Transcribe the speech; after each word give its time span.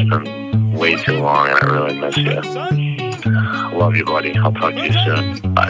It's 0.00 0.08
been 0.08 0.72
way 0.72 0.96
too 0.96 1.18
long, 1.18 1.48
and 1.48 1.58
I 1.58 1.66
really 1.66 1.98
miss 2.00 2.16
you. 2.16 2.40
Love 3.78 3.96
you, 3.96 4.04
buddy. 4.06 4.34
I'll 4.34 4.50
talk 4.50 4.72
to 4.72 4.86
you 4.86 4.92
soon. 4.92 5.52
Bye. 5.52 5.68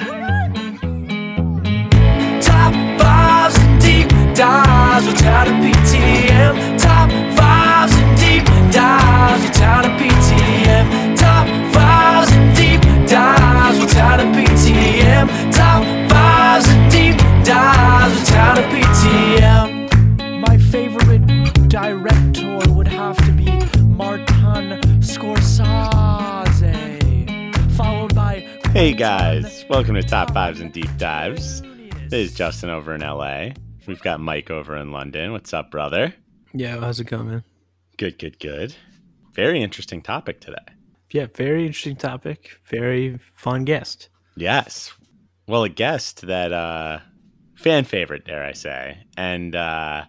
Top 2.40 2.72
fives 3.00 3.58
and 3.58 3.80
deep 3.82 4.08
dives 4.36 5.06
without 5.08 5.48
a 5.48 5.50
PTM. 5.50 6.78
Top 6.78 7.10
fives 7.36 7.92
and 7.92 8.18
deep 8.20 8.44
dives 8.72 9.42
without 9.42 9.86
a 9.86 9.90
PTM. 9.98 11.16
Top 11.18 11.48
fives 11.74 12.30
and 12.32 12.54
deep 12.54 12.80
dives 13.10 13.80
without 13.80 14.20
a 14.20 14.26
PTM. 14.26 15.26
Top 15.52 15.82
fives 16.08 16.68
and 16.68 16.92
deep 16.92 17.16
dives 17.44 18.14
without 18.20 18.58
a 18.58 18.62
PTM. 18.62 19.69
Hey 28.80 28.94
guys, 28.94 29.66
welcome 29.68 29.94
to 29.96 30.02
Top 30.02 30.32
Fives 30.32 30.58
and 30.58 30.72
Deep 30.72 30.88
Dives. 30.96 31.60
This 32.08 32.30
is 32.30 32.34
Justin 32.34 32.70
over 32.70 32.94
in 32.94 33.02
LA. 33.02 33.50
We've 33.86 34.00
got 34.00 34.20
Mike 34.20 34.50
over 34.50 34.74
in 34.74 34.90
London. 34.90 35.32
What's 35.32 35.52
up, 35.52 35.70
brother? 35.70 36.14
Yeah, 36.54 36.80
how's 36.80 36.98
it 36.98 37.04
going, 37.04 37.28
man? 37.28 37.44
Good, 37.98 38.18
good, 38.18 38.38
good. 38.38 38.74
Very 39.34 39.62
interesting 39.62 40.00
topic 40.00 40.40
today. 40.40 40.64
Yeah, 41.10 41.26
very 41.34 41.66
interesting 41.66 41.94
topic. 41.94 42.58
Very 42.64 43.18
fun 43.34 43.66
guest. 43.66 44.08
Yes. 44.34 44.94
Well, 45.46 45.64
a 45.64 45.68
guest 45.68 46.22
that 46.22 46.50
uh 46.50 47.00
fan 47.56 47.84
favorite, 47.84 48.24
dare 48.24 48.46
I 48.46 48.54
say, 48.54 48.96
and 49.14 49.54
uh 49.54 50.06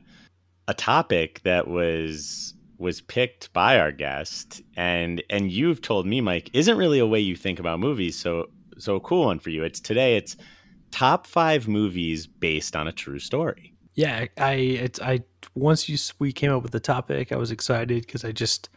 a 0.70 0.74
topic 0.74 1.42
that 1.44 1.68
was 1.68 2.54
was 2.78 3.02
picked 3.02 3.52
by 3.52 3.78
our 3.78 3.92
guest 3.92 4.62
and 4.78 5.22
and 5.30 5.52
you've 5.52 5.82
told 5.82 6.08
me 6.08 6.22
Mike 6.22 6.50
isn't 6.54 6.78
really 6.78 7.00
a 7.00 7.06
way 7.06 7.20
you 7.20 7.36
think 7.36 7.60
about 7.60 7.80
movies 7.80 8.18
so 8.18 8.48
so 8.82 8.96
a 8.96 9.00
cool 9.00 9.26
one 9.26 9.40
for 9.40 9.50
you 9.52 9.64
it's 9.64 9.80
today 9.80 10.18
it's 10.18 10.36
top 10.92 11.26
5 11.28 11.68
movies 11.68 12.28
based 12.28 12.76
on 12.76 12.88
a 12.88 12.92
true 12.92 13.20
story 13.20 13.74
Yeah, 13.96 14.26
I 14.38 14.54
it's 14.54 15.00
I 15.02 15.22
once 15.56 15.88
you 15.90 15.98
we 16.20 16.32
came 16.34 16.52
up 16.52 16.64
with 16.64 16.72
the 16.72 16.80
topic, 16.80 17.32
I 17.32 17.38
was 17.38 17.52
excited 17.52 18.06
because 18.06 18.24
I 18.26 18.32
just 18.32 18.70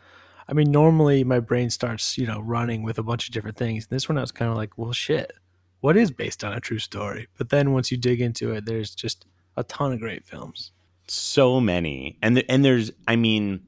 I 0.49 0.53
mean, 0.53 0.71
normally 0.71 1.25
my 1.25 1.41
brain 1.41 1.71
starts, 1.71 2.19
you 2.19 2.27
know, 2.27 2.41
running 2.41 2.83
with 2.83 2.99
a 2.99 3.03
bunch 3.03 3.29
of 3.29 3.33
different 3.35 3.57
things. 3.57 3.87
This 3.87 4.09
one 4.09 4.19
I 4.19 4.21
was 4.21 4.33
kind 4.33 4.51
of 4.51 4.57
like, 4.57 4.77
well, 4.77 4.93
shit. 4.93 5.33
What 5.81 5.97
is 5.97 6.11
based 6.11 6.45
on 6.45 6.53
a 6.53 6.61
true 6.61 6.79
story? 6.81 7.29
But 7.39 7.49
then 7.51 7.73
once 7.73 7.91
you 7.91 7.97
dig 7.97 8.21
into 8.21 8.53
it, 8.53 8.67
there's 8.67 8.95
just 8.95 9.25
a 9.57 9.65
ton 9.65 9.93
of 9.93 10.01
great 10.01 10.25
films. 10.27 10.73
so 11.09 11.61
many 11.61 12.17
and 12.23 12.37
th- 12.37 12.47
and 12.49 12.65
there's 12.65 12.91
i 13.07 13.15
mean 13.17 13.61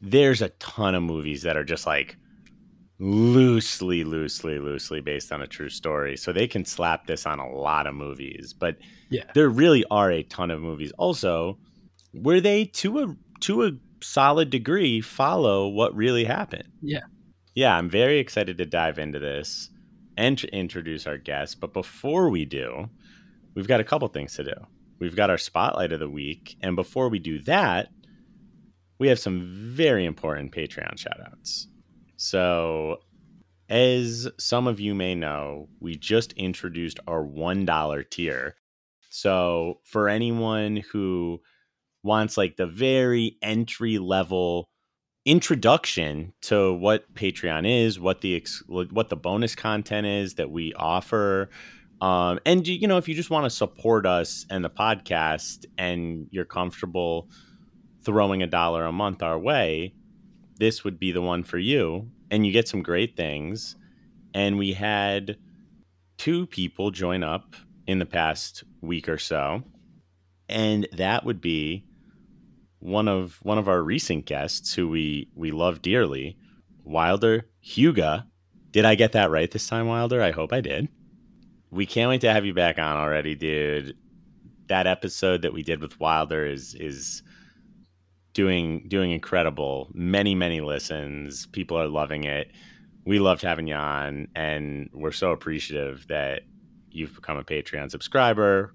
there's 0.00 0.40
a 0.42 0.50
ton 0.60 0.94
of 0.94 1.02
movies 1.02 1.42
that 1.42 1.56
are 1.56 1.64
just 1.64 1.86
like 1.86 2.16
loosely 3.00 4.04
loosely 4.04 4.58
loosely 4.58 5.00
based 5.00 5.32
on 5.32 5.42
a 5.42 5.46
true 5.46 5.68
story. 5.68 6.16
So 6.16 6.32
they 6.32 6.46
can 6.46 6.64
slap 6.64 7.06
this 7.06 7.26
on 7.26 7.38
a 7.38 7.48
lot 7.50 7.86
of 7.86 7.94
movies 7.94 8.52
but 8.52 8.76
Yeah. 9.10 9.24
there 9.34 9.48
really 9.48 9.84
are 9.90 10.10
a 10.10 10.22
ton 10.22 10.50
of 10.50 10.60
movies. 10.60 10.92
Also 10.98 11.58
where 12.12 12.40
they 12.40 12.66
to 12.66 13.00
a 13.00 13.16
to 13.40 13.64
a 13.64 13.72
solid 14.00 14.50
degree 14.50 15.00
follow 15.00 15.68
what 15.68 15.94
really 15.94 16.24
happened. 16.24 16.68
Yeah. 16.82 17.00
yeah 17.54 17.76
i'm 17.76 17.90
very 17.90 18.18
excited 18.18 18.58
to 18.58 18.66
dive 18.66 18.98
into 18.98 19.18
this 19.18 19.70
and 20.16 20.38
to 20.38 20.48
introduce 20.54 21.06
our 21.06 21.18
guest. 21.18 21.60
But 21.60 21.72
before 21.72 22.30
we 22.30 22.44
do 22.44 22.88
we've 23.54 23.68
got 23.68 23.80
a 23.80 23.84
couple 23.84 24.06
things 24.08 24.34
to 24.34 24.44
do. 24.44 24.54
We've 25.00 25.16
got 25.16 25.30
our 25.30 25.38
spotlight 25.38 25.92
of 25.92 25.98
the 26.00 26.08
week 26.08 26.56
and 26.62 26.76
before 26.76 27.08
we 27.08 27.18
do 27.18 27.40
that 27.40 27.88
we 29.00 29.08
have 29.08 29.18
some 29.18 29.42
very 29.52 30.04
important 30.04 30.52
patreon 30.52 30.94
shoutouts 30.94 31.66
so 32.24 32.98
as 33.68 34.28
some 34.38 34.66
of 34.66 34.80
you 34.80 34.94
may 34.94 35.14
know 35.14 35.68
we 35.80 35.96
just 35.96 36.32
introduced 36.34 37.00
our 37.06 37.24
$1 37.24 38.10
tier 38.10 38.54
so 39.10 39.80
for 39.84 40.08
anyone 40.08 40.76
who 40.92 41.40
wants 42.02 42.36
like 42.36 42.56
the 42.56 42.66
very 42.66 43.36
entry 43.42 43.98
level 43.98 44.68
introduction 45.24 46.32
to 46.42 46.74
what 46.74 47.12
patreon 47.14 47.66
is 47.66 47.98
what 47.98 48.20
the 48.20 48.36
ex- 48.36 48.62
what 48.66 49.08
the 49.08 49.16
bonus 49.16 49.54
content 49.54 50.06
is 50.06 50.34
that 50.34 50.50
we 50.50 50.74
offer 50.74 51.48
um, 52.00 52.38
and 52.44 52.66
you 52.66 52.86
know, 52.86 52.98
if 52.98 53.08
you 53.08 53.14
just 53.14 53.30
want 53.30 53.44
to 53.44 53.50
support 53.50 54.04
us 54.04 54.44
and 54.50 54.62
the 54.62 54.70
podcast, 54.70 55.64
and 55.78 56.26
you're 56.30 56.44
comfortable 56.44 57.30
throwing 58.02 58.42
a 58.42 58.46
dollar 58.46 58.84
a 58.84 58.92
month 58.92 59.22
our 59.22 59.38
way, 59.38 59.94
this 60.58 60.84
would 60.84 60.98
be 60.98 61.12
the 61.12 61.22
one 61.22 61.44
for 61.44 61.58
you. 61.58 62.10
And 62.34 62.44
you 62.44 62.52
get 62.52 62.68
some 62.68 62.82
great 62.82 63.16
things. 63.16 63.76
And 64.34 64.58
we 64.58 64.72
had 64.72 65.36
two 66.18 66.46
people 66.46 66.90
join 66.90 67.22
up 67.22 67.54
in 67.86 67.98
the 67.98 68.06
past 68.06 68.64
week 68.80 69.08
or 69.08 69.18
so, 69.18 69.62
and 70.48 70.88
that 70.92 71.24
would 71.24 71.40
be 71.40 71.84
one 72.80 73.08
of 73.08 73.38
one 73.42 73.58
of 73.58 73.68
our 73.68 73.82
recent 73.82 74.26
guests 74.26 74.74
who 74.74 74.88
we 74.88 75.28
we 75.34 75.50
love 75.52 75.82
dearly, 75.82 76.36
Wilder 76.82 77.46
Huga. 77.64 78.26
Did 78.72 78.84
I 78.84 78.96
get 78.96 79.12
that 79.12 79.30
right 79.30 79.50
this 79.50 79.68
time, 79.68 79.86
Wilder? 79.86 80.20
I 80.20 80.32
hope 80.32 80.52
I 80.52 80.60
did 80.60 80.88
we 81.74 81.86
can't 81.86 82.08
wait 82.08 82.20
to 82.20 82.32
have 82.32 82.46
you 82.46 82.54
back 82.54 82.78
on 82.78 82.96
already, 82.96 83.34
dude. 83.34 83.96
That 84.68 84.86
episode 84.86 85.42
that 85.42 85.52
we 85.52 85.62
did 85.64 85.80
with 85.80 85.98
Wilder 85.98 86.46
is 86.46 86.74
is 86.76 87.22
doing 88.34 88.84
doing 88.88 89.10
incredible. 89.10 89.90
Many 89.94 90.34
many 90.34 90.60
listens. 90.60 91.46
People 91.46 91.78
are 91.78 91.88
loving 91.88 92.24
it. 92.24 92.50
We 93.06 93.18
loved 93.18 93.42
having 93.42 93.66
you 93.66 93.74
on, 93.74 94.28
and 94.34 94.88
we're 94.92 95.12
so 95.12 95.32
appreciative 95.32 96.06
that 96.08 96.42
you've 96.90 97.14
become 97.14 97.36
a 97.36 97.44
Patreon 97.44 97.90
subscriber. 97.90 98.74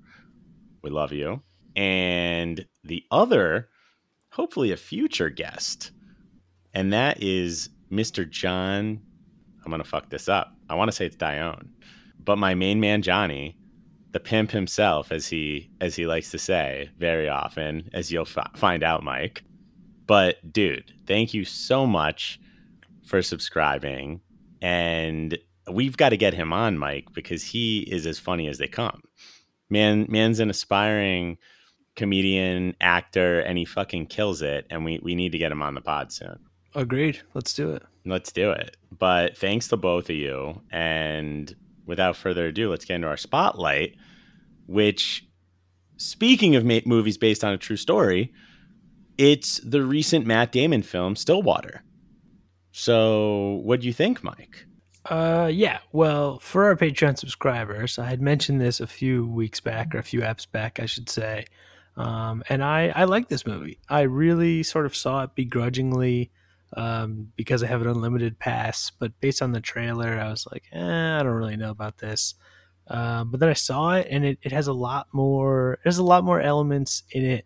We 0.83 0.89
love 0.89 1.11
you. 1.11 1.41
And 1.75 2.65
the 2.83 3.03
other, 3.11 3.69
hopefully 4.31 4.71
a 4.71 4.77
future 4.77 5.29
guest, 5.29 5.91
and 6.73 6.93
that 6.93 7.21
is 7.21 7.69
Mr. 7.91 8.29
John. 8.29 9.01
I'm 9.63 9.71
gonna 9.71 9.83
fuck 9.83 10.09
this 10.09 10.29
up. 10.29 10.55
I 10.69 10.75
want 10.75 10.89
to 10.89 10.95
say 10.95 11.05
it's 11.05 11.15
Dione 11.15 11.69
but 12.29 12.37
my 12.37 12.53
main 12.53 12.79
man 12.79 13.01
Johnny, 13.01 13.57
the 14.11 14.19
pimp 14.19 14.51
himself, 14.51 15.11
as 15.11 15.27
he 15.27 15.69
as 15.81 15.95
he 15.95 16.05
likes 16.05 16.31
to 16.31 16.37
say 16.37 16.89
very 16.99 17.29
often, 17.29 17.89
as 17.93 18.11
you'll 18.11 18.27
f- 18.27 18.51
find 18.55 18.83
out, 18.83 19.03
Mike. 19.03 19.43
But 20.09 20.51
dude, 20.51 20.91
thank 21.05 21.35
you 21.35 21.45
so 21.45 21.85
much 21.85 22.39
for 23.05 23.21
subscribing, 23.21 24.21
and 24.59 25.37
we've 25.71 25.97
got 25.97 26.09
to 26.09 26.17
get 26.17 26.33
him 26.33 26.51
on, 26.51 26.79
Mike, 26.79 27.13
because 27.13 27.43
he 27.43 27.81
is 27.81 28.07
as 28.07 28.17
funny 28.17 28.47
as 28.47 28.57
they 28.57 28.67
come. 28.67 29.03
Man, 29.69 30.07
man's 30.09 30.39
an 30.39 30.49
aspiring 30.49 31.37
comedian, 31.95 32.75
actor, 32.81 33.41
and 33.41 33.55
he 33.59 33.65
fucking 33.65 34.07
kills 34.07 34.41
it. 34.41 34.65
And 34.71 34.83
we 34.83 34.99
we 35.03 35.13
need 35.13 35.31
to 35.33 35.37
get 35.37 35.51
him 35.51 35.61
on 35.61 35.75
the 35.75 35.81
pod 35.81 36.11
soon. 36.11 36.39
Agreed. 36.73 37.21
Let's 37.35 37.53
do 37.53 37.69
it. 37.73 37.83
Let's 38.03 38.31
do 38.31 38.49
it. 38.49 38.77
But 38.97 39.37
thanks 39.37 39.67
to 39.67 39.77
both 39.77 40.09
of 40.09 40.15
you. 40.15 40.59
And 40.71 41.55
without 41.85 42.17
further 42.17 42.47
ado, 42.47 42.71
let's 42.71 42.83
get 42.83 42.95
into 42.95 43.07
our 43.07 43.15
spotlight, 43.15 43.95
which, 44.65 45.27
speaking 45.97 46.55
of 46.55 46.65
ma- 46.65 46.79
movies 46.87 47.19
based 47.19 47.43
on 47.43 47.53
a 47.53 47.59
true 47.59 47.77
story, 47.77 48.33
it's 49.19 49.59
the 49.59 49.83
recent 49.83 50.25
Matt 50.25 50.53
Damon 50.53 50.81
film, 50.81 51.17
Stillwater. 51.17 51.83
So, 52.71 53.59
what 53.65 53.81
do 53.81 53.87
you 53.87 53.91
think, 53.91 54.23
Mike? 54.23 54.65
Uh, 55.03 55.49
yeah. 55.51 55.79
Well, 55.91 56.39
for 56.39 56.65
our 56.65 56.77
Patreon 56.77 57.17
subscribers, 57.17 57.99
I 57.99 58.05
had 58.05 58.21
mentioned 58.21 58.61
this 58.61 58.79
a 58.79 58.87
few 58.87 59.27
weeks 59.27 59.59
back, 59.59 59.93
or 59.93 59.97
a 59.97 60.03
few 60.03 60.21
apps 60.21 60.49
back, 60.49 60.79
I 60.79 60.85
should 60.85 61.09
say. 61.09 61.45
Um, 61.97 62.43
and 62.47 62.63
I, 62.63 62.93
I 62.95 63.03
like 63.03 63.27
this 63.27 63.45
movie. 63.45 63.79
I 63.89 64.01
really 64.03 64.63
sort 64.63 64.85
of 64.85 64.95
saw 64.95 65.23
it 65.23 65.35
begrudgingly 65.35 66.31
um, 66.77 67.33
because 67.35 67.61
I 67.61 67.67
have 67.67 67.81
an 67.81 67.89
unlimited 67.89 68.39
pass. 68.39 68.89
But 68.89 69.19
based 69.19 69.41
on 69.41 69.51
the 69.51 69.59
trailer, 69.59 70.17
I 70.17 70.29
was 70.29 70.47
like, 70.49 70.63
eh, 70.71 70.79
I 71.19 71.21
don't 71.23 71.33
really 71.33 71.57
know 71.57 71.71
about 71.71 71.97
this. 71.97 72.35
Um, 72.87 73.31
but 73.31 73.41
then 73.41 73.49
I 73.49 73.53
saw 73.53 73.95
it, 73.95 74.07
and 74.09 74.23
it, 74.23 74.39
it 74.43 74.53
has 74.53 74.67
a 74.67 74.73
lot 74.73 75.07
more. 75.11 75.77
There's 75.83 75.97
a 75.97 76.03
lot 76.03 76.23
more 76.23 76.39
elements 76.39 77.03
in 77.11 77.25
it 77.25 77.45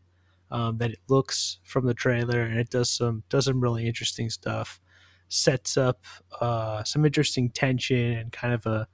um, 0.54 0.78
that 0.78 0.92
it 0.92 1.00
looks 1.10 1.60
from 1.64 1.86
the 1.86 1.94
trailer, 1.96 2.42
and 2.42 2.58
it 2.58 2.70
does 2.70 2.90
some 2.90 3.24
does 3.28 3.46
some 3.46 3.60
really 3.60 3.88
interesting 3.88 4.30
stuff. 4.30 4.80
Sets 5.28 5.78
up 5.78 6.06
uh, 6.40 6.84
some 6.84 7.06
interesting 7.06 7.50
tension 7.50 8.14
and 8.14 8.32
kind 8.32 8.54
of 8.54 8.66
a 8.66 8.88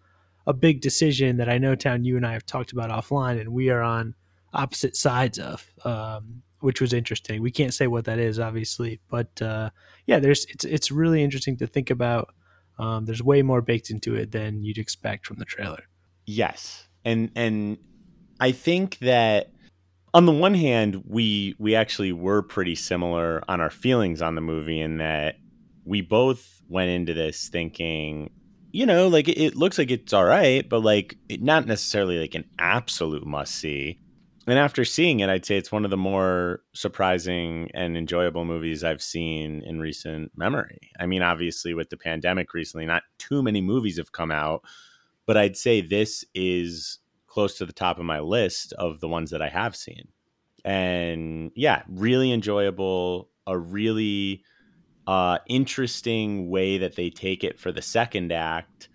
a 0.47 0.53
big 0.53 0.81
decision 0.81 1.37
that 1.37 1.49
I 1.49 1.59
know, 1.59 1.75
Town, 1.75 2.05
you 2.05 2.17
and 2.17 2.25
I 2.25 2.33
have 2.33 2.45
talked 2.45 2.71
about 2.71 2.89
offline, 2.89 3.39
and 3.39 3.49
we 3.49 3.69
are 3.69 3.81
on 3.81 4.15
opposite 4.53 4.95
sides 4.95 5.37
of, 5.37 5.69
um, 5.85 6.41
which 6.61 6.81
was 6.81 6.93
interesting. 6.93 7.41
We 7.41 7.51
can't 7.51 7.73
say 7.73 7.87
what 7.87 8.05
that 8.05 8.17
is, 8.17 8.39
obviously, 8.39 9.01
but 9.09 9.39
uh, 9.41 9.69
yeah, 10.07 10.19
there's 10.19 10.45
it's 10.45 10.63
it's 10.63 10.91
really 10.91 11.21
interesting 11.21 11.57
to 11.57 11.67
think 11.67 11.89
about. 11.89 12.33
Um, 12.79 13.03
there's 13.03 13.21
way 13.21 13.41
more 13.41 13.61
baked 13.61 13.89
into 13.89 14.15
it 14.15 14.31
than 14.31 14.63
you'd 14.63 14.77
expect 14.77 15.27
from 15.27 15.37
the 15.37 15.45
trailer. 15.45 15.83
Yes. 16.25 16.87
And 17.03 17.31
and 17.35 17.77
I 18.39 18.53
think 18.53 18.99
that 18.99 19.51
on 20.13 20.25
the 20.25 20.31
one 20.31 20.53
hand, 20.53 21.03
we 21.07 21.55
we 21.59 21.75
actually 21.75 22.11
were 22.11 22.41
pretty 22.41 22.75
similar 22.75 23.43
on 23.47 23.61
our 23.61 23.69
feelings 23.69 24.21
on 24.21 24.35
the 24.35 24.41
movie 24.41 24.81
in 24.81 24.97
that 24.97 25.35
we 25.85 26.01
both 26.01 26.61
went 26.67 26.89
into 26.89 27.13
this 27.13 27.49
thinking, 27.49 28.29
you 28.71 28.85
know, 28.85 29.07
like 29.07 29.27
it, 29.27 29.37
it 29.39 29.55
looks 29.55 29.77
like 29.77 29.91
it's 29.91 30.13
all 30.13 30.25
right, 30.25 30.67
but 30.67 30.79
like 30.79 31.17
it, 31.27 31.41
not 31.41 31.65
necessarily 31.65 32.19
like 32.19 32.35
an 32.35 32.45
absolute 32.59 33.25
must 33.25 33.55
see. 33.55 33.99
And 34.47 34.57
after 34.57 34.83
seeing 34.83 35.19
it, 35.19 35.29
I'd 35.29 35.45
say 35.45 35.57
it's 35.57 35.71
one 35.71 35.85
of 35.85 35.91
the 35.91 35.97
more 35.97 36.61
surprising 36.73 37.69
and 37.75 37.95
enjoyable 37.95 38.45
movies 38.45 38.83
I've 38.83 39.01
seen 39.01 39.61
in 39.63 39.79
recent 39.79 40.31
memory. 40.35 40.89
I 40.99 41.05
mean, 41.05 41.21
obviously, 41.21 41.75
with 41.75 41.89
the 41.89 41.97
pandemic 41.97 42.53
recently, 42.53 42.87
not 42.87 43.03
too 43.19 43.43
many 43.43 43.61
movies 43.61 43.97
have 43.97 44.11
come 44.11 44.31
out, 44.31 44.63
but 45.27 45.37
I'd 45.37 45.57
say 45.57 45.81
this 45.81 46.25
is 46.33 46.98
close 47.29 47.57
to 47.57 47.65
the 47.65 47.73
top 47.73 47.99
of 47.99 48.05
my 48.05 48.19
list 48.19 48.73
of 48.73 48.99
the 48.99 49.07
ones 49.07 49.31
that 49.31 49.41
I 49.41 49.49
have 49.49 49.75
seen. 49.75 50.09
And 50.65 51.51
yeah, 51.55 51.83
really 51.87 52.31
enjoyable, 52.31 53.29
a 53.47 53.57
really 53.57 54.43
uh, 55.07 55.39
interesting 55.47 56.49
way 56.49 56.77
that 56.79 56.95
they 56.95 57.09
take 57.09 57.43
it 57.43 57.59
for 57.59 57.71
the 57.71 57.81
second 57.81 58.31
act, 58.31 58.89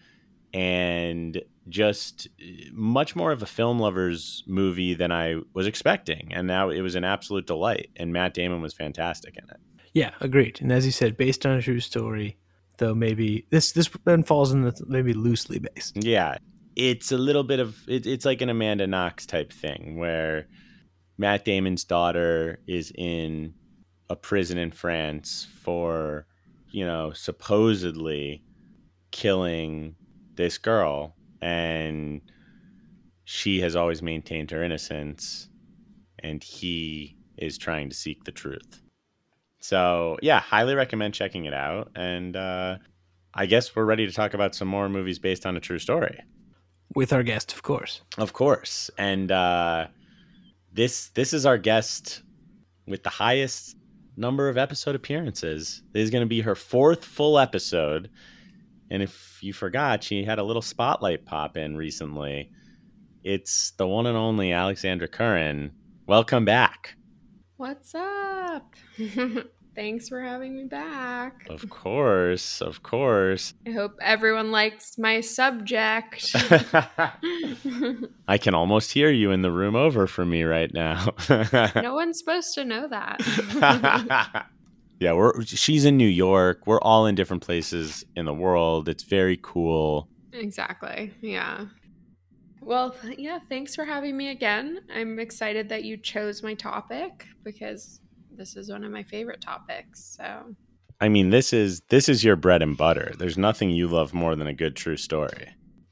and 0.52 1.40
just 1.68 2.28
uh, 2.40 2.46
much 2.72 3.16
more 3.16 3.32
of 3.32 3.42
a 3.42 3.46
film 3.46 3.78
lovers 3.78 4.44
movie 4.46 4.94
than 4.94 5.10
I 5.10 5.36
was 5.54 5.66
expecting. 5.66 6.32
And 6.32 6.46
now 6.46 6.70
it 6.70 6.82
was 6.82 6.94
an 6.94 7.04
absolute 7.04 7.46
delight. 7.46 7.90
And 7.96 8.12
Matt 8.12 8.34
Damon 8.34 8.60
was 8.62 8.74
fantastic 8.74 9.36
in 9.36 9.44
it. 9.44 9.56
Yeah, 9.92 10.10
agreed. 10.20 10.60
And 10.60 10.72
as 10.72 10.84
you 10.84 10.92
said, 10.92 11.16
based 11.16 11.46
on 11.46 11.52
a 11.52 11.62
true 11.62 11.80
story, 11.80 12.36
though 12.78 12.94
maybe 12.94 13.46
this 13.50 13.72
this 13.72 13.88
then 14.04 14.22
falls 14.22 14.52
in 14.52 14.62
the 14.62 14.74
maybe 14.86 15.12
loosely 15.12 15.58
based. 15.58 15.96
Yeah, 16.04 16.38
it's 16.76 17.12
a 17.12 17.18
little 17.18 17.44
bit 17.44 17.60
of 17.60 17.76
it, 17.88 18.06
it's 18.06 18.24
like 18.24 18.40
an 18.40 18.48
Amanda 18.48 18.86
Knox 18.86 19.26
type 19.26 19.52
thing 19.52 19.96
where 19.98 20.46
Matt 21.18 21.44
Damon's 21.44 21.84
daughter 21.84 22.60
is 22.66 22.92
in 22.96 23.54
a 24.10 24.16
prison 24.16 24.58
in 24.58 24.70
France 24.70 25.46
for 25.62 26.26
you 26.70 26.84
know 26.84 27.12
supposedly 27.12 28.42
killing 29.10 29.94
this 30.34 30.58
girl 30.58 31.14
and 31.40 32.20
she 33.24 33.60
has 33.60 33.76
always 33.76 34.02
maintained 34.02 34.50
her 34.50 34.62
innocence 34.62 35.48
and 36.18 36.42
he 36.42 37.16
is 37.38 37.56
trying 37.56 37.88
to 37.88 37.94
seek 37.94 38.24
the 38.24 38.32
truth. 38.32 38.82
So 39.60 40.18
yeah 40.22 40.40
highly 40.40 40.74
recommend 40.74 41.14
checking 41.14 41.44
it 41.44 41.54
out 41.54 41.90
and 41.94 42.36
uh, 42.36 42.76
i 43.32 43.46
guess 43.46 43.74
we're 43.74 43.84
ready 43.84 44.06
to 44.06 44.12
talk 44.12 44.34
about 44.34 44.54
some 44.54 44.68
more 44.68 44.88
movies 44.88 45.18
based 45.18 45.46
on 45.46 45.56
a 45.56 45.60
true 45.60 45.78
story 45.78 46.20
With 46.94 47.12
our 47.12 47.22
guest, 47.22 47.52
of 47.52 47.62
course. 47.62 48.02
of 48.18 48.32
course 48.32 48.90
and 48.98 49.30
uh, 49.32 49.86
this 50.72 51.08
this 51.10 51.32
is 51.32 51.44
our 51.46 51.58
guest 51.58 52.22
with 52.86 53.02
the 53.02 53.10
highest 53.10 53.76
number 54.16 54.48
of 54.48 54.56
episode 54.56 54.94
appearances 54.94 55.82
this 55.92 56.02
is 56.04 56.10
going 56.10 56.22
to 56.22 56.26
be 56.28 56.40
her 56.42 56.54
fourth 56.54 57.04
full 57.04 57.38
episode 57.38 58.10
and 58.90 59.02
if 59.02 59.38
you 59.42 59.52
forgot, 59.52 60.04
she 60.04 60.24
had 60.24 60.38
a 60.38 60.42
little 60.44 60.62
spotlight 60.62 61.24
pop 61.24 61.56
in 61.56 61.76
recently. 61.76 62.50
It's 63.24 63.72
the 63.72 63.88
one 63.88 64.06
and 64.06 64.16
only 64.16 64.52
Alexandra 64.52 65.08
Curran. 65.08 65.72
Welcome 66.06 66.44
back. 66.44 66.94
What's 67.56 67.94
up? 67.94 68.74
Thanks 69.74 70.08
for 70.08 70.20
having 70.20 70.56
me 70.56 70.64
back. 70.64 71.46
Of 71.50 71.68
course, 71.68 72.60
of 72.60 72.82
course. 72.84 73.54
I 73.66 73.72
hope 73.72 73.96
everyone 74.00 74.52
likes 74.52 74.96
my 74.98 75.20
subject. 75.20 76.30
I 78.28 78.38
can 78.38 78.54
almost 78.54 78.92
hear 78.92 79.10
you 79.10 79.32
in 79.32 79.42
the 79.42 79.50
room 79.50 79.74
over 79.74 80.06
from 80.06 80.30
me 80.30 80.44
right 80.44 80.72
now. 80.72 81.08
no 81.74 81.94
one's 81.94 82.20
supposed 82.20 82.54
to 82.54 82.64
know 82.64 82.86
that. 82.88 84.46
yeah, 85.00 85.12
we're 85.12 85.42
she's 85.42 85.84
in 85.84 85.96
New 85.96 86.06
York. 86.08 86.66
We're 86.66 86.80
all 86.80 87.06
in 87.06 87.16
different 87.16 87.42
places 87.42 88.04
in 88.14 88.26
the 88.26 88.34
world. 88.34 88.88
It's 88.88 89.02
very 89.02 89.38
cool. 89.42 90.08
exactly. 90.32 91.12
Yeah. 91.20 91.66
Well, 92.60 92.94
yeah, 93.18 93.40
thanks 93.48 93.74
for 93.74 93.84
having 93.84 94.16
me 94.16 94.30
again. 94.30 94.80
I'm 94.94 95.18
excited 95.18 95.68
that 95.68 95.84
you 95.84 95.98
chose 95.98 96.42
my 96.42 96.54
topic 96.54 97.26
because 97.42 98.00
this 98.36 98.56
is 98.56 98.70
one 98.70 98.84
of 98.84 98.92
my 98.92 99.02
favorite 99.02 99.40
topics. 99.40 100.16
So, 100.16 100.54
I 101.00 101.08
mean, 101.08 101.30
this 101.30 101.52
is 101.52 101.82
this 101.88 102.08
is 102.08 102.24
your 102.24 102.36
bread 102.36 102.62
and 102.62 102.76
butter. 102.76 103.12
There's 103.18 103.38
nothing 103.38 103.70
you 103.70 103.88
love 103.88 104.14
more 104.14 104.36
than 104.36 104.46
a 104.46 104.54
good 104.54 104.76
true 104.76 104.96
story. 104.96 105.48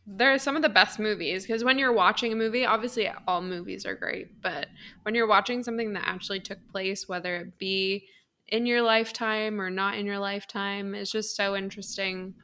There 0.06 0.32
are 0.32 0.38
some 0.38 0.56
of 0.56 0.62
the 0.62 0.68
best 0.68 0.98
movies 0.98 1.46
because 1.46 1.62
when 1.62 1.78
you're 1.78 1.92
watching 1.92 2.32
a 2.32 2.36
movie, 2.36 2.66
obviously 2.66 3.08
all 3.26 3.40
movies 3.40 3.86
are 3.86 3.94
great, 3.94 4.42
but 4.42 4.66
when 5.02 5.14
you're 5.14 5.28
watching 5.28 5.62
something 5.62 5.92
that 5.92 6.02
actually 6.06 6.40
took 6.40 6.58
place, 6.70 7.08
whether 7.08 7.36
it 7.36 7.58
be 7.58 8.06
in 8.48 8.66
your 8.66 8.82
lifetime 8.82 9.60
or 9.60 9.70
not 9.70 9.96
in 9.96 10.04
your 10.04 10.18
lifetime, 10.18 10.94
it's 10.94 11.12
just 11.12 11.36
so 11.36 11.56
interesting 11.56 12.34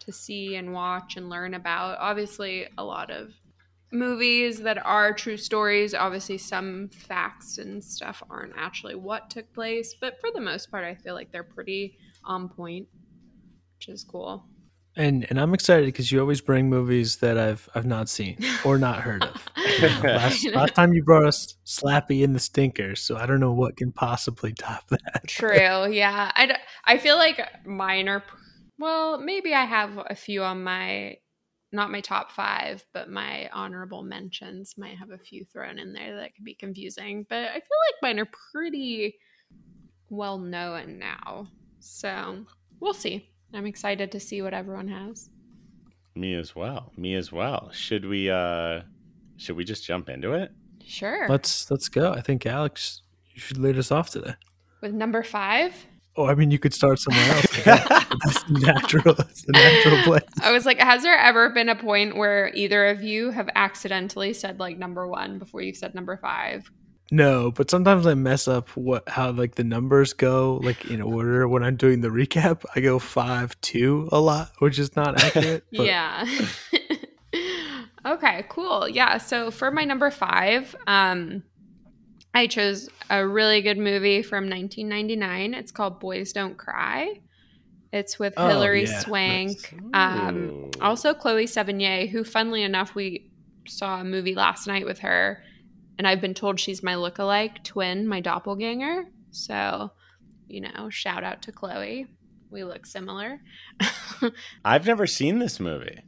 to 0.00 0.12
see 0.12 0.56
and 0.56 0.72
watch 0.72 1.16
and 1.16 1.30
learn 1.30 1.54
about. 1.54 1.98
Obviously, 1.98 2.66
a 2.76 2.84
lot 2.84 3.10
of 3.10 3.32
movies 3.94 4.60
that 4.60 4.84
are 4.84 5.12
true 5.12 5.36
stories, 5.36 5.94
obviously, 5.94 6.36
some 6.38 6.88
facts 6.88 7.58
and 7.58 7.82
stuff 7.82 8.22
aren't 8.28 8.52
actually 8.56 8.96
what 8.96 9.30
took 9.30 9.52
place, 9.54 9.94
but 10.00 10.20
for 10.20 10.30
the 10.32 10.40
most 10.40 10.70
part, 10.70 10.84
I 10.84 10.94
feel 10.94 11.14
like 11.14 11.32
they're 11.32 11.42
pretty 11.42 11.96
on 12.24 12.48
point, 12.48 12.88
which 13.78 13.88
is 13.88 14.04
cool. 14.04 14.44
And 14.96 15.26
and 15.28 15.40
I'm 15.40 15.54
excited 15.54 15.86
because 15.86 16.12
you 16.12 16.20
always 16.20 16.40
bring 16.40 16.68
movies 16.70 17.16
that 17.16 17.36
I've 17.36 17.68
I've 17.74 17.86
not 17.86 18.08
seen 18.08 18.38
or 18.64 18.78
not 18.78 19.00
heard 19.00 19.24
of. 19.24 19.48
You 19.56 19.88
know, 19.88 20.00
last, 20.04 20.46
last 20.50 20.74
time 20.76 20.92
you 20.92 21.02
brought 21.02 21.24
us 21.26 21.56
Slappy 21.66 22.22
and 22.22 22.34
the 22.34 22.38
Stinkers, 22.38 23.00
so 23.00 23.16
I 23.16 23.26
don't 23.26 23.40
know 23.40 23.52
what 23.52 23.76
can 23.76 23.90
possibly 23.90 24.52
top 24.52 24.88
that. 24.90 25.26
True. 25.26 25.90
Yeah. 25.90 26.30
I, 26.34 26.46
d- 26.46 26.54
I 26.84 26.98
feel 26.98 27.16
like 27.16 27.40
mine 27.66 28.08
are, 28.08 28.22
well, 28.78 29.18
maybe 29.18 29.52
I 29.52 29.64
have 29.64 29.98
a 30.08 30.14
few 30.14 30.44
on 30.44 30.62
my, 30.62 31.16
not 31.74 31.90
my 31.90 32.00
top 32.00 32.30
five, 32.30 32.84
but 32.92 33.10
my 33.10 33.48
honorable 33.52 34.02
mentions 34.02 34.78
might 34.78 34.96
have 34.96 35.10
a 35.10 35.18
few 35.18 35.44
thrown 35.44 35.78
in 35.78 35.92
there 35.92 36.16
that 36.16 36.34
could 36.34 36.44
be 36.44 36.54
confusing. 36.54 37.26
But 37.28 37.44
I 37.44 37.54
feel 37.54 37.60
like 37.60 38.02
mine 38.02 38.18
are 38.20 38.30
pretty 38.52 39.16
well 40.08 40.38
known 40.38 40.98
now. 40.98 41.48
So 41.80 42.46
we'll 42.80 42.94
see. 42.94 43.28
I'm 43.52 43.66
excited 43.66 44.10
to 44.12 44.20
see 44.20 44.40
what 44.40 44.54
everyone 44.54 44.88
has. 44.88 45.30
Me 46.14 46.34
as 46.34 46.54
well. 46.54 46.92
Me 46.96 47.14
as 47.14 47.32
well. 47.32 47.70
Should 47.72 48.04
we 48.04 48.30
uh 48.30 48.82
should 49.36 49.56
we 49.56 49.64
just 49.64 49.84
jump 49.84 50.08
into 50.08 50.32
it? 50.32 50.52
Sure. 50.84 51.26
Let's 51.28 51.70
let's 51.70 51.88
go. 51.88 52.12
I 52.12 52.20
think 52.20 52.46
Alex, 52.46 53.02
you 53.32 53.40
should 53.40 53.58
lead 53.58 53.78
us 53.78 53.90
off 53.90 54.10
today. 54.10 54.34
With 54.80 54.94
number 54.94 55.22
five, 55.22 55.74
Oh, 56.16 56.26
I 56.26 56.34
mean, 56.36 56.50
you 56.52 56.58
could 56.60 56.72
start 56.72 56.98
somewhere 57.00 57.24
else. 57.30 57.46
That's 57.64 58.42
the 58.44 58.60
natural. 58.60 59.14
That's 59.14 59.42
the 59.42 59.52
natural 59.52 60.02
place. 60.04 60.22
I 60.42 60.52
was 60.52 60.64
like, 60.64 60.78
has 60.78 61.02
there 61.02 61.18
ever 61.18 61.50
been 61.50 61.68
a 61.68 61.74
point 61.74 62.16
where 62.16 62.52
either 62.54 62.86
of 62.86 63.02
you 63.02 63.30
have 63.32 63.48
accidentally 63.56 64.32
said 64.32 64.60
like 64.60 64.78
number 64.78 65.08
one 65.08 65.38
before 65.40 65.60
you've 65.60 65.76
said 65.76 65.94
number 65.94 66.16
five? 66.16 66.70
No, 67.10 67.50
but 67.50 67.68
sometimes 67.70 68.06
I 68.06 68.14
mess 68.14 68.46
up 68.48 68.68
what 68.76 69.08
how 69.08 69.30
like 69.32 69.56
the 69.56 69.64
numbers 69.64 70.12
go 70.12 70.60
like 70.62 70.84
in 70.86 71.02
order 71.02 71.46
when 71.48 71.62
I'm 71.64 71.76
doing 71.76 72.00
the 72.00 72.08
recap. 72.08 72.64
I 72.74 72.80
go 72.80 72.98
five 72.98 73.60
two 73.60 74.08
a 74.12 74.20
lot, 74.20 74.52
which 74.60 74.78
is 74.78 74.94
not 74.96 75.20
accurate. 75.24 75.64
but- 75.72 75.84
yeah. 75.86 76.24
okay, 78.06 78.44
cool. 78.48 78.88
Yeah. 78.88 79.18
So 79.18 79.50
for 79.50 79.70
my 79.70 79.84
number 79.84 80.10
five, 80.10 80.74
um, 80.86 81.42
I 82.34 82.48
chose 82.48 82.88
a 83.10 83.26
really 83.26 83.62
good 83.62 83.78
movie 83.78 84.22
from 84.22 84.50
1999. 84.50 85.54
It's 85.54 85.70
called 85.70 86.00
Boys 86.00 86.32
Don't 86.32 86.56
Cry. 86.56 87.20
It's 87.92 88.18
with 88.18 88.34
Oh, 88.36 88.48
Hilary 88.48 88.86
yeah, 88.86 88.98
Swank. 88.98 89.74
Um, 89.94 90.70
also 90.80 91.14
Chloe 91.14 91.46
Sevigny, 91.46 92.08
who, 92.08 92.24
funnily 92.24 92.64
enough, 92.64 92.96
we 92.96 93.30
saw 93.68 94.00
a 94.00 94.04
movie 94.04 94.34
last 94.34 94.66
night 94.66 94.84
with 94.84 94.98
her, 94.98 95.44
and 95.96 96.08
I've 96.08 96.20
been 96.20 96.34
told 96.34 96.58
she's 96.58 96.82
my 96.82 96.94
lookalike 96.94 97.62
twin, 97.62 98.08
my 98.08 98.20
doppelganger. 98.20 99.04
So, 99.30 99.92
you 100.48 100.60
know, 100.60 100.90
shout 100.90 101.22
out 101.22 101.42
to 101.42 101.52
Chloe. 101.52 102.08
We 102.50 102.64
look 102.64 102.84
similar. 102.84 103.40
I've 104.64 104.86
never 104.86 105.06
seen 105.06 105.38
this 105.38 105.60
movie. 105.60 106.00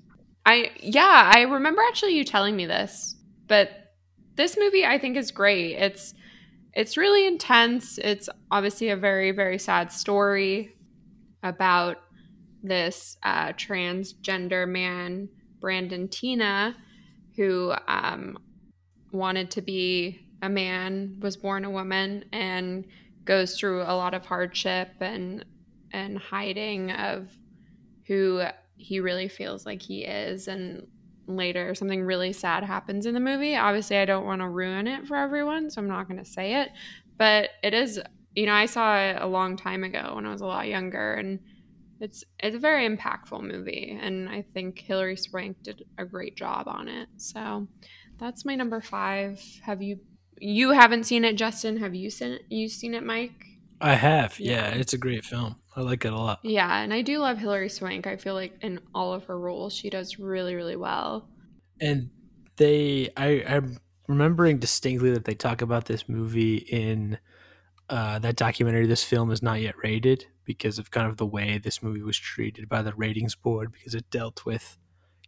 I 0.45 0.71
yeah, 0.80 1.30
I 1.35 1.42
remember 1.42 1.83
actually 1.88 2.16
you 2.16 2.25
telling 2.25 2.56
me 2.56 2.66
this, 2.66 3.16
but 3.47 3.71
this 4.37 4.57
movie 4.59 4.85
I 4.85 4.99
think 4.99 5.16
is 5.16 5.31
great. 5.31 5.76
It's 5.76 6.14
it's 6.73 6.97
really 6.97 7.26
intense. 7.26 7.99
It's 7.99 8.28
obviously 8.50 8.90
a 8.90 8.97
very 8.97 9.33
very 9.33 9.59
sad 9.59 9.90
story 9.90 10.76
about 11.43 11.99
this 12.62 13.16
uh, 13.23 13.52
transgender 13.52 14.69
man, 14.69 15.28
Brandon 15.61 16.09
Teena, 16.09 16.75
who 17.37 17.73
um, 17.87 18.38
wanted 19.12 19.50
to 19.52 19.62
be 19.62 20.21
a 20.43 20.49
man, 20.49 21.19
was 21.21 21.37
born 21.37 21.64
a 21.64 21.71
woman, 21.71 22.25
and 22.33 22.85
goes 23.25 23.59
through 23.59 23.83
a 23.83 23.95
lot 23.95 24.14
of 24.14 24.25
hardship 24.26 24.90
and 25.00 25.45
and 25.93 26.19
hiding 26.19 26.90
of 26.93 27.28
who 28.07 28.43
he 28.76 29.00
really 29.00 29.28
feels 29.28 29.64
like 29.64 29.81
he 29.81 30.05
is 30.05 30.49
and 30.49 30.87
later 31.26 31.75
something 31.75 32.02
really 32.02 32.33
sad 32.33 32.62
happens 32.62 33.06
in 33.06 33.14
the 33.14 33.21
movie 33.21 33.56
obviously 33.56 33.97
i 33.97 34.04
don't 34.04 34.25
want 34.26 34.40
to 34.40 34.49
ruin 34.49 34.87
it 34.87 35.06
for 35.06 35.16
everyone 35.16 35.68
so 35.71 35.80
i'm 35.80 35.88
not 35.88 36.06
going 36.09 36.23
to 36.23 36.30
say 36.30 36.61
it 36.61 36.68
but 37.18 37.50
it 37.62 37.75
is 37.75 38.00
you 38.35 38.47
know 38.47 38.52
i 38.52 38.66
saw 38.66 38.97
it 38.99 39.16
a 39.21 39.26
long 39.26 39.56
time 39.56 39.83
ago 39.85 40.12
when 40.14 40.25
i 40.26 40.30
was 40.30 40.40
a 40.40 40.47
lot 40.47 40.66
younger 40.68 41.14
and 41.14 41.40
it's 42.00 42.25
it's 42.40 42.54
a 42.54 42.59
very 42.59 42.87
impactful 42.87 43.40
movie, 43.40 43.99
and 43.99 44.28
I 44.28 44.42
think 44.52 44.80
Hilary 44.80 45.16
Swank 45.16 45.62
did 45.62 45.83
a 45.97 46.04
great 46.04 46.37
job 46.37 46.68
on 46.68 46.88
it. 46.88 47.09
So 47.16 47.68
that's 48.18 48.45
my 48.45 48.54
number 48.54 48.83
five. 48.83 49.40
Have 49.62 49.80
you 49.80 50.00
you 50.38 50.73
haven't 50.73 51.04
seen 51.04 51.25
it, 51.25 51.37
Justin? 51.37 51.78
Have 51.78 51.95
you 51.95 52.11
seen 52.11 52.33
it? 52.33 52.42
You 52.50 52.68
seen 52.68 52.92
it, 52.92 53.02
Mike? 53.02 53.47
I 53.80 53.95
have. 53.95 54.38
Yeah, 54.38 54.75
Yeah. 54.75 54.75
it's 54.78 54.92
a 54.92 54.99
great 54.99 55.25
film. 55.25 55.56
I 55.76 55.83
like 55.83 56.06
it 56.06 56.12
a 56.12 56.16
lot. 56.16 56.40
Yeah, 56.42 56.80
and 56.80 56.92
I 56.92 57.02
do 57.02 57.18
love 57.18 57.37
Hilary 57.37 57.68
Swank. 57.68 58.06
I 58.06 58.16
feel 58.16 58.33
like 58.33 58.54
in 58.62 58.80
all 58.95 59.12
of 59.12 59.25
her 59.25 59.38
roles, 59.38 59.75
she 59.75 59.90
does 59.90 60.18
really, 60.18 60.54
really 60.54 60.76
well. 60.76 61.28
And 61.80 62.09
they, 62.56 63.11
I, 63.14 63.45
I'm 63.47 63.78
remembering 64.09 64.59
distinctly 64.59 65.11
that 65.11 65.26
they 65.26 65.35
talk 65.35 65.61
about 65.61 65.85
this 65.85 66.09
movie 66.09 66.56
in 66.56 67.18
uh, 67.90 68.18
that 68.21 68.37
documentary. 68.37 68.87
This 68.87 69.04
film 69.04 69.30
is 69.30 69.42
not 69.42 69.61
yet 69.61 69.75
rated 69.83 70.25
because 70.45 70.78
of 70.78 70.90
kind 70.90 71.09
of 71.09 71.18
the 71.18 71.26
way 71.26 71.59
this 71.59 71.83
movie 71.83 72.02
was 72.02 72.16
treated 72.16 72.71
by 72.71 72.80
the 72.80 72.95
ratings 72.95 73.35
board 73.35 73.71
because 73.71 73.95
it 73.95 74.09
dealt 74.11 74.47
with 74.47 74.78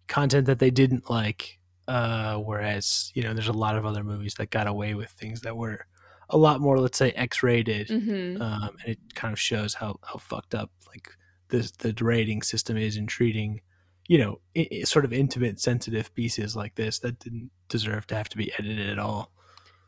content 0.07 0.47
that 0.47 0.61
they 0.61 0.71
didn't 0.71 1.11
like. 1.11 1.59
Uh, 1.87 2.37
whereas 2.37 3.13
you 3.15 3.23
know, 3.23 3.35
there's 3.35 3.49
a 3.49 3.53
lot 3.53 3.77
of 3.77 3.85
other 3.85 4.03
movies 4.03 4.35
that 4.35 4.51
got 4.51 4.67
away 4.67 4.95
with 4.95 5.11
things 5.11 5.43
that 5.43 5.57
were 5.57 5.87
a 6.31 6.37
lot 6.37 6.61
more, 6.61 6.79
let's 6.79 6.99
say, 6.99 7.11
X-rated. 7.13 7.89
hmm 7.89 8.41
um, 8.43 8.77
and 8.83 8.89
it 8.95 9.15
kind 9.15 9.33
of 9.33 9.39
shows 9.41 9.75
how 9.75 9.99
how 10.03 10.19
fucked 10.19 10.55
up 10.55 10.71
like 10.89 11.09
the 11.49 11.71
the 11.79 12.05
rating 12.05 12.43
system 12.43 12.77
is 12.77 12.97
in 12.97 13.07
treating 13.07 13.61
you 14.07 14.19
know 14.19 14.41
i 14.57 14.67
i- 14.73 14.83
sort 14.85 15.05
of 15.05 15.13
intimate 15.13 15.59
sensitive 15.61 16.15
pieces 16.15 16.55
like 16.57 16.75
this 16.75 16.99
that 17.01 17.19
didn't 17.19 17.51
deserve 17.69 18.07
to 18.07 18.15
have 18.15 18.29
to 18.29 18.37
be 18.37 18.53
edited 18.59 18.89
at 18.91 18.99
all 18.99 19.33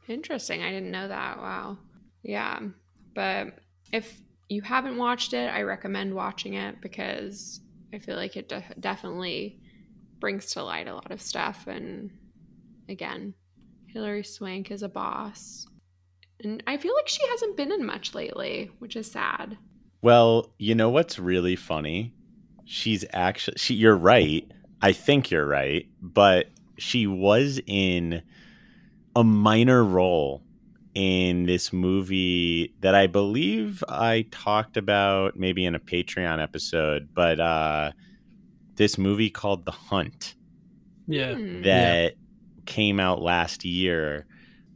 Interesting. 0.08 0.60
I 0.62 0.70
didn't 0.72 0.90
know 0.90 1.06
that. 1.06 1.38
Wow. 1.38 1.78
Yeah. 2.24 2.58
But 3.14 3.58
if 3.92 4.20
you 4.48 4.60
haven't 4.60 4.96
watched 4.96 5.34
it, 5.34 5.46
I 5.48 5.62
recommend 5.62 6.12
watching 6.14 6.54
it 6.54 6.80
because 6.80 7.60
I 7.94 7.98
feel 8.00 8.16
like 8.16 8.36
it 8.36 8.48
de- 8.48 8.74
definitely 8.80 9.60
brings 10.18 10.52
to 10.54 10.64
light 10.64 10.88
a 10.88 10.94
lot 10.94 11.12
of 11.12 11.22
stuff. 11.22 11.68
And 11.68 12.10
again, 12.88 13.34
Hilary 13.86 14.24
Swank 14.24 14.72
is 14.72 14.82
a 14.82 14.88
boss. 14.88 15.64
And 16.42 16.62
I 16.66 16.76
feel 16.76 16.94
like 16.94 17.08
she 17.08 17.26
hasn't 17.28 17.56
been 17.56 17.72
in 17.72 17.84
much 17.84 18.14
lately, 18.14 18.70
which 18.78 18.96
is 18.96 19.10
sad. 19.10 19.56
Well, 20.02 20.52
you 20.58 20.74
know 20.74 20.88
what's 20.90 21.18
really 21.18 21.56
funny? 21.56 22.14
She's 22.64 23.04
actually 23.12 23.56
she 23.58 23.74
you're 23.74 23.96
right. 23.96 24.50
I 24.80 24.92
think 24.92 25.30
you're 25.30 25.46
right, 25.46 25.86
but 26.00 26.46
she 26.78 27.06
was 27.06 27.60
in 27.66 28.22
a 29.14 29.24
minor 29.24 29.84
role 29.84 30.42
in 30.94 31.44
this 31.46 31.72
movie 31.72 32.74
that 32.80 32.94
I 32.94 33.06
believe 33.06 33.84
I 33.88 34.26
talked 34.30 34.76
about 34.76 35.36
maybe 35.36 35.64
in 35.64 35.74
a 35.74 35.80
Patreon 35.80 36.42
episode, 36.42 37.10
but 37.14 37.38
uh 37.40 37.92
this 38.76 38.96
movie 38.96 39.30
called 39.30 39.66
The 39.66 39.72
Hunt 39.72 40.34
yeah 41.06 41.34
Hmm. 41.34 41.62
that 41.62 42.14
came 42.66 42.98
out 43.00 43.20
last 43.20 43.64
year 43.64 44.26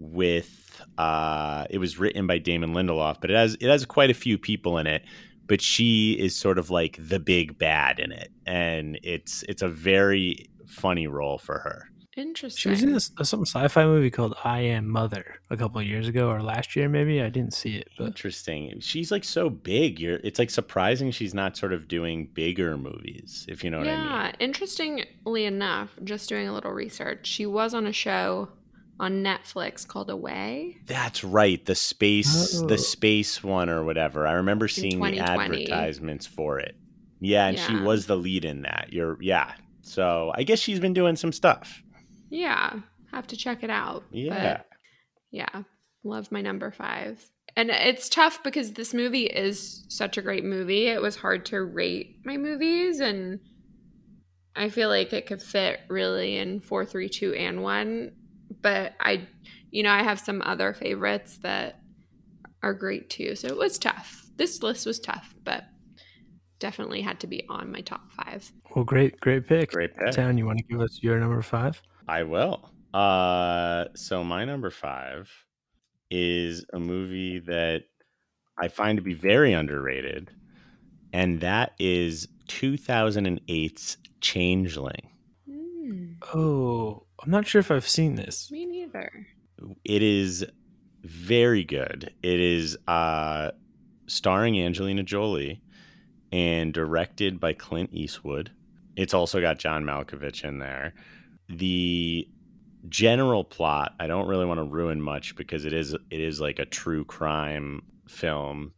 with 0.00 0.63
uh 0.98 1.66
it 1.70 1.78
was 1.78 1.98
written 1.98 2.26
by 2.26 2.38
Damon 2.38 2.72
Lindelof, 2.74 3.20
but 3.20 3.30
it 3.30 3.36
has 3.36 3.54
it 3.60 3.68
has 3.68 3.84
quite 3.84 4.10
a 4.10 4.14
few 4.14 4.38
people 4.38 4.78
in 4.78 4.86
it. 4.86 5.02
But 5.46 5.60
she 5.60 6.12
is 6.12 6.34
sort 6.34 6.58
of 6.58 6.70
like 6.70 6.96
the 6.98 7.18
big 7.18 7.58
bad 7.58 7.98
in 7.98 8.12
it. 8.12 8.32
And 8.46 8.98
it's 9.02 9.42
it's 9.48 9.62
a 9.62 9.68
very 9.68 10.48
funny 10.66 11.06
role 11.06 11.38
for 11.38 11.58
her. 11.58 11.88
Interesting. 12.16 12.60
she 12.60 12.68
was 12.68 12.82
in 12.84 12.92
this 12.92 13.10
uh, 13.18 13.24
some 13.24 13.44
sci-fi 13.44 13.84
movie 13.86 14.08
called 14.08 14.36
i 14.44 14.60
am 14.60 14.88
mother 14.88 15.34
a 15.50 15.56
couple 15.56 15.80
of 15.80 15.86
years 15.86 16.06
ago 16.06 16.30
or 16.30 16.40
last 16.42 16.76
year 16.76 16.88
maybe 16.88 17.20
i 17.20 17.28
didn't 17.28 17.54
see 17.54 17.74
it 17.74 17.88
but 17.98 18.06
Interesting. 18.06 18.78
She's 18.78 19.10
like 19.10 19.24
so 19.24 19.50
big. 19.50 19.98
You're 19.98 20.20
it's 20.22 20.38
like 20.38 20.50
surprising 20.50 21.10
she's 21.10 21.34
not 21.34 21.56
sort 21.56 21.72
of 21.72 21.88
doing 21.88 22.28
bigger 22.32 22.78
movies, 22.78 23.46
if 23.48 23.64
you 23.64 23.70
know 23.70 23.78
what 23.78 23.88
I 23.88 23.96
mean. 23.96 24.06
yeah, 24.06 24.32
interestingly 24.38 25.44
enough, 25.44 25.90
just 26.04 26.28
doing 26.28 26.46
a 26.46 26.52
little 26.52 26.70
research, 26.70 27.26
she 27.26 27.46
was 27.46 27.74
on 27.74 27.84
a 27.86 27.92
show 27.92 28.48
on 29.00 29.22
Netflix 29.24 29.86
called 29.86 30.10
Away. 30.10 30.78
That's 30.86 31.24
right. 31.24 31.64
The 31.64 31.74
space, 31.74 32.60
Oh. 32.60 32.66
the 32.66 32.78
space 32.78 33.42
one 33.42 33.68
or 33.68 33.84
whatever. 33.84 34.26
I 34.26 34.32
remember 34.34 34.68
seeing 34.68 35.00
the 35.00 35.18
advertisements 35.18 36.26
for 36.26 36.58
it. 36.60 36.76
Yeah, 37.20 37.46
and 37.48 37.58
she 37.58 37.74
was 37.76 38.06
the 38.06 38.16
lead 38.16 38.44
in 38.44 38.62
that. 38.62 38.88
You're 38.92 39.16
yeah. 39.20 39.52
So 39.82 40.32
I 40.34 40.42
guess 40.44 40.58
she's 40.58 40.80
been 40.80 40.92
doing 40.94 41.16
some 41.16 41.32
stuff. 41.32 41.82
Yeah, 42.30 42.80
have 43.12 43.26
to 43.28 43.36
check 43.36 43.62
it 43.62 43.70
out. 43.70 44.04
Yeah. 44.10 44.60
Yeah, 45.30 45.62
love 46.04 46.30
my 46.30 46.40
number 46.42 46.70
five. 46.70 47.24
And 47.56 47.70
it's 47.70 48.08
tough 48.08 48.42
because 48.42 48.72
this 48.72 48.92
movie 48.94 49.26
is 49.26 49.84
such 49.88 50.18
a 50.18 50.22
great 50.22 50.44
movie. 50.44 50.86
It 50.88 51.00
was 51.00 51.16
hard 51.16 51.46
to 51.46 51.62
rate 51.62 52.18
my 52.24 52.36
movies, 52.36 53.00
and 53.00 53.40
I 54.56 54.68
feel 54.68 54.88
like 54.88 55.12
it 55.12 55.26
could 55.26 55.42
fit 55.42 55.80
really 55.88 56.36
in 56.36 56.60
four, 56.60 56.84
three, 56.84 57.08
two, 57.08 57.32
and 57.34 57.62
one. 57.62 58.12
But 58.62 58.94
I, 59.00 59.26
you 59.70 59.82
know, 59.82 59.90
I 59.90 60.02
have 60.02 60.18
some 60.20 60.42
other 60.42 60.72
favorites 60.72 61.38
that 61.42 61.80
are 62.62 62.74
great 62.74 63.10
too. 63.10 63.34
So 63.36 63.48
it 63.48 63.56
was 63.56 63.78
tough. 63.78 64.26
This 64.36 64.62
list 64.62 64.86
was 64.86 64.98
tough, 64.98 65.34
but 65.44 65.64
definitely 66.58 67.02
had 67.02 67.20
to 67.20 67.26
be 67.26 67.44
on 67.48 67.70
my 67.70 67.80
top 67.80 68.10
five. 68.12 68.50
well 68.74 68.84
great 68.84 69.20
great 69.20 69.46
pick 69.46 69.72
Great 69.72 69.94
pick. 69.94 70.12
town 70.12 70.38
you 70.38 70.46
want 70.46 70.56
to 70.58 70.64
give 70.64 70.80
us 70.80 71.00
your 71.02 71.18
number 71.18 71.42
five 71.42 71.82
I 72.08 72.22
will. 72.22 72.70
Uh 72.94 73.86
so 73.94 74.22
my 74.24 74.44
number 74.44 74.70
5 74.70 75.28
is 76.10 76.64
a 76.72 76.78
movie 76.78 77.40
that 77.40 77.82
I 78.56 78.68
find 78.68 78.96
to 78.96 79.02
be 79.02 79.14
very 79.14 79.52
underrated 79.52 80.30
and 81.12 81.40
that 81.40 81.72
is 81.78 82.28
2008's 82.48 83.98
Changeling. 84.20 85.10
Hmm, 85.50 86.12
oh 86.32 87.03
i'm 87.23 87.30
not 87.30 87.47
sure 87.47 87.61
if 87.61 87.71
i've 87.71 87.88
seen 87.88 88.14
this 88.16 88.50
me 88.50 88.66
neither. 88.66 89.26
it 89.85 90.02
is 90.02 90.44
very 91.04 91.64
good. 91.64 92.12
It 92.23 92.40
is 92.40 92.76
uh, 92.88 93.50
starring 94.06 94.61
Angelina 94.61 95.02
Jolie 95.02 95.61
and 96.33 96.73
directed 96.73 97.38
by 97.38 97.52
Clint 97.52 97.90
Eastwood. 97.92 98.50
It's 98.97 99.14
also 99.14 99.40
got 99.40 99.59
John 99.59 99.85
Malkovich 99.85 100.44
in 100.44 100.59
there. 100.59 100.94
The 101.49 102.26
general 102.88 103.44
plot, 103.44 103.94
I 104.00 104.06
don't 104.06 104.26
really 104.26 104.47
want 104.47 104.59
to 104.59 104.64
ruin 104.64 105.00
much 105.00 105.37
because 105.37 105.64
it 105.64 105.73
is 105.73 105.92
it 105.92 106.21
is 106.21 106.40
like 106.40 106.59
a 106.59 106.64
true 106.64 107.04
crime 107.04 107.83
film. 108.09 108.73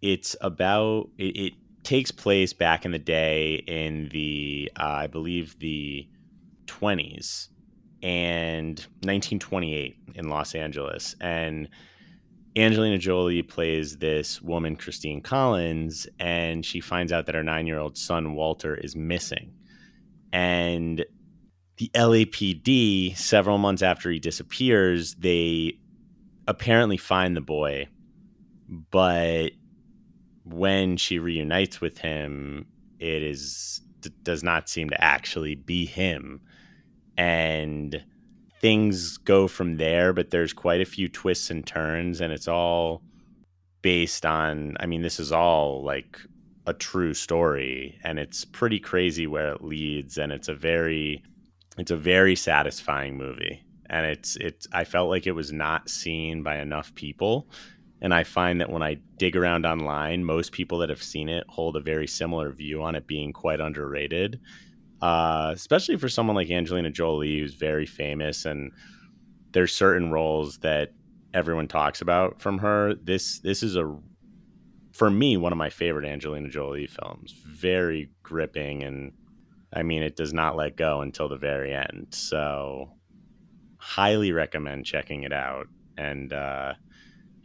It's 0.00 0.36
about 0.40 1.10
it, 1.18 1.36
it 1.36 1.52
takes 1.82 2.10
place 2.10 2.52
back 2.52 2.84
in 2.84 2.92
the 2.92 2.98
day 2.98 3.56
in 3.66 4.08
the 4.10 4.70
uh, 4.78 4.84
I 4.84 5.06
believe 5.06 5.58
the 5.58 6.08
20s 6.66 7.48
and 8.02 8.78
1928 9.02 9.96
in 10.14 10.28
Los 10.28 10.54
Angeles. 10.54 11.16
And 11.20 11.68
Angelina 12.56 12.98
Jolie 12.98 13.42
plays 13.42 13.98
this 13.98 14.42
woman, 14.42 14.76
Christine 14.76 15.20
Collins, 15.20 16.08
and 16.18 16.64
she 16.64 16.80
finds 16.80 17.12
out 17.12 17.26
that 17.26 17.34
her 17.34 17.42
nine 17.42 17.66
year 17.66 17.78
old 17.78 17.96
son, 17.96 18.34
Walter, 18.34 18.74
is 18.74 18.96
missing. 18.96 19.52
And 20.32 21.04
the 21.76 21.90
LAPD, 21.94 23.16
several 23.16 23.58
months 23.58 23.82
after 23.82 24.10
he 24.10 24.18
disappears, 24.18 25.14
they 25.14 25.78
apparently 26.46 26.96
find 26.96 27.36
the 27.36 27.40
boy. 27.40 27.86
But 28.90 29.50
when 30.44 30.96
she 30.96 31.18
reunites 31.18 31.80
with 31.80 31.98
him, 31.98 32.66
it 32.98 33.22
is 33.22 33.80
does 34.22 34.42
not 34.42 34.68
seem 34.68 34.88
to 34.90 35.04
actually 35.04 35.54
be 35.54 35.84
him 35.84 36.40
and 37.18 38.02
things 38.60 39.18
go 39.18 39.46
from 39.46 39.76
there 39.76 40.14
but 40.14 40.30
there's 40.30 40.54
quite 40.54 40.80
a 40.80 40.86
few 40.86 41.08
twists 41.08 41.50
and 41.50 41.66
turns 41.66 42.20
and 42.20 42.32
it's 42.32 42.48
all 42.48 43.02
based 43.82 44.24
on 44.24 44.76
i 44.80 44.86
mean 44.86 45.02
this 45.02 45.20
is 45.20 45.30
all 45.30 45.84
like 45.84 46.18
a 46.66 46.72
true 46.72 47.14
story 47.14 47.98
and 48.04 48.18
it's 48.18 48.44
pretty 48.44 48.78
crazy 48.78 49.26
where 49.26 49.52
it 49.52 49.62
leads 49.62 50.18
and 50.18 50.32
it's 50.32 50.48
a 50.48 50.54
very 50.54 51.22
it's 51.78 51.92
a 51.92 51.96
very 51.96 52.34
satisfying 52.34 53.16
movie. 53.16 53.62
And 53.90 54.04
it's 54.04 54.36
it's 54.36 54.66
i 54.72 54.84
felt 54.84 55.08
like 55.08 55.26
it 55.26 55.32
was 55.32 55.50
not 55.50 55.88
seen 55.88 56.42
by 56.42 56.58
enough 56.58 56.94
people 56.94 57.48
and 58.02 58.12
i 58.12 58.22
find 58.22 58.60
that 58.60 58.68
when 58.68 58.82
i 58.82 58.98
dig 59.16 59.34
around 59.34 59.64
online 59.64 60.26
most 60.26 60.52
people 60.52 60.76
that 60.80 60.90
have 60.90 61.02
seen 61.02 61.30
it 61.30 61.44
hold 61.48 61.74
a 61.74 61.80
very 61.80 62.06
similar 62.06 62.52
view 62.52 62.82
on 62.82 62.94
it 62.94 63.06
being 63.06 63.32
quite 63.32 63.60
underrated 63.60 64.40
uh, 65.00 65.52
especially 65.54 65.96
for 65.96 66.08
someone 66.08 66.36
like 66.36 66.50
Angelina 66.50 66.90
Jolie, 66.90 67.38
who's 67.38 67.54
very 67.54 67.86
famous, 67.86 68.44
and 68.44 68.72
there's 69.52 69.72
certain 69.72 70.10
roles 70.10 70.58
that 70.58 70.92
everyone 71.34 71.68
talks 71.68 72.00
about 72.00 72.40
from 72.40 72.58
her. 72.58 72.94
This 72.94 73.38
this 73.40 73.62
is 73.62 73.76
a 73.76 73.96
for 74.92 75.10
me 75.10 75.36
one 75.36 75.52
of 75.52 75.58
my 75.58 75.70
favorite 75.70 76.04
Angelina 76.04 76.48
Jolie 76.48 76.86
films. 76.86 77.32
Very 77.46 78.10
gripping, 78.22 78.82
and 78.82 79.12
I 79.72 79.82
mean 79.82 80.02
it 80.02 80.16
does 80.16 80.32
not 80.32 80.56
let 80.56 80.76
go 80.76 81.00
until 81.00 81.28
the 81.28 81.36
very 81.36 81.72
end. 81.72 82.08
So, 82.10 82.90
highly 83.76 84.32
recommend 84.32 84.86
checking 84.86 85.22
it 85.22 85.32
out. 85.32 85.66
And 85.96 86.32
uh, 86.32 86.74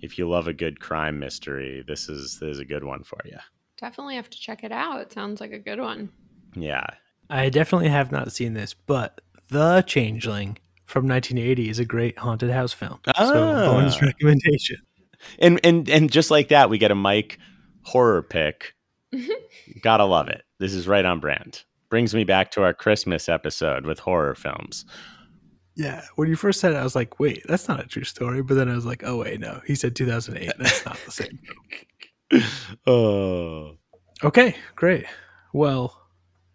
if 0.01 0.17
you 0.17 0.27
love 0.27 0.47
a 0.47 0.53
good 0.53 0.79
crime 0.79 1.19
mystery, 1.19 1.83
this 1.87 2.09
is 2.09 2.39
this 2.39 2.55
is 2.55 2.59
a 2.59 2.65
good 2.65 2.83
one 2.83 3.03
for 3.03 3.19
you. 3.25 3.37
Definitely 3.79 4.15
have 4.15 4.29
to 4.29 4.39
check 4.39 4.63
it 4.63 4.71
out. 4.71 5.01
It 5.01 5.11
sounds 5.11 5.41
like 5.41 5.51
a 5.51 5.59
good 5.59 5.79
one. 5.79 6.09
Yeah. 6.55 6.85
I 7.29 7.49
definitely 7.49 7.89
have 7.89 8.11
not 8.11 8.31
seen 8.31 8.53
this, 8.53 8.73
but 8.73 9.21
The 9.49 9.81
Changeling 9.87 10.57
from 10.85 11.07
1980 11.07 11.69
is 11.69 11.79
a 11.79 11.85
great 11.85 12.17
haunted 12.19 12.51
house 12.51 12.73
film. 12.73 12.99
So 13.05 13.13
Ah. 13.15 13.65
bonus 13.65 14.01
recommendation. 14.01 14.77
And 15.39 15.59
and 15.63 15.89
and 15.89 16.11
just 16.11 16.29
like 16.31 16.49
that, 16.49 16.69
we 16.69 16.77
get 16.77 16.91
a 16.91 16.95
Mike 16.95 17.39
horror 17.83 18.21
pick. 18.21 18.73
Gotta 19.81 20.03
love 20.05 20.27
it. 20.27 20.43
This 20.59 20.73
is 20.73 20.87
right 20.87 21.05
on 21.05 21.19
brand. 21.19 21.63
Brings 21.89 22.13
me 22.13 22.23
back 22.23 22.51
to 22.51 22.63
our 22.63 22.73
Christmas 22.73 23.29
episode 23.29 23.85
with 23.85 23.99
horror 23.99 24.35
films. 24.35 24.85
Yeah, 25.75 26.03
when 26.15 26.27
you 26.27 26.35
first 26.35 26.59
said 26.59 26.73
it, 26.73 26.77
I 26.77 26.83
was 26.83 26.95
like, 26.95 27.19
"Wait, 27.19 27.43
that's 27.47 27.67
not 27.67 27.79
a 27.79 27.87
true 27.87 28.03
story." 28.03 28.43
But 28.43 28.55
then 28.55 28.69
I 28.69 28.75
was 28.75 28.85
like, 28.85 29.03
"Oh 29.05 29.17
wait, 29.17 29.39
no, 29.39 29.61
he 29.65 29.75
said 29.75 29.95
2008. 29.95 30.51
That's 30.59 30.85
not 30.85 30.97
the 31.05 31.11
same." 31.11 31.39
oh. 32.87 33.77
Okay, 34.23 34.55
great. 34.75 35.05
Well, 35.53 35.99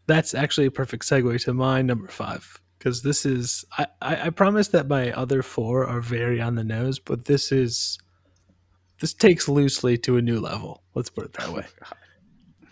that's 0.08 0.34
actually 0.34 0.66
a 0.66 0.70
perfect 0.72 1.04
segue 1.04 1.40
to 1.44 1.54
my 1.54 1.82
number 1.82 2.08
five 2.08 2.60
because 2.78 3.02
this 3.02 3.24
is. 3.24 3.64
I, 3.76 3.86
I 4.02 4.26
I 4.26 4.30
promise 4.30 4.68
that 4.68 4.88
my 4.88 5.12
other 5.12 5.42
four 5.42 5.86
are 5.86 6.00
very 6.00 6.40
on 6.40 6.56
the 6.56 6.64
nose, 6.64 6.98
but 6.98 7.26
this 7.26 7.52
is 7.52 7.98
this 9.00 9.14
takes 9.14 9.48
loosely 9.48 9.96
to 9.98 10.16
a 10.16 10.22
new 10.22 10.40
level. 10.40 10.82
Let's 10.94 11.10
put 11.10 11.26
it 11.26 11.34
that 11.34 11.50
way. 11.50 11.66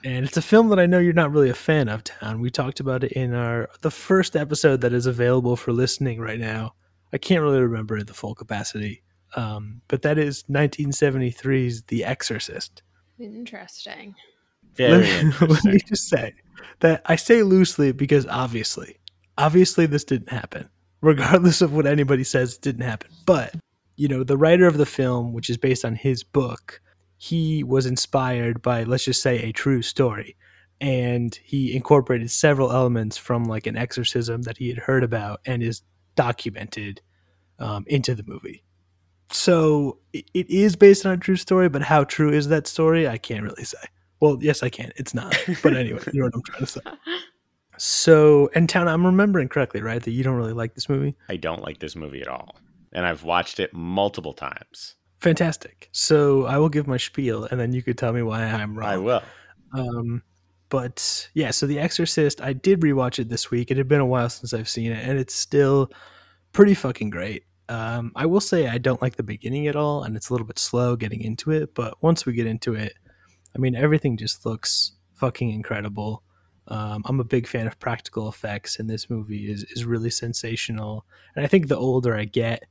And 0.03 0.25
it's 0.25 0.37
a 0.37 0.43
film 0.43 0.69
that 0.69 0.79
I 0.79 0.87
know 0.87 0.99
you're 0.99 1.13
not 1.13 1.33
really 1.33 1.51
a 1.51 1.55
fan 1.55 1.89
of, 1.89 2.05
Town. 2.05 2.41
We 2.41 2.51
talked 2.51 2.81
about 2.81 3.05
it 3.05 3.13
in 3.13 3.35
our 3.35 3.69
the 3.83 3.91
first 3.91 4.35
episode 4.35 4.81
that 4.81 4.93
is 4.93 5.07
available 5.07 5.57
for 5.57 5.73
listening 5.73 6.21
right 6.21 6.41
now. 6.41 6.75
I 7.13 7.19
can't 7.19 7.43
really 7.43 7.61
remember 7.61 8.03
the 8.03 8.15
full 8.15 8.35
capacity, 8.35 9.03
um, 9.37 9.83
but 9.89 10.03
that 10.03 10.19
is 10.19 10.45
1973's 10.45 11.83
The 11.83 12.05
Exorcist. 12.05 12.83
Interesting. 13.19 14.15
Very 14.75 15.03
let, 15.41 15.41
me, 15.41 15.47
let 15.47 15.65
me 15.65 15.79
just 15.87 16.09
say 16.09 16.35
that 16.81 17.03
I 17.07 17.17
say 17.17 17.43
loosely 17.43 17.93
because 17.93 18.27
obviously, 18.27 18.97
obviously 19.39 19.87
this 19.87 20.05
didn't 20.05 20.31
happen. 20.31 20.69
Regardless 21.03 21.61
of 21.61 21.73
what 21.73 21.87
anybody 21.87 22.25
says, 22.25 22.59
didn't 22.59 22.83
happen. 22.83 23.11
But 23.27 23.55
you 23.97 24.09
know, 24.09 24.25
the 24.25 24.37
writer 24.37 24.67
of 24.67 24.77
the 24.77 24.87
film, 24.87 25.33
which 25.33 25.51
is 25.51 25.57
based 25.57 25.85
on 25.85 25.95
his 25.95 26.23
book, 26.23 26.81
he 27.17 27.65
was 27.65 27.87
inspired 27.87 28.61
by, 28.63 28.85
let's 28.85 29.05
just 29.05 29.23
say, 29.23 29.39
a 29.39 29.53
true 29.53 29.83
story, 29.83 30.37
and 30.81 31.35
he 31.43 31.75
incorporated 31.75 32.31
several 32.31 32.73
elements 32.73 33.17
from 33.17 33.45
like 33.45 33.67
an 33.67 33.77
exorcism 33.77 34.43
that 34.43 34.59
he 34.59 34.69
had 34.69 34.79
heard 34.79 35.03
about 35.03 35.41
and 35.47 35.63
is 35.63 35.83
documented 36.15 37.01
um, 37.59 37.85
into 37.87 38.15
the 38.15 38.25
movie. 38.27 38.63
So 39.31 39.99
it 40.13 40.27
is 40.33 40.77
based 40.77 41.05
on 41.05 41.13
a 41.13 41.17
true 41.17 41.37
story, 41.37 41.69
but 41.69 41.83
how 41.83 42.05
true 42.05 42.31
is 42.31 42.49
that 42.49 42.67
story? 42.67 43.09
I 43.09 43.19
can't 43.19 43.43
really 43.43 43.65
say. 43.65 43.79
Well, 44.21 44.39
yes, 44.41 44.63
I 44.63 44.69
can. 44.69 44.93
It's 44.97 45.15
not. 45.15 45.37
But 45.63 45.77
anyway, 45.77 46.01
you 46.13 46.21
know 46.21 46.27
what 46.27 46.35
I'm 46.35 46.43
trying 46.43 46.61
to 46.61 46.67
say. 46.67 46.81
So, 47.79 48.49
and 48.55 48.69
Town, 48.69 48.89
I'm 48.89 49.05
remembering 49.05 49.49
correctly, 49.49 49.83
right? 49.83 50.03
That 50.03 50.13
you 50.13 50.25
don't 50.25 50.37
really 50.37 50.55
like 50.55 50.75
this 50.75 50.89
movie? 50.89 51.15
I 51.29 51.37
don't 51.37 51.63
like 51.63 51.79
this 51.79 51.95
movie 51.95 52.23
at 52.23 52.29
all. 52.29 52.57
And 52.93 53.05
I've 53.05 53.23
watched 53.23 53.61
it 53.61 53.75
multiple 53.75 54.33
times. 54.33 54.95
Fantastic. 55.21 55.89
So 55.93 56.47
I 56.47 56.59
will 56.59 56.69
give 56.69 56.87
my 56.87 56.97
spiel 56.97 57.45
and 57.45 57.61
then 57.61 57.73
you 57.73 57.83
could 57.83 57.99
tell 57.99 58.13
me 58.13 58.23
why 58.23 58.45
I'm 58.45 58.79
wrong. 58.79 58.89
I 58.89 58.97
will. 58.97 59.23
Um, 59.75 60.23
but 60.69 61.29
yeah, 61.35 61.51
so 61.51 61.67
The 61.67 61.79
Exorcist, 61.79 62.41
I 62.41 62.53
did 62.53 62.81
rewatch 62.81 63.19
it 63.19 63.29
this 63.29 63.51
week. 63.51 63.71
It 63.71 63.77
had 63.77 63.89
been 63.89 64.01
a 64.01 64.07
while 64.07 64.29
since 64.29 64.53
I've 64.53 64.69
seen 64.69 64.93
it, 64.93 65.07
and 65.07 65.19
it's 65.19 65.35
still 65.35 65.91
pretty 66.53 66.75
fucking 66.75 67.11
great. 67.11 67.45
Um, 67.69 68.13
I 68.15 68.27
will 68.27 68.41
say 68.41 68.69
I 68.69 68.79
don't 68.79 69.03
like 69.03 69.17
the 69.17 69.23
beginning 69.23 69.67
at 69.67 69.77
all, 69.77 70.03
and 70.03 70.17
it's 70.17 70.29
a 70.29 70.33
little 70.33 70.47
bit 70.47 70.59
slow 70.59 70.97
getting 70.97 71.21
into 71.21 71.51
it. 71.51 71.75
But 71.75 72.03
once 72.03 72.27
we 72.27 72.33
get 72.33 72.47
into 72.47 72.75
it, 72.75 72.95
I 73.57 73.59
mean, 73.59 73.75
everything 73.75 74.17
just 74.17 74.45
looks 74.45 74.93
fucking 75.15 75.51
incredible. 75.51 76.23
Um, 76.69 77.03
I'm 77.07 77.21
a 77.21 77.25
big 77.25 77.47
fan 77.47 77.67
of 77.67 77.79
practical 77.79 78.29
effects, 78.29 78.79
and 78.79 78.91
this 78.91 79.09
movie 79.09 79.51
is 79.51 79.65
is 79.65 79.85
really 79.85 80.11
sensational. 80.11 81.07
And 81.35 81.45
I 81.45 81.49
think 81.49 81.69
the 81.69 81.77
older 81.79 82.15
I 82.15 82.25
get, 82.25 82.65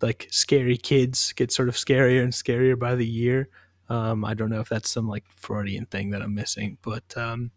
like 0.00 0.28
scary 0.30 0.76
kids 0.76 1.32
get 1.32 1.52
sort 1.52 1.68
of 1.68 1.74
scarier 1.74 2.22
and 2.22 2.32
scarier 2.32 2.78
by 2.78 2.94
the 2.94 3.06
year. 3.06 3.48
Um, 3.88 4.24
I 4.24 4.34
don't 4.34 4.50
know 4.50 4.60
if 4.60 4.68
that's 4.68 4.90
some 4.90 5.08
like 5.08 5.24
Freudian 5.36 5.86
thing 5.86 6.10
that 6.10 6.22
I'm 6.22 6.34
missing, 6.34 6.78
but 6.80 7.16
um, 7.16 7.50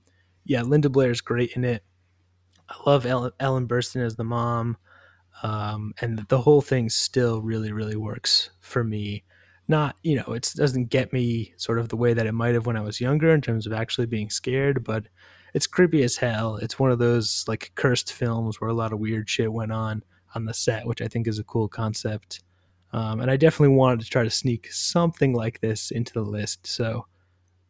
yeah, 0.43 0.63
Linda 0.63 0.89
Blair 0.89 1.11
is 1.11 1.21
great 1.21 1.51
in 1.55 1.63
it. 1.63 1.83
I 2.67 2.75
love 2.89 3.05
Ellen, 3.05 3.31
Ellen 3.39 3.67
Burstyn 3.67 4.03
as 4.03 4.15
the 4.15 4.23
mom, 4.23 4.77
um, 5.43 5.93
and 6.01 6.25
the 6.29 6.41
whole 6.41 6.61
thing 6.61 6.89
still 6.89 7.41
really, 7.41 7.71
really 7.71 7.95
works 7.95 8.49
for 8.59 8.83
me. 8.83 9.23
Not, 9.67 9.95
you 10.03 10.17
know, 10.17 10.33
it 10.33 10.51
doesn't 10.55 10.89
get 10.89 11.13
me 11.13 11.53
sort 11.57 11.79
of 11.79 11.89
the 11.89 11.95
way 11.95 12.13
that 12.13 12.25
it 12.25 12.33
might 12.33 12.53
have 12.53 12.65
when 12.65 12.75
I 12.75 12.81
was 12.81 12.99
younger 12.99 13.33
in 13.33 13.41
terms 13.41 13.65
of 13.65 13.73
actually 13.73 14.07
being 14.07 14.29
scared, 14.29 14.83
but 14.83 15.05
it's 15.53 15.67
creepy 15.67 16.03
as 16.03 16.17
hell. 16.17 16.57
It's 16.57 16.79
one 16.79 16.91
of 16.91 16.99
those 16.99 17.45
like 17.47 17.71
cursed 17.75 18.11
films 18.11 18.59
where 18.59 18.69
a 18.69 18.73
lot 18.73 18.91
of 18.91 18.99
weird 18.99 19.29
shit 19.29 19.51
went 19.51 19.71
on 19.71 20.03
on 20.35 20.45
the 20.45 20.53
set, 20.53 20.85
which 20.85 21.01
I 21.01 21.07
think 21.07 21.27
is 21.27 21.39
a 21.39 21.43
cool 21.43 21.67
concept. 21.67 22.41
Um, 22.91 23.21
and 23.21 23.31
I 23.31 23.37
definitely 23.37 23.75
wanted 23.75 24.01
to 24.01 24.07
try 24.07 24.23
to 24.23 24.29
sneak 24.29 24.71
something 24.71 25.33
like 25.33 25.61
this 25.61 25.91
into 25.91 26.13
the 26.13 26.21
list. 26.21 26.67
So, 26.67 27.07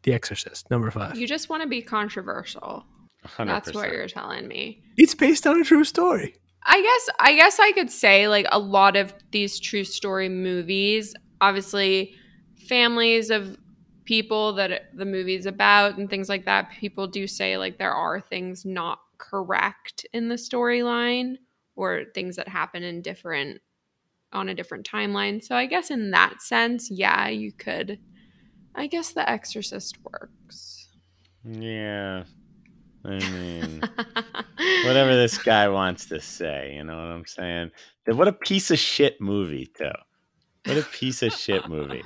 The 0.02 0.12
Exorcist, 0.12 0.70
number 0.70 0.90
five. 0.90 1.16
You 1.16 1.26
just 1.26 1.48
want 1.48 1.62
to 1.62 1.68
be 1.68 1.80
controversial. 1.80 2.84
100%. 3.26 3.46
That's 3.46 3.74
what 3.74 3.90
you're 3.90 4.08
telling 4.08 4.46
me. 4.46 4.82
It's 4.98 5.14
based 5.14 5.46
on 5.46 5.60
a 5.60 5.64
true 5.64 5.84
story. 5.84 6.34
I 6.66 6.80
guess 6.80 7.16
I 7.20 7.34
guess 7.34 7.58
I 7.58 7.72
could 7.72 7.90
say 7.90 8.28
like 8.28 8.46
a 8.50 8.58
lot 8.58 8.96
of 8.96 9.12
these 9.32 9.60
true 9.60 9.84
story 9.84 10.28
movies, 10.28 11.14
obviously 11.40 12.14
families 12.68 13.30
of 13.30 13.56
people 14.04 14.52
that 14.54 14.90
the 14.94 15.04
movie's 15.04 15.46
about 15.46 15.96
and 15.98 16.10
things 16.10 16.28
like 16.28 16.44
that, 16.44 16.70
people 16.70 17.06
do 17.06 17.26
say 17.26 17.56
like 17.56 17.78
there 17.78 17.92
are 17.92 18.20
things 18.20 18.64
not 18.64 19.00
correct 19.18 20.06
in 20.12 20.28
the 20.28 20.34
storyline 20.34 21.36
or 21.76 22.04
things 22.14 22.36
that 22.36 22.48
happen 22.48 22.82
in 22.82 23.02
different 23.02 23.60
on 24.32 24.48
a 24.48 24.54
different 24.54 24.88
timeline. 24.88 25.42
So 25.42 25.54
I 25.54 25.66
guess 25.66 25.90
in 25.90 26.10
that 26.10 26.42
sense, 26.42 26.90
yeah, 26.90 27.28
you 27.28 27.52
could 27.52 27.98
I 28.74 28.88
guess 28.88 29.12
The 29.12 29.28
Exorcist 29.28 29.98
works. 30.02 30.88
Yeah. 31.44 32.24
I 33.04 33.18
mean, 33.30 33.82
whatever 34.84 35.14
this 35.14 35.38
guy 35.38 35.68
wants 35.68 36.06
to 36.06 36.20
say, 36.20 36.74
you 36.74 36.84
know 36.84 36.96
what 36.96 37.12
I'm 37.12 37.26
saying? 37.26 37.70
What 38.06 38.28
a 38.28 38.32
piece 38.32 38.70
of 38.70 38.78
shit 38.78 39.20
movie, 39.20 39.66
too. 39.66 39.90
What 40.66 40.78
a 40.78 40.82
piece 40.82 41.22
of 41.22 41.32
shit 41.32 41.68
movie. 41.68 42.02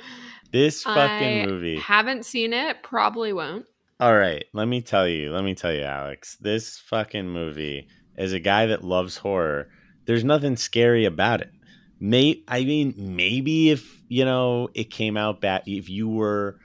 This 0.53 0.83
fucking 0.85 1.43
I 1.43 1.47
movie. 1.47 1.79
Haven't 1.79 2.25
seen 2.25 2.53
it, 2.53 2.83
probably 2.83 3.33
won't. 3.33 3.67
All 4.01 4.17
right, 4.17 4.45
let 4.53 4.69
me 4.69 4.81
tell 4.81 5.09
you. 5.09 5.33
Let 5.33 5.45
me 5.45 5.55
tell 5.55 5.73
you, 5.73 5.83
Alex. 5.83 6.37
This 6.41 6.79
fucking 6.79 7.29
movie, 7.29 7.89
as 8.17 8.33
a 8.33 8.39
guy 8.41 8.67
that 8.67 8.85
loves 8.85 9.17
horror, 9.17 9.69
there's 10.07 10.25
nothing 10.25 10.57
scary 10.57 11.05
about 11.05 11.41
it. 11.41 11.51
May 12.01 12.43
I 12.47 12.65
mean, 12.65 12.95
maybe 12.97 13.71
if 13.71 14.01
you 14.09 14.25
know 14.25 14.69
it 14.75 14.91
came 14.91 15.17
out 15.17 15.41
back, 15.41 15.63
if 15.67 15.89
you 15.89 16.09
were 16.09 16.59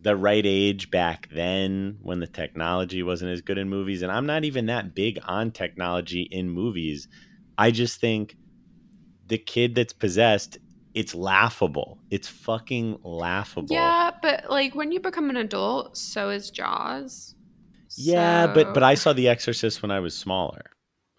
the 0.00 0.16
right 0.16 0.44
age 0.44 0.90
back 0.90 1.28
then 1.32 1.96
when 2.02 2.18
the 2.18 2.26
technology 2.26 3.02
wasn't 3.02 3.30
as 3.30 3.40
good 3.40 3.58
in 3.58 3.68
movies, 3.68 4.02
and 4.02 4.10
I'm 4.10 4.26
not 4.26 4.44
even 4.44 4.66
that 4.66 4.94
big 4.94 5.18
on 5.26 5.50
technology 5.50 6.22
in 6.22 6.48
movies. 6.48 7.08
I 7.58 7.70
just 7.70 8.00
think 8.00 8.36
the 9.26 9.38
kid 9.38 9.74
that's 9.74 9.92
possessed, 9.92 10.58
it's 10.94 11.14
laughable. 11.14 11.98
It's 12.10 12.28
fucking 12.28 12.98
laughable. 13.02 13.74
Yeah, 13.74 14.10
but 14.22 14.50
like 14.50 14.74
when 14.74 14.92
you 14.92 15.00
become 15.00 15.30
an 15.30 15.36
adult, 15.36 15.96
so 15.96 16.30
is 16.30 16.50
Jaws. 16.50 17.34
Yeah, 17.96 18.46
but 18.46 18.72
but 18.74 18.82
I 18.82 18.94
saw 18.94 19.12
The 19.12 19.28
Exorcist 19.28 19.82
when 19.82 19.90
I 19.90 20.00
was 20.00 20.16
smaller, 20.16 20.62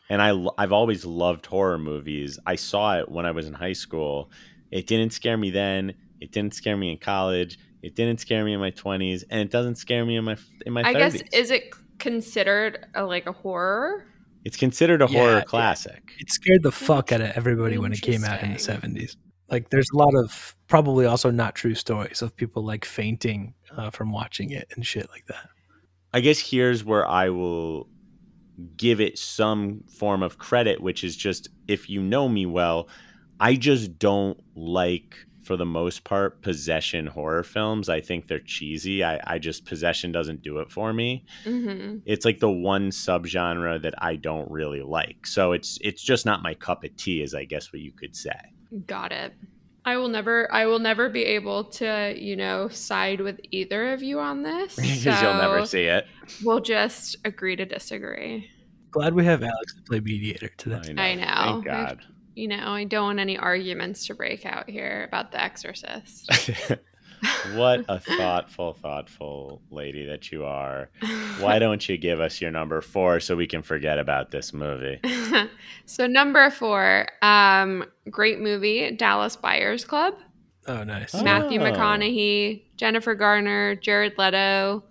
and 0.09 0.21
I 0.21 0.33
I've 0.57 0.71
always 0.71 1.05
loved 1.05 1.45
horror 1.45 1.77
movies. 1.77 2.39
I 2.45 2.55
saw 2.55 2.97
it 2.99 3.09
when 3.09 3.25
I 3.25 3.31
was 3.31 3.47
in 3.47 3.53
high 3.53 3.73
school. 3.73 4.31
It 4.71 4.87
didn't 4.87 5.13
scare 5.13 5.37
me 5.37 5.51
then. 5.51 5.93
It 6.19 6.31
didn't 6.31 6.55
scare 6.55 6.77
me 6.77 6.91
in 6.91 6.97
college. 6.97 7.59
It 7.83 7.95
didn't 7.95 8.19
scare 8.21 8.43
me 8.45 8.53
in 8.53 8.59
my 8.59 8.71
twenties, 8.71 9.23
and 9.29 9.39
it 9.41 9.51
doesn't 9.51 9.75
scare 9.75 10.05
me 10.05 10.15
in 10.17 10.23
my 10.23 10.37
in 10.65 10.73
my 10.73 10.81
I 10.81 10.93
thirties. 10.93 11.21
guess 11.21 11.33
is 11.33 11.51
it 11.51 11.71
considered 11.99 12.85
a, 12.95 13.03
like 13.05 13.27
a 13.27 13.31
horror? 13.33 14.05
it's 14.45 14.57
considered 14.57 15.01
a 15.01 15.07
Yeah, 15.09 15.19
horror 15.19 15.41
classic. 15.43 16.11
It 16.19 16.29
scared 16.31 16.63
the 16.63 16.71
fuck 16.71 17.11
out 17.11 17.21
of 17.21 17.27
everybody 17.35 17.77
when 17.77 17.93
it 17.93 18.01
came 18.01 18.23
out 18.25 18.41
in 18.43 18.53
the 18.53 18.59
70s. 18.59 19.15
Like, 19.53 19.69
there's 19.69 19.89
a 19.93 19.97
lot 19.97 20.15
of 20.15 20.55
probably 20.67 21.05
also 21.05 21.29
not 21.29 21.55
true 21.55 21.75
stories 21.75 22.21
of 22.21 22.35
people 22.35 22.63
like 22.65 22.83
fainting 22.85 23.53
uh, 23.77 23.89
from 23.91 24.11
watching 24.11 24.49
it 24.51 24.67
and 24.75 24.85
shit 24.85 25.07
like 25.09 25.25
that. 25.27 25.49
I 26.11 26.19
guess 26.21 26.39
here's 26.39 26.83
where 26.83 27.07
I 27.07 27.29
will 27.29 27.87
give 28.77 28.99
it 28.99 29.17
some 29.17 29.83
form 29.99 30.21
of 30.23 30.37
credit, 30.37 30.81
which 30.81 31.03
is 31.03 31.15
just 31.15 31.49
if 31.67 31.89
you 31.89 32.01
know 32.01 32.27
me 32.27 32.45
well, 32.45 32.87
I 33.39 33.55
just 33.55 33.97
don't 33.97 34.39
like, 34.55 35.15
for 35.43 35.57
the 35.57 35.65
most 35.65 36.03
part, 36.03 36.41
possession 36.41 37.07
horror 37.07 37.43
films. 37.43 37.89
I 37.89 37.99
think 37.99 38.27
they're 38.27 38.39
cheesy. 38.39 39.03
I, 39.03 39.19
I 39.25 39.39
just, 39.39 39.65
possession 39.65 40.11
doesn't 40.11 40.41
do 40.43 40.59
it 40.59 40.71
for 40.71 40.93
me. 40.93 41.25
hmm 41.43 41.97
It's 42.05 42.25
like 42.25 42.39
the 42.39 42.51
one 42.51 42.91
subgenre 42.91 43.81
that 43.81 43.95
I 43.97 44.15
don't 44.15 44.49
really 44.51 44.81
like. 44.81 45.25
So 45.25 45.51
it's 45.51 45.77
it's 45.81 46.01
just 46.01 46.25
not 46.25 46.43
my 46.43 46.53
cup 46.53 46.83
of 46.83 46.95
tea, 46.95 47.21
is 47.21 47.33
I 47.33 47.45
guess 47.45 47.73
what 47.73 47.81
you 47.81 47.91
could 47.91 48.15
say. 48.15 48.39
Got 48.87 49.11
it. 49.11 49.33
I 49.85 49.97
will 49.97 50.07
never 50.07 50.51
I 50.51 50.65
will 50.65 50.79
never 50.79 51.09
be 51.09 51.23
able 51.23 51.65
to, 51.65 52.13
you 52.17 52.35
know, 52.35 52.69
side 52.69 53.19
with 53.19 53.39
either 53.51 53.93
of 53.93 54.01
you 54.01 54.19
on 54.19 54.43
this. 54.43 54.75
Because 54.81 55.21
you'll 55.21 55.33
never 55.33 55.65
see 55.65 55.83
it. 55.83 56.05
We'll 56.43 56.61
just 56.61 57.17
agree 57.25 57.55
to 57.57 57.65
disagree. 57.65 58.49
Glad 58.91 59.13
we 59.13 59.25
have 59.25 59.43
Alex 59.43 59.75
to 59.75 59.81
play 59.81 59.99
mediator 59.99 60.49
today. 60.57 60.93
I 60.97 61.15
know. 61.15 61.23
Thank 61.25 61.67
I've- 61.67 61.95
God. 61.95 61.99
You 62.35 62.47
know, 62.47 62.69
I 62.69 62.85
don't 62.85 63.03
want 63.03 63.19
any 63.19 63.37
arguments 63.37 64.07
to 64.07 64.15
break 64.15 64.43
out 64.43 64.67
here 64.67 65.03
about 65.07 65.31
The 65.31 65.39
Exorcist. 65.39 66.31
what 67.53 67.85
a 67.87 67.99
thoughtful, 68.17 68.73
thoughtful 68.73 69.61
lady 69.71 70.05
that 70.05 70.31
you 70.31 70.45
are. 70.45 70.89
Why 71.39 71.59
don't 71.59 71.87
you 71.87 71.97
give 71.97 72.19
us 72.19 72.41
your 72.41 72.51
number 72.51 72.81
four 72.81 73.19
so 73.19 73.35
we 73.35 73.47
can 73.47 73.61
forget 73.61 73.99
about 73.99 74.31
this 74.31 74.53
movie? 74.53 74.99
so 75.85 76.07
number 76.07 76.49
four, 76.49 77.07
um, 77.21 77.85
great 78.09 78.39
movie, 78.39 78.91
Dallas 78.91 79.35
Buyers 79.35 79.85
Club. 79.85 80.15
Oh, 80.67 80.83
nice. 80.83 81.13
Oh. 81.13 81.23
Matthew 81.23 81.59
McConaughey, 81.59 82.63
Jennifer 82.77 83.15
Garner, 83.15 83.75
Jared 83.75 84.17
Leto. 84.17 84.83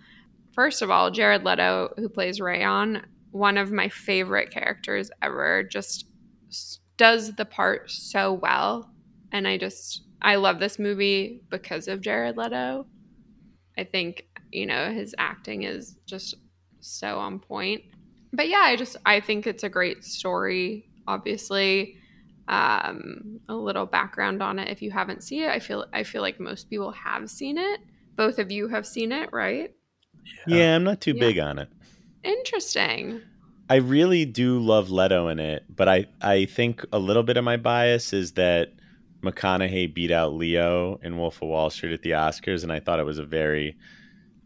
First 0.53 0.83
of 0.83 0.90
all, 0.90 1.11
Jared 1.11 1.45
Leto, 1.45 1.95
who 1.97 2.09
plays 2.09 2.40
Rayon, 2.40 3.07
one 3.31 3.57
of 3.57 3.73
my 3.73 3.88
favorite 3.88 4.51
characters 4.51 5.11
ever, 5.23 5.62
just 5.62 6.07
does 6.99 7.35
the 7.35 7.47
part 7.47 7.90
so 7.90 8.33
well. 8.35 8.90
And 9.33 9.49
I 9.49 9.57
just, 9.57 10.03
I 10.22 10.37
love 10.37 10.58
this 10.58 10.78
movie 10.78 11.42
because 11.50 11.88
of 11.88 12.00
Jared 12.00 12.37
Leto. 12.37 12.87
I 13.76 13.85
think, 13.85 14.26
you 14.50 14.66
know, 14.66 14.90
his 14.90 15.14
acting 15.18 15.64
is 15.64 15.96
just 16.06 16.35
so 16.80 17.18
on 17.18 17.38
point. 17.38 17.82
But 18.32 18.48
yeah, 18.48 18.61
I 18.61 18.76
just, 18.76 18.96
I 19.04 19.20
think 19.20 19.46
it's 19.46 19.62
a 19.62 19.68
great 19.68 20.04
story, 20.04 20.88
obviously 21.06 21.96
um, 22.48 23.40
a 23.48 23.54
little 23.54 23.87
background 23.87 24.42
on 24.42 24.58
it 24.58 24.68
if 24.68 24.82
you 24.82 24.90
haven't 24.90 25.22
seen 25.22 25.44
it. 25.44 25.48
I 25.50 25.58
feel 25.58 25.87
I 25.92 26.02
feel 26.02 26.22
like 26.22 26.40
most 26.40 26.68
people 26.68 26.92
have 26.92 27.30
seen 27.30 27.58
it. 27.58 27.80
Both 28.16 28.38
of 28.38 28.50
you 28.50 28.68
have 28.68 28.87
seen 28.87 29.12
it, 29.12 29.30
right? 29.32 29.74
Yeah, 30.46 30.76
I'm 30.76 30.85
not 30.85 31.00
too 31.00 31.14
Yeah. 31.14 31.20
big 31.20 31.38
on 31.38 31.58
it. 31.58 31.68
Interesting. 32.22 33.22
I 33.70 33.76
really 33.76 34.24
do 34.24 34.58
love 34.58 34.90
Leto 34.90 35.28
in 35.28 35.38
it, 35.38 35.64
but 35.74 35.88
I, 35.88 36.06
I 36.20 36.44
think 36.44 36.85
a 36.92 36.98
little 36.98 37.22
bit 37.22 37.37
of 37.38 37.44
my 37.44 37.56
bias 37.56 38.12
is 38.12 38.32
that 38.32 38.72
McConaughey 39.22 39.92
beat 39.92 40.11
out 40.11 40.35
Leo 40.35 40.98
in 41.02 41.18
Wolf 41.18 41.42
of 41.42 41.48
Wall 41.48 41.70
Street 41.70 41.92
at 41.92 42.02
the 42.02 42.11
Oscars, 42.11 42.62
and 42.62 42.72
I 42.72 42.80
thought 42.80 43.00
it 43.00 43.06
was 43.06 43.18
a 43.18 43.24
very 43.24 43.76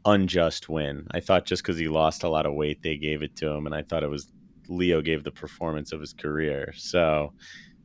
unjust 0.05 0.69
win. 0.69 1.07
I 1.11 1.21
thought 1.21 1.47
just 1.47 1.63
because 1.63 1.79
he 1.79 1.89
lost 1.89 2.23
a 2.23 2.29
lot 2.29 2.47
of 2.47 2.55
weight, 2.55 2.83
they 2.83 2.97
gave 2.97 3.23
it 3.23 3.37
to 3.37 3.49
him, 3.49 3.67
and 3.67 3.75
I 3.75 3.83
thought 3.83 4.03
it 4.03 4.11
was 4.11 4.31
Leo 4.69 5.01
gave 5.01 5.25
the 5.25 5.31
performance 5.31 5.93
of 5.93 6.01
his 6.01 6.13
career. 6.13 6.73
So 6.77 7.33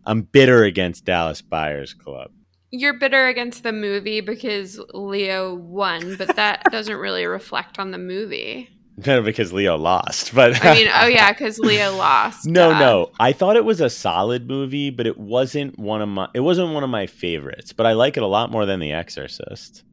I'm 0.06 0.22
bitter 0.22 0.64
against 0.64 1.06
Dallas 1.06 1.42
Buyers 1.42 1.94
Club. 1.94 2.32
You're 2.72 2.98
bitter 2.98 3.28
against 3.28 3.64
the 3.64 3.74
movie 3.74 4.22
because 4.22 4.80
Leo 4.94 5.56
won, 5.56 6.16
but 6.16 6.36
that 6.36 6.64
doesn't 6.72 6.96
really 6.96 7.26
reflect 7.26 7.80
on 7.80 7.92
the 7.92 7.98
movie. 7.98 8.70
because 9.24 9.54
Leo 9.54 9.78
lost, 9.78 10.34
but 10.36 10.64
I 10.64 10.74
mean, 10.74 10.88
oh 10.94 11.08
yeah, 11.08 11.32
because 11.32 11.60
Leo 11.60 11.96
lost. 11.98 12.46
No, 12.46 12.72
uh, 12.72 12.80
no. 12.80 13.12
I 13.20 13.32
thought 13.34 13.56
it 13.56 13.66
was 13.66 13.82
a 13.82 13.90
solid 13.90 14.48
movie, 14.48 14.90
but 14.90 15.08
it 15.08 15.18
wasn't 15.18 15.78
one 15.80 16.02
of 16.02 16.10
my 16.10 16.28
it 16.34 16.42
wasn't 16.42 16.74
one 16.74 16.84
of 16.84 16.90
my 16.90 17.08
favorites, 17.08 17.74
but 17.74 17.86
I 17.86 17.94
like 17.94 18.18
it 18.18 18.24
a 18.24 18.28
lot 18.28 18.52
more 18.52 18.66
than 18.66 18.80
The 18.80 18.92
Exorcist. 18.92 19.84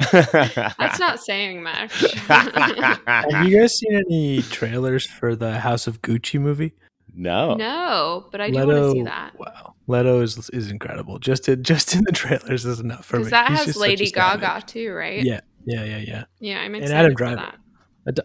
That's 0.12 0.98
not 0.98 1.20
saying 1.20 1.62
much. 1.62 1.92
Have 2.26 3.46
you 3.48 3.58
guys 3.60 3.74
seen 3.78 3.96
any 3.96 4.42
trailers 4.42 5.06
for 5.06 5.36
the 5.36 5.58
House 5.60 5.86
of 5.86 6.02
Gucci 6.02 6.40
movie? 6.40 6.72
no. 7.16 7.54
no, 7.54 8.26
but 8.32 8.40
I 8.40 8.50
do 8.50 8.58
want 8.58 8.70
to 8.70 8.90
see 8.90 9.02
that. 9.04 9.38
Wow, 9.38 9.74
Leto 9.86 10.20
is 10.20 10.50
is 10.50 10.70
incredible. 10.70 11.18
Just 11.18 11.48
in, 11.48 11.62
just 11.62 11.94
in 11.94 12.02
the 12.04 12.12
trailers 12.12 12.64
is 12.64 12.80
enough 12.80 13.04
for 13.04 13.16
me. 13.16 13.20
Because 13.20 13.30
that 13.30 13.48
He's 13.50 13.58
has 13.58 13.66
just 13.66 13.78
such 13.78 13.86
a 13.86 13.90
Lady. 13.90 14.10
Gaga 14.10 14.62
too, 14.66 14.92
right? 14.92 15.22
Yeah, 15.22 15.40
yeah, 15.64 15.84
yeah, 15.84 15.98
yeah. 15.98 16.24
Yeah, 16.40 16.58
I'm 16.60 16.74
And 16.74 16.82
excited 16.84 16.98
Adam 16.98 17.12
for 17.12 17.16
Driver. 17.16 17.36
that. 17.36 17.58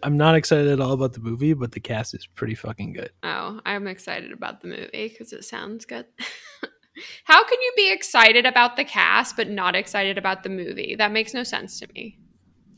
I'm 0.02 0.16
not 0.16 0.34
excited 0.34 0.68
at 0.68 0.80
all 0.80 0.92
about 0.92 1.14
the 1.14 1.20
movie, 1.20 1.54
but 1.54 1.72
the 1.72 1.80
cast 1.80 2.14
is 2.14 2.26
pretty 2.26 2.54
fucking 2.54 2.92
good. 2.92 3.10
Oh, 3.22 3.60
I'm 3.64 3.86
excited 3.86 4.32
about 4.32 4.60
the 4.60 4.68
movie 4.68 5.08
because 5.08 5.32
it 5.32 5.44
sounds 5.44 5.84
good. 5.84 6.06
How 7.24 7.42
can 7.44 7.60
you 7.62 7.72
be 7.76 7.92
excited 7.92 8.44
about 8.44 8.76
the 8.76 8.84
cast 8.84 9.36
but 9.36 9.48
not 9.48 9.74
excited 9.74 10.18
about 10.18 10.42
the 10.42 10.50
movie? 10.50 10.96
That 10.96 11.12
makes 11.12 11.32
no 11.32 11.44
sense 11.44 11.78
to 11.80 11.88
me. 11.94 12.18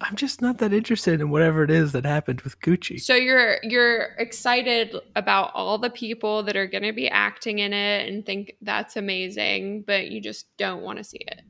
I'm 0.00 0.16
just 0.16 0.42
not 0.42 0.58
that 0.58 0.72
interested 0.72 1.20
in 1.20 1.30
whatever 1.30 1.62
it 1.62 1.70
is 1.70 1.92
that 1.92 2.04
happened 2.04 2.40
with 2.40 2.60
Gucci. 2.60 3.00
So 3.00 3.14
you're 3.14 3.58
you're 3.62 4.14
excited 4.18 4.96
about 5.14 5.52
all 5.54 5.78
the 5.78 5.90
people 5.90 6.42
that 6.42 6.56
are 6.56 6.66
going 6.66 6.82
to 6.82 6.92
be 6.92 7.08
acting 7.08 7.60
in 7.60 7.72
it 7.72 8.08
and 8.08 8.26
think 8.26 8.54
that's 8.60 8.96
amazing, 8.96 9.84
but 9.86 10.08
you 10.08 10.20
just 10.20 10.46
don't 10.56 10.82
want 10.82 10.98
to 10.98 11.04
see 11.04 11.20
it. 11.20 11.42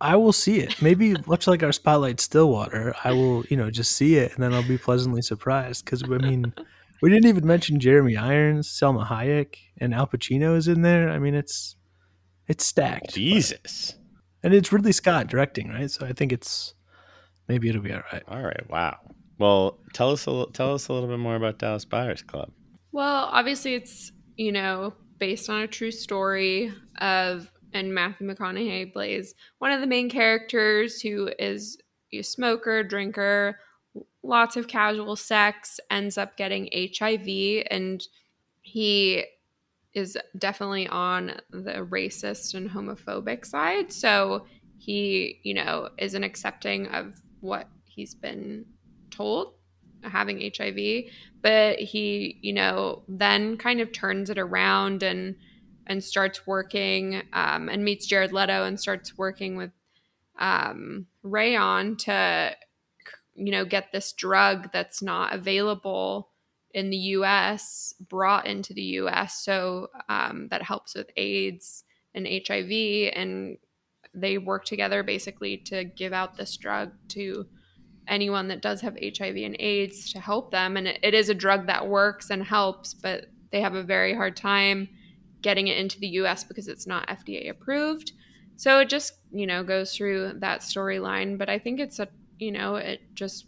I 0.00 0.16
will 0.16 0.32
see 0.32 0.60
it. 0.60 0.80
Maybe 0.80 1.14
much 1.26 1.46
like 1.46 1.62
our 1.62 1.72
spotlight 1.72 2.20
Stillwater, 2.20 2.94
I 3.04 3.12
will, 3.12 3.44
you 3.50 3.56
know, 3.56 3.70
just 3.70 3.92
see 3.92 4.16
it 4.16 4.32
and 4.34 4.42
then 4.42 4.54
I'll 4.54 4.66
be 4.66 4.78
pleasantly 4.78 5.22
surprised. 5.22 5.84
Because 5.84 6.02
I 6.02 6.18
mean, 6.18 6.54
we 7.02 7.10
didn't 7.10 7.26
even 7.28 7.46
mention 7.46 7.80
Jeremy 7.80 8.16
Irons, 8.16 8.68
Salma 8.68 9.06
Hayek, 9.06 9.56
and 9.78 9.94
Al 9.94 10.06
Pacino 10.06 10.56
is 10.56 10.68
in 10.68 10.82
there. 10.82 11.10
I 11.10 11.18
mean, 11.18 11.34
it's 11.34 11.76
it's 12.48 12.64
stacked, 12.64 13.14
Jesus. 13.14 13.96
and 14.42 14.52
it's 14.54 14.72
Ridley 14.72 14.92
Scott 14.92 15.28
directing, 15.28 15.68
right? 15.68 15.90
So 15.90 16.06
I 16.06 16.12
think 16.12 16.32
it's 16.32 16.74
maybe 17.48 17.68
it'll 17.68 17.82
be 17.82 17.92
all 17.92 18.02
right. 18.12 18.22
All 18.26 18.42
right. 18.42 18.68
Wow. 18.68 18.98
Well, 19.38 19.78
tell 19.94 20.10
us 20.10 20.26
a 20.26 20.30
li- 20.30 20.50
tell 20.52 20.74
us 20.74 20.88
a 20.88 20.92
little 20.92 21.08
bit 21.08 21.18
more 21.18 21.36
about 21.36 21.58
Dallas 21.58 21.84
Buyers 21.84 22.22
Club. 22.22 22.50
Well, 22.92 23.28
obviously 23.30 23.74
it's, 23.74 24.12
you 24.36 24.52
know, 24.52 24.94
based 25.18 25.48
on 25.48 25.62
a 25.62 25.66
true 25.66 25.90
story 25.90 26.72
of 27.00 27.50
and 27.72 27.94
Matthew 27.94 28.26
McConaughey 28.26 28.92
plays 28.92 29.34
one 29.58 29.72
of 29.72 29.80
the 29.80 29.86
main 29.86 30.10
characters 30.10 31.00
who 31.00 31.30
is 31.38 31.78
a 32.12 32.22
smoker, 32.22 32.82
drinker, 32.82 33.58
lots 34.22 34.56
of 34.56 34.68
casual 34.68 35.16
sex, 35.16 35.80
ends 35.90 36.18
up 36.18 36.36
getting 36.36 36.68
HIV 36.74 37.64
and 37.70 38.06
he 38.62 39.24
is 39.94 40.16
definitely 40.38 40.86
on 40.88 41.40
the 41.50 41.86
racist 41.90 42.54
and 42.54 42.70
homophobic 42.70 43.44
side. 43.44 43.92
So 43.92 44.46
he, 44.78 45.40
you 45.42 45.54
know, 45.54 45.88
isn't 45.98 46.22
accepting 46.22 46.86
of 46.88 47.20
what 47.40 47.68
he's 47.84 48.14
been 48.14 48.64
told 49.10 49.54
having 50.02 50.50
HIV 50.56 51.04
but 51.42 51.78
he 51.78 52.38
you 52.40 52.52
know 52.52 53.02
then 53.08 53.56
kind 53.56 53.80
of 53.80 53.92
turns 53.92 54.30
it 54.30 54.38
around 54.38 55.02
and 55.02 55.36
and 55.90 56.02
starts 56.02 56.46
working 56.46 57.20
um, 57.32 57.68
and 57.68 57.84
meets 57.84 58.06
jared 58.06 58.32
leto 58.32 58.64
and 58.64 58.78
starts 58.78 59.18
working 59.18 59.56
with 59.56 59.72
um, 60.38 61.06
rayon 61.22 61.96
to 61.96 62.54
you 63.34 63.50
know 63.50 63.64
get 63.64 63.92
this 63.92 64.12
drug 64.12 64.70
that's 64.72 65.02
not 65.02 65.34
available 65.34 66.30
in 66.72 66.90
the 66.90 66.98
us 66.98 67.92
brought 68.08 68.46
into 68.46 68.72
the 68.72 68.82
us 68.82 69.44
so 69.44 69.88
um, 70.08 70.46
that 70.50 70.62
helps 70.62 70.94
with 70.94 71.10
aids 71.16 71.82
and 72.14 72.26
hiv 72.46 72.70
and 72.70 73.58
they 74.14 74.38
work 74.38 74.64
together 74.64 75.02
basically 75.02 75.56
to 75.56 75.84
give 75.84 76.12
out 76.12 76.36
this 76.36 76.56
drug 76.56 76.92
to 77.08 77.46
anyone 78.08 78.48
that 78.48 78.62
does 78.62 78.80
have 78.80 78.96
HIV 79.00 79.36
and 79.36 79.56
AIDS 79.60 80.12
to 80.12 80.18
help 80.20 80.50
them. 80.50 80.76
And 80.76 80.88
it, 80.88 80.98
it 81.00 81.14
is 81.14 81.28
a 81.28 81.34
drug 81.34 81.68
that 81.68 81.86
works 81.86 82.28
and 82.28 82.42
helps, 82.42 82.92
but 82.92 83.26
they 83.52 83.60
have 83.60 83.74
a 83.74 83.84
very 83.84 84.14
hard 84.14 84.36
time 84.36 84.88
getting 85.42 85.68
it 85.68 85.78
into 85.78 85.98
the 85.98 86.08
US 86.08 86.44
because 86.44 86.68
it's 86.68 86.86
not 86.86 87.08
FDA 87.08 87.48
approved. 87.48 88.12
So 88.56 88.80
it 88.80 88.88
just, 88.88 89.14
you 89.30 89.46
know, 89.46 89.62
goes 89.62 89.94
through 89.94 90.34
that 90.40 90.60
storyline. 90.60 91.38
But 91.38 91.48
I 91.48 91.58
think 91.58 91.80
it's 91.80 91.98
a, 91.98 92.08
you 92.38 92.52
know, 92.52 92.76
it 92.76 93.00
just 93.14 93.46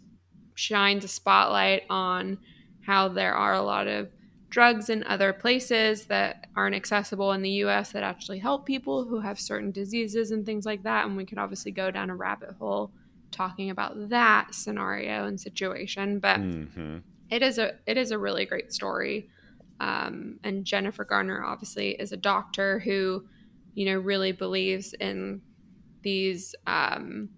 shines 0.55 1.03
a 1.03 1.07
spotlight 1.07 1.83
on 1.89 2.37
how 2.81 3.09
there 3.09 3.35
are 3.35 3.53
a 3.53 3.61
lot 3.61 3.87
of 3.87 4.09
drugs 4.49 4.89
in 4.89 5.03
other 5.05 5.33
places 5.33 6.05
that 6.05 6.47
aren't 6.55 6.75
accessible 6.75 7.31
in 7.31 7.41
the 7.41 7.49
US 7.49 7.91
that 7.91 8.03
actually 8.03 8.39
help 8.39 8.65
people 8.65 9.05
who 9.05 9.19
have 9.19 9.39
certain 9.39 9.71
diseases 9.71 10.31
and 10.31 10.45
things 10.45 10.65
like 10.65 10.83
that. 10.83 11.05
And 11.05 11.17
we 11.17 11.25
could 11.25 11.37
obviously 11.39 11.71
go 11.71 11.89
down 11.91 12.09
a 12.09 12.15
rabbit 12.15 12.51
hole 12.59 12.91
talking 13.33 13.71
about 13.71 14.09
that 14.09 14.53
scenario 14.53 15.25
and 15.25 15.39
situation 15.39 16.19
but 16.19 16.37
hmm 16.37 16.99
it 17.29 17.41
is 17.41 17.57
a 17.57 17.71
it 17.87 17.97
is 17.97 18.11
a 18.11 18.17
really 18.17 18.45
great 18.45 18.71
story 18.71 19.27
um, 19.79 20.39
and 20.43 20.65
jennifer 20.65 21.03
garner 21.03 21.43
obviously 21.43 21.91
is 21.91 22.11
a 22.11 22.17
doctor 22.17 22.79
who 22.79 23.23
you 23.73 23.85
know 23.85 23.97
really 23.97 24.31
believes 24.31 24.93
in 24.99 25.41
these 26.01 26.53
um, 26.67 27.29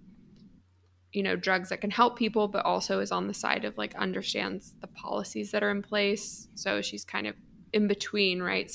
you 1.11 1.23
know 1.23 1.35
drugs 1.35 1.69
that 1.69 1.81
can 1.81 1.91
help 1.91 2.17
people 2.17 2.47
but 2.47 2.65
also 2.65 2.99
is 2.99 3.11
on 3.11 3.27
the 3.27 3.33
side 3.33 3.65
of 3.65 3.77
like 3.77 3.95
understands 3.95 4.73
the 4.81 4.87
policies 4.87 5.51
that 5.51 5.63
are 5.63 5.71
in 5.71 5.81
place 5.81 6.47
so 6.55 6.81
she's 6.81 7.05
kind 7.05 7.27
of 7.27 7.35
in 7.73 7.87
between 7.87 8.41
right 8.41 8.71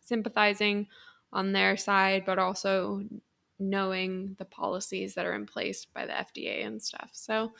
sympathizing 0.00 0.86
on 1.32 1.52
their 1.52 1.76
side 1.76 2.24
but 2.24 2.38
also 2.38 3.02
knowing 3.58 4.36
the 4.38 4.44
policies 4.44 5.14
that 5.14 5.26
are 5.26 5.34
in 5.34 5.46
place 5.46 5.84
by 5.84 6.06
the 6.06 6.12
FDA 6.12 6.66
and 6.66 6.82
stuff. 6.82 7.10
So, 7.12 7.52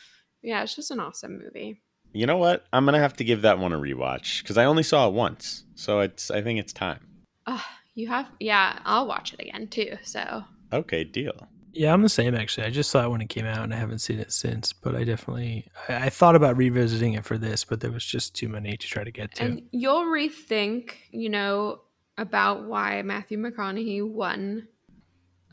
yeah, 0.42 0.62
it's 0.62 0.76
just 0.76 0.90
an 0.90 1.00
awesome 1.00 1.38
movie. 1.38 1.80
You 2.16 2.26
know 2.26 2.38
what? 2.38 2.64
I'm 2.72 2.84
gonna 2.86 2.98
have 2.98 3.16
to 3.18 3.24
give 3.24 3.42
that 3.42 3.58
one 3.58 3.72
a 3.72 3.78
rewatch 3.78 4.42
because 4.42 4.56
I 4.56 4.64
only 4.64 4.82
saw 4.82 5.06
it 5.06 5.12
once, 5.12 5.64
so 5.74 6.00
it's 6.00 6.30
I 6.30 6.40
think 6.40 6.58
it's 6.58 6.72
time. 6.72 7.00
Oh, 7.46 7.64
you 7.94 8.08
have, 8.08 8.28
yeah, 8.40 8.78
I'll 8.84 9.06
watch 9.06 9.32
it 9.34 9.40
again 9.40 9.68
too. 9.68 9.96
So, 10.02 10.44
Okay, 10.72 11.04
deal. 11.04 11.46
Yeah, 11.72 11.92
I'm 11.92 12.00
the 12.00 12.08
same 12.08 12.34
actually. 12.34 12.66
I 12.66 12.70
just 12.70 12.90
saw 12.90 13.04
it 13.04 13.10
when 13.10 13.20
it 13.20 13.28
came 13.28 13.44
out 13.44 13.62
and 13.62 13.74
I 13.74 13.76
haven't 13.76 13.98
seen 13.98 14.18
it 14.18 14.32
since, 14.32 14.72
but 14.72 14.94
I 14.94 15.04
definitely 15.04 15.66
I, 15.88 16.06
I 16.06 16.08
thought 16.08 16.36
about 16.36 16.56
revisiting 16.56 17.12
it 17.12 17.24
for 17.26 17.36
this, 17.36 17.64
but 17.64 17.80
there 17.80 17.92
was 17.92 18.04
just 18.04 18.34
too 18.34 18.48
many 18.48 18.78
to 18.78 18.86
try 18.86 19.04
to 19.04 19.10
get 19.10 19.34
to. 19.34 19.44
And 19.44 19.62
you'll 19.72 20.06
rethink, 20.06 20.92
you 21.10 21.28
know, 21.28 21.82
about 22.16 22.64
why 22.64 23.02
Matthew 23.02 23.38
McConaughey 23.38 24.08
won 24.08 24.68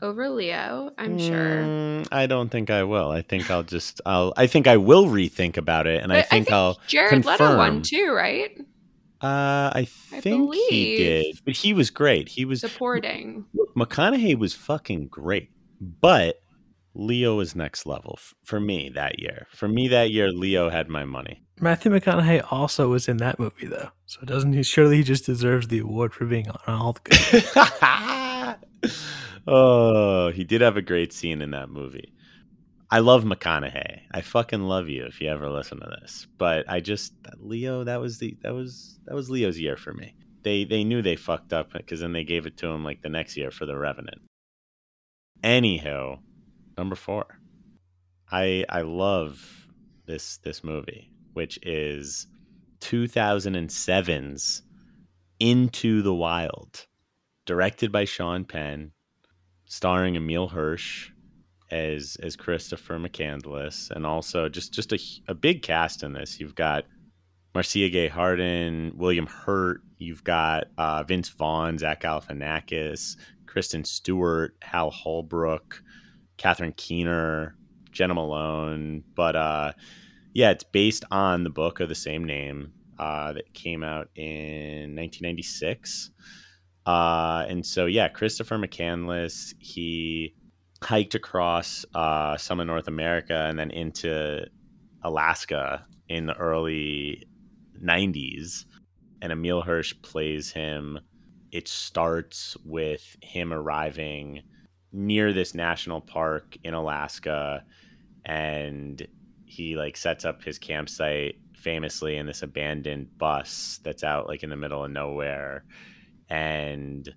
over 0.04 0.28
Leo, 0.28 0.92
I'm 0.98 1.18
sure. 1.18 1.34
Mm, 1.34 2.06
I 2.12 2.26
don't 2.26 2.50
think 2.50 2.70
I 2.70 2.84
will. 2.84 3.10
I 3.10 3.22
think 3.22 3.50
I'll 3.50 3.62
just 3.64 4.00
I'll 4.06 4.32
I 4.36 4.46
think 4.46 4.66
I 4.68 4.76
will 4.76 5.06
rethink 5.06 5.56
about 5.56 5.86
it 5.86 6.02
and 6.02 6.12
I 6.12 6.20
But 6.20 6.28
think, 6.28 6.52
I'll 6.52 6.78
Jared 6.86 7.24
Leto 7.24 7.56
won 7.56 7.80
confirm. 7.80 7.82
too, 7.82 8.12
right? 8.12 8.56
uh 9.22 9.72
I 9.74 9.88
I 10.12 10.20
think 10.20 10.54
he 10.54 10.96
did. 10.96 11.40
But 11.44 11.54
he 11.56 11.72
was 11.72 11.90
great. 11.90 12.28
He 12.28 12.44
was 12.44 12.60
Supporting. 12.60 13.46
McConaughey 13.76 14.38
was 14.38 14.54
fucking 14.54 15.08
great. 15.08 15.50
But 15.80 16.36
Leo 16.94 17.36
was 17.36 17.56
next 17.56 17.86
level 17.86 18.14
f- 18.18 18.34
for 18.44 18.60
me 18.60 18.90
that 18.94 19.18
year. 19.18 19.46
For 19.52 19.66
me 19.66 19.88
that 19.88 20.10
year 20.10 20.30
Leo 20.30 20.68
had 20.70 20.88
my 20.88 21.04
money. 21.04 21.40
Matthew 21.60 21.90
McConaughey 21.92 22.44
also 22.50 22.88
was 22.88 23.08
in 23.08 23.16
that 23.18 23.38
movie 23.38 23.66
though, 23.66 23.90
so 24.06 24.20
doesn't 24.22 24.52
he? 24.52 24.62
Surely 24.62 24.96
he 24.98 25.02
just 25.02 25.24
deserves 25.26 25.68
the 25.68 25.78
award 25.78 26.12
for 26.12 26.26
being 26.26 26.48
on 26.50 26.58
all 26.66 26.92
the 26.92 27.00
good. 27.04 28.90
oh, 29.46 30.30
he 30.30 30.44
did 30.44 30.60
have 30.60 30.76
a 30.76 30.82
great 30.82 31.12
scene 31.12 31.42
in 31.42 31.50
that 31.52 31.70
movie. 31.70 32.12
I 32.90 33.00
love 33.00 33.24
McConaughey. 33.24 34.02
I 34.12 34.20
fucking 34.20 34.62
love 34.62 34.88
you 34.88 35.04
if 35.04 35.20
you 35.20 35.28
ever 35.28 35.50
listen 35.50 35.80
to 35.80 35.96
this. 36.00 36.26
But 36.38 36.68
I 36.68 36.80
just 36.80 37.12
Leo, 37.38 37.84
that 37.84 38.00
was 38.00 38.18
the 38.18 38.36
that 38.42 38.54
was 38.54 38.98
that 39.06 39.14
was 39.14 39.30
Leo's 39.30 39.58
year 39.58 39.76
for 39.76 39.92
me. 39.92 40.14
They 40.42 40.64
they 40.64 40.84
knew 40.84 41.02
they 41.02 41.16
fucked 41.16 41.52
up 41.52 41.72
because 41.72 42.00
then 42.00 42.12
they 42.12 42.24
gave 42.24 42.46
it 42.46 42.56
to 42.58 42.68
him 42.68 42.84
like 42.84 43.02
the 43.02 43.08
next 43.08 43.36
year 43.36 43.50
for 43.50 43.66
the 43.66 43.76
Revenant. 43.76 44.22
Anywho, 45.42 46.18
number 46.76 46.94
four. 46.94 47.26
I 48.30 48.64
I 48.68 48.82
love 48.82 49.68
this 50.06 50.38
this 50.38 50.62
movie, 50.62 51.10
which 51.32 51.58
is 51.62 52.26
2007's 52.80 54.62
Into 55.40 56.02
the 56.02 56.14
Wild, 56.14 56.86
directed 57.46 57.90
by 57.90 58.04
Sean 58.04 58.44
Penn, 58.44 58.92
starring 59.66 60.16
Emile 60.16 60.48
Hirsch 60.48 61.10
as 61.70 62.16
as 62.22 62.36
Christopher 62.36 62.98
McCandless, 62.98 63.90
and 63.90 64.06
also 64.06 64.48
just 64.48 64.72
just 64.72 64.92
a, 64.92 64.98
a 65.28 65.34
big 65.34 65.62
cast 65.62 66.02
in 66.02 66.12
this. 66.12 66.40
You've 66.40 66.54
got 66.54 66.84
Marcia 67.54 67.88
Gay 67.88 68.08
Harden, 68.08 68.92
William 68.96 69.26
Hurt. 69.26 69.80
You've 69.98 70.24
got 70.24 70.64
uh, 70.76 71.02
Vince 71.04 71.28
Vaughn, 71.28 71.78
Zach 71.78 72.02
Galifianakis, 72.02 73.16
Kristen 73.46 73.84
Stewart, 73.84 74.56
Hal 74.60 74.90
Holbrook, 74.90 75.82
Catherine 76.36 76.74
Keener, 76.76 77.54
Jena 77.92 78.14
Malone. 78.14 79.04
But 79.14 79.36
uh, 79.36 79.72
yeah, 80.32 80.50
it's 80.50 80.64
based 80.64 81.04
on 81.10 81.44
the 81.44 81.50
book 81.50 81.80
of 81.80 81.88
the 81.88 81.94
same 81.94 82.24
name 82.24 82.72
uh, 82.98 83.32
that 83.32 83.54
came 83.54 83.82
out 83.82 84.08
in 84.16 84.94
1996. 84.96 86.10
Uh, 86.86 87.46
and 87.48 87.64
so, 87.64 87.86
yeah, 87.86 88.08
Christopher 88.08 88.58
McCandless, 88.58 89.54
he 89.58 90.34
hiked 90.82 91.14
across 91.14 91.84
uh, 91.94 92.36
some 92.36 92.60
of 92.60 92.66
North 92.66 92.88
America 92.88 93.46
and 93.48 93.58
then 93.58 93.70
into 93.70 94.46
Alaska 95.02 95.86
in 96.08 96.26
the 96.26 96.34
early 96.34 97.26
90s. 97.82 98.64
And 99.22 99.32
Emile 99.32 99.62
Hirsch 99.62 99.94
plays 100.02 100.50
him. 100.50 101.00
It 101.52 101.68
starts 101.68 102.56
with 102.64 103.16
him 103.22 103.52
arriving 103.52 104.42
near 104.92 105.32
this 105.32 105.54
national 105.54 106.00
park 106.00 106.56
in 106.62 106.74
Alaska 106.74 107.64
and 108.24 109.06
he 109.44 109.76
like 109.76 109.96
sets 109.96 110.24
up 110.24 110.42
his 110.42 110.58
campsite 110.58 111.36
famously 111.54 112.16
in 112.16 112.26
this 112.26 112.42
abandoned 112.42 113.18
bus 113.18 113.80
that's 113.82 114.04
out 114.04 114.28
like 114.28 114.42
in 114.42 114.50
the 114.50 114.56
middle 114.56 114.84
of 114.84 114.90
nowhere 114.90 115.64
and 116.34 117.14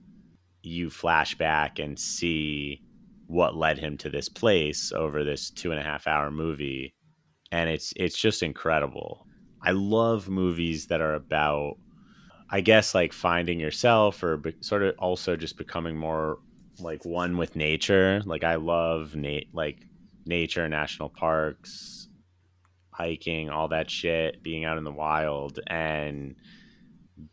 you 0.62 0.92
flash 0.92 1.36
back 1.36 1.80
and 1.80 1.98
see 1.98 2.82
what 3.26 3.56
led 3.56 3.80
him 3.80 3.98
to 3.98 4.10
this 4.10 4.30
place 4.30 4.92
over 4.92 5.24
this 5.24 5.50
two 5.50 5.72
and 5.72 5.80
a 5.80 5.84
half 5.84 6.06
hour 6.06 6.30
movie. 6.30 6.94
And 7.52 7.70
it's 7.70 7.94
it's 7.96 8.18
just 8.18 8.44
incredible. 8.44 9.26
I 9.64 9.72
love 9.72 10.30
movies 10.30 10.88
that 10.88 11.02
are 11.02 11.16
about 11.16 11.78
i 12.50 12.62
guess 12.62 12.96
like 12.96 13.12
finding 13.12 13.60
yourself 13.60 14.24
or 14.24 14.38
be, 14.38 14.54
sort 14.62 14.82
of 14.82 14.96
also 15.00 15.36
just 15.36 15.58
becoming 15.58 15.98
more 15.98 16.38
like 16.80 17.04
one 17.04 17.38
with 17.38 17.56
nature. 17.56 18.22
Like 18.26 18.44
i 18.44 18.56
love 18.56 19.16
nat- 19.16 19.52
like 19.54 19.80
nature 20.26 20.70
national 20.70 21.10
parks 21.10 22.08
hiking 22.92 23.50
all 23.50 23.68
that 23.70 23.90
shit 23.90 24.44
being 24.44 24.66
out 24.66 24.78
in 24.78 24.84
the 24.84 24.92
wild. 24.92 25.60
And 25.68 26.36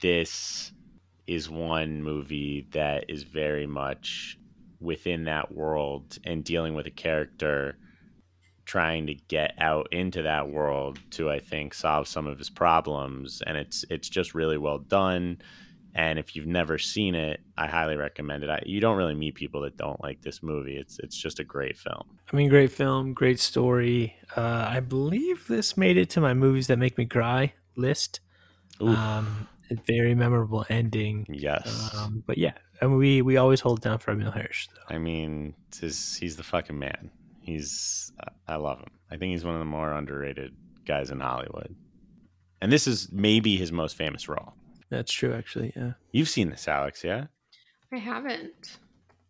this 0.01 0.73
is 1.27 1.49
one 1.49 2.03
movie 2.03 2.69
that 2.73 3.05
is 3.09 3.23
very 3.23 3.67
much 3.67 4.39
within 4.81 5.25
that 5.25 5.53
world 5.53 6.19
and 6.25 6.45
dealing 6.45 6.75
with 6.75 6.87
a 6.87 6.91
character 6.91 7.79
trying 8.67 9.07
to 9.07 9.15
get 9.15 9.55
out 9.59 9.89
into 9.93 10.23
that 10.23 10.49
world 10.51 10.99
to 11.11 11.31
I 11.31 11.39
think 11.39 11.75
solve 11.75 12.09
some 12.09 12.27
of 12.27 12.39
his 12.39 12.51
problems. 12.51 13.43
And 13.47 13.57
it's 13.57 13.85
it's 13.91 14.09
just 14.09 14.35
really 14.35 14.59
well 14.59 14.79
done. 14.79 15.39
And 15.95 16.19
if 16.19 16.35
you've 16.35 16.47
never 16.47 16.79
seen 16.79 17.15
it 17.15 17.41
I 17.57 17.69
highly 17.69 17.97
recommend 17.97 18.43
it. 18.43 18.51
I, 18.51 18.63
you 18.67 18.81
don't 18.81 18.97
really 18.97 19.15
meet 19.15 19.37
people 19.37 19.61
that 19.63 19.77
don't 19.77 20.03
like 20.03 20.23
this 20.23 20.43
movie. 20.43 20.77
It's 20.77 20.99
it's 20.99 21.17
just 21.17 21.39
a 21.41 21.45
great 21.45 21.77
film. 21.77 22.03
I 22.33 22.37
mean, 22.37 22.49
great 22.49 22.73
film, 22.73 23.13
great 23.13 23.39
story. 23.39 24.17
Uh, 24.37 24.67
I 24.69 24.81
believe 24.81 25.47
this 25.47 25.77
made 25.77 25.97
it 25.97 26.11
to 26.11 26.21
my 26.21 26.35
movies 26.35 26.67
that 26.67 26.79
make 26.79 26.99
me 26.99 27.07
cry 27.07 27.55
list. 27.77 28.21
Ooh, 28.83 28.89
Um, 28.89 29.47
very 29.87 30.15
memorable 30.15 30.65
ending. 30.69 31.27
yes 31.29 31.95
Um, 31.95 32.23
but 32.27 32.39
yeah, 32.39 32.53
and 32.81 32.97
we 32.97 33.23
we 33.23 33.37
always 33.37 33.61
hold 33.61 33.81
down 33.81 33.99
for 33.99 34.11
Emile 34.13 34.31
Hirsch. 34.31 34.69
So. 34.69 34.95
I 34.95 34.99
mean 34.99 35.55
it's 35.69 35.79
his, 35.81 36.17
he's 36.17 36.37
the 36.37 36.43
fucking 36.43 36.79
man 36.79 37.11
he's 37.41 38.13
I 38.49 38.57
love 38.57 38.79
him 38.79 38.91
I 39.11 39.17
think 39.17 39.33
he's 39.33 39.45
one 39.45 39.55
of 39.55 39.61
the 39.61 39.65
more 39.67 39.93
underrated 39.93 40.55
guys 40.87 41.11
in 41.11 41.21
Hollywood 41.21 41.75
and 42.61 42.73
this 42.73 42.87
is 42.87 43.11
maybe 43.13 43.57
his 43.57 43.73
most 43.73 43.97
famous 43.97 44.29
role 44.29 44.55
That's 44.91 45.13
true, 45.13 45.35
actually. 45.35 45.73
Yeah. 45.77 45.93
You've 46.13 46.29
seen 46.29 46.51
this, 46.51 46.69
Alex, 46.69 47.03
yeah? 47.03 47.27
I 47.93 47.97
haven't. 47.99 48.79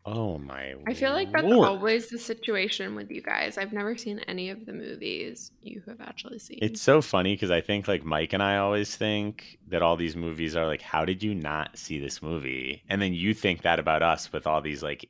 Oh 0.07 0.37
my! 0.37 0.75
I 0.87 0.93
feel 0.93 1.13
like 1.13 1.33
that's 1.33 1.45
Lord. 1.45 1.67
always 1.67 2.09
the 2.09 2.19
situation 2.19 2.95
with 2.95 3.11
you 3.11 3.23
guys. 3.23 3.57
I've 3.57 3.73
never 3.73 3.97
seen 3.97 4.19
any 4.21 4.51
of 4.51 4.67
the 4.67 4.75
movies 4.75 5.51
you 5.63 5.83
have 5.87 6.01
actually 6.03 6.39
seen. 6.39 6.59
It's 6.61 6.83
so 6.83 7.01
funny 7.01 7.35
because 7.35 7.51
I 7.51 7.63
think 7.63 7.89
like 7.89 8.05
Mike 8.05 8.35
and 8.35 8.43
I 8.43 8.59
always 8.59 8.95
think 8.97 9.59
that 9.69 9.81
all 9.81 9.97
these 9.97 10.15
movies 10.15 10.57
are 10.57 10.67
like, 10.67 10.83
how 10.83 11.07
did 11.07 11.23
you 11.23 11.35
not 11.35 11.79
see 11.79 11.99
this 11.99 12.21
movie? 12.23 12.83
And 12.91 13.01
then 13.01 13.15
you 13.15 13.33
think 13.33 13.63
that 13.63 13.79
about 13.79 14.03
us 14.03 14.31
with 14.31 14.47
all 14.47 14.61
these 14.61 14.83
like 14.83 15.09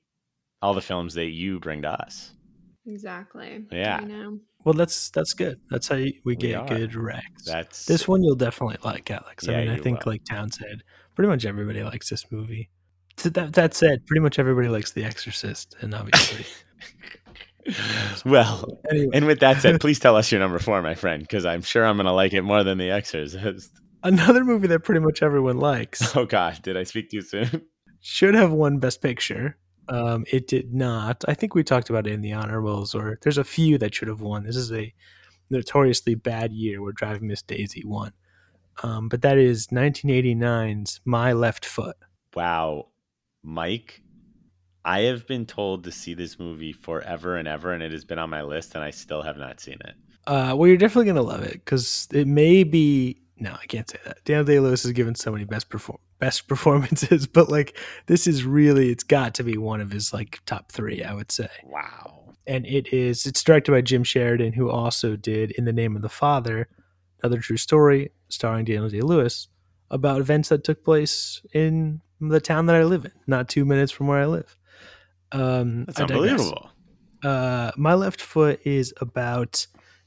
all 0.62 0.74
the 0.74 0.80
films 0.80 1.14
that 1.14 1.26
you 1.26 1.58
bring 1.58 1.82
to 1.82 1.90
us. 1.90 2.32
exactly. 2.86 3.64
Yeah. 3.72 3.98
I 4.00 4.04
know. 4.04 4.38
Well, 4.64 4.74
that's 4.74 5.10
that's 5.10 5.34
good. 5.34 5.60
That's 5.70 5.88
how 5.88 5.96
you, 5.96 6.12
we 6.24 6.36
get 6.36 6.54
are. 6.54 6.66
good 6.68 6.92
recs. 6.92 7.44
That's 7.44 7.84
This 7.84 8.08
one 8.08 8.22
you'll 8.22 8.36
definitely 8.36 8.78
like, 8.84 9.10
Alex. 9.10 9.46
Yeah, 9.46 9.58
I 9.58 9.64
mean, 9.64 9.68
I 9.70 9.78
think 9.78 10.04
will. 10.04 10.12
like 10.12 10.24
Town 10.24 10.50
said, 10.50 10.82
pretty 11.14 11.28
much 11.28 11.44
everybody 11.44 11.82
likes 11.82 12.08
this 12.08 12.30
movie. 12.30 12.70
So 13.16 13.28
that 13.30 13.52
that 13.54 13.74
said, 13.74 14.04
pretty 14.06 14.20
much 14.20 14.38
everybody 14.38 14.68
likes 14.68 14.92
The 14.92 15.04
Exorcist, 15.04 15.76
and 15.80 15.94
obviously, 15.94 16.44
well. 18.24 18.78
anyway, 18.90 19.10
And 19.14 19.26
with 19.26 19.40
that 19.40 19.60
said, 19.60 19.80
please 19.80 19.98
tell 19.98 20.16
us 20.16 20.30
your 20.30 20.40
number 20.40 20.58
four, 20.58 20.82
my 20.82 20.94
friend, 20.94 21.22
because 21.22 21.46
I'm 21.46 21.62
sure 21.62 21.84
I'm 21.84 21.96
gonna 21.96 22.12
like 22.12 22.32
it 22.32 22.42
more 22.42 22.64
than 22.64 22.78
The 22.78 22.90
Exorcist. 22.90 23.70
another 24.02 24.44
movie 24.44 24.66
that 24.68 24.80
pretty 24.80 25.00
much 25.00 25.22
everyone 25.22 25.58
likes 25.58 26.14
Oh 26.16 26.26
God, 26.26 26.60
did 26.62 26.76
I 26.76 26.82
speak 26.82 27.10
too 27.10 27.22
soon? 27.22 27.62
should 28.00 28.34
have 28.34 28.52
won 28.52 28.78
Best 28.78 29.00
Picture. 29.00 29.56
Um, 29.88 30.24
it 30.30 30.46
did 30.48 30.74
not. 30.74 31.24
I 31.28 31.34
think 31.34 31.54
we 31.54 31.62
talked 31.62 31.90
about 31.90 32.06
it 32.06 32.12
in 32.12 32.20
the 32.22 32.32
honorables, 32.34 32.94
or 32.94 33.18
there's 33.22 33.38
a 33.38 33.44
few 33.44 33.78
that 33.78 33.94
should 33.94 34.08
have 34.08 34.20
won. 34.22 34.44
This 34.44 34.56
is 34.56 34.72
a 34.72 34.92
notoriously 35.50 36.14
bad 36.14 36.52
year 36.52 36.82
where 36.82 36.92
Driving 36.92 37.28
Miss 37.28 37.42
Daisy 37.42 37.82
won. 37.84 38.12
Um, 38.82 39.08
but 39.08 39.22
that 39.22 39.38
is 39.38 39.68
1989's 39.68 41.00
My 41.04 41.32
Left 41.32 41.64
Foot. 41.64 41.96
Wow, 42.34 42.88
Mike, 43.44 44.02
I 44.84 45.00
have 45.02 45.26
been 45.26 45.46
told 45.46 45.84
to 45.84 45.92
see 45.92 46.14
this 46.14 46.38
movie 46.38 46.72
forever 46.72 47.36
and 47.36 47.46
ever, 47.46 47.72
and 47.72 47.82
it 47.82 47.92
has 47.92 48.04
been 48.04 48.18
on 48.18 48.30
my 48.30 48.42
list, 48.42 48.74
and 48.74 48.82
I 48.82 48.90
still 48.90 49.22
have 49.22 49.36
not 49.36 49.60
seen 49.60 49.78
it. 49.84 49.94
Uh, 50.26 50.54
well, 50.56 50.66
you're 50.66 50.78
definitely 50.78 51.06
gonna 51.06 51.22
love 51.22 51.42
it 51.42 51.52
because 51.52 52.08
it 52.12 52.26
may 52.26 52.64
be. 52.64 53.20
No, 53.36 53.56
I 53.60 53.66
can't 53.66 53.88
say 53.88 53.98
that. 54.04 54.24
Daniel 54.24 54.44
Day 54.44 54.60
Lewis 54.60 54.84
has 54.84 54.92
given 54.92 55.14
so 55.14 55.30
many 55.30 55.44
best 55.44 55.68
perform 55.68 55.98
best 56.18 56.48
performances, 56.48 57.26
but 57.26 57.50
like 57.50 57.76
this 58.06 58.26
is 58.26 58.44
really, 58.44 58.90
it's 58.90 59.04
got 59.04 59.34
to 59.34 59.44
be 59.44 59.58
one 59.58 59.80
of 59.80 59.90
his 59.90 60.12
like 60.12 60.40
top 60.46 60.72
three, 60.72 61.02
I 61.02 61.12
would 61.12 61.30
say. 61.30 61.48
Wow. 61.64 62.34
And 62.46 62.66
it 62.66 62.92
is. 62.92 63.26
It's 63.26 63.42
directed 63.42 63.72
by 63.72 63.80
Jim 63.80 64.04
Sheridan, 64.04 64.52
who 64.52 64.70
also 64.70 65.16
did 65.16 65.50
In 65.52 65.64
the 65.64 65.72
Name 65.72 65.96
of 65.96 66.02
the 66.02 66.10
Father, 66.10 66.68
another 67.22 67.40
true 67.40 67.56
story 67.56 68.10
starring 68.28 68.64
Daniel 68.64 68.88
Day 68.88 69.00
Lewis 69.00 69.48
about 69.90 70.20
events 70.20 70.48
that 70.48 70.64
took 70.64 70.84
place 70.84 71.40
in 71.52 72.00
the 72.20 72.40
town 72.40 72.66
that 72.66 72.76
I 72.76 72.84
live 72.84 73.04
in, 73.04 73.12
not 73.26 73.48
two 73.48 73.64
minutes 73.64 73.92
from 73.92 74.06
where 74.06 74.20
I 74.20 74.26
live. 74.26 74.56
Um, 75.32 75.84
That's 75.84 76.00
I 76.00 76.04
unbelievable. 76.04 76.70
Uh, 77.22 77.72
My 77.76 77.94
Left 77.94 78.20
Foot 78.20 78.60
is 78.64 78.92
about. 79.00 79.66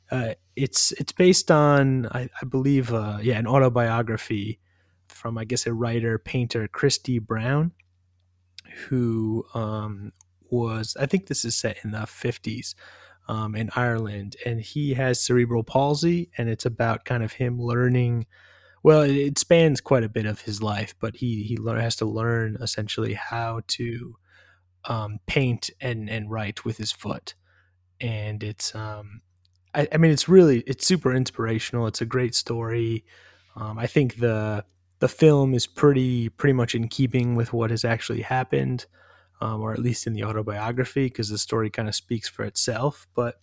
Uh, 0.10 0.36
it's 0.56 0.94
it's 0.94 1.12
based 1.12 1.52
on 1.52 2.06
I, 2.08 2.30
I 2.42 2.46
believe 2.46 2.94
uh, 2.94 3.18
yeah 3.22 3.38
an 3.38 3.46
autobiography 3.46 4.60
from 5.08 5.38
I 5.38 5.44
guess 5.44 5.68
a 5.68 5.74
writer 5.74 6.18
painter 6.18 6.68
Christy 6.68 7.20
Brown, 7.20 7.74
who 8.88 9.46
um, 9.54 10.14
was 10.50 10.96
I 11.00 11.08
think 11.08 11.28
this 11.28 11.44
is 11.44 11.58
set 11.58 11.78
in 11.84 11.92
the 11.92 12.06
fifties 12.06 12.74
um, 13.28 13.56
in 13.56 13.70
Ireland, 13.76 14.38
and 14.46 14.62
he 14.62 14.94
has 14.94 15.20
cerebral 15.22 15.64
palsy, 15.64 16.32
and 16.38 16.50
it's 16.50 16.66
about 16.66 17.06
kind 17.06 17.24
of 17.24 17.34
him 17.34 17.62
learning. 17.62 18.26
Well, 18.84 19.02
it, 19.02 19.16
it 19.16 19.38
spans 19.40 19.82
quite 19.82 20.04
a 20.04 20.10
bit 20.10 20.26
of 20.26 20.42
his 20.42 20.62
life, 20.62 20.96
but 21.00 21.16
he 21.16 21.44
he 21.44 21.58
has 21.66 21.96
to 21.98 22.06
learn 22.06 22.58
essentially 22.62 23.14
how 23.14 23.62
to 23.68 24.16
um, 24.86 25.20
paint 25.28 25.70
and 25.82 26.10
and 26.10 26.30
write 26.32 26.66
with 26.66 26.78
his 26.78 26.92
foot, 26.92 27.34
and 28.00 28.44
it's 28.44 28.74
um, 28.76 29.22
I, 29.74 29.88
I 29.92 29.98
mean 29.98 30.12
it's 30.12 30.30
really 30.30 30.62
it's 30.62 30.88
super 30.88 31.14
inspirational. 31.14 31.88
It's 31.88 32.02
a 32.02 32.06
great 32.06 32.36
story. 32.36 33.04
Um, 33.56 33.78
I 33.80 33.88
think 33.88 34.18
the 34.18 34.64
the 35.00 35.08
film 35.08 35.54
is 35.54 35.68
pretty 35.68 36.30
pretty 36.30 36.54
much 36.54 36.76
in 36.76 36.88
keeping 36.88 37.36
with 37.36 37.54
what 37.54 37.72
has 37.72 37.86
actually 37.86 38.22
happened 38.22 38.86
um, 39.42 39.62
or 39.62 39.74
at 39.74 39.80
least 39.80 40.08
in 40.08 40.14
the 40.14 40.24
autobiography, 40.24 41.06
because 41.06 41.30
the 41.30 41.38
story 41.38 41.70
kind 41.70 41.88
of 41.88 41.96
speaks 41.96 42.28
for 42.28 42.44
itself. 42.44 43.08
But 43.16 43.36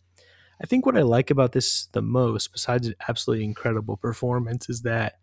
I 0.60 0.66
think 0.66 0.86
what 0.86 0.96
I 0.96 1.02
like 1.02 1.30
about 1.30 1.52
this 1.52 1.86
the 1.92 2.02
most, 2.02 2.52
besides 2.52 2.88
an 2.88 2.94
absolutely 3.08 3.44
incredible 3.44 3.96
performance, 3.96 4.68
is 4.68 4.82
that 4.82 5.14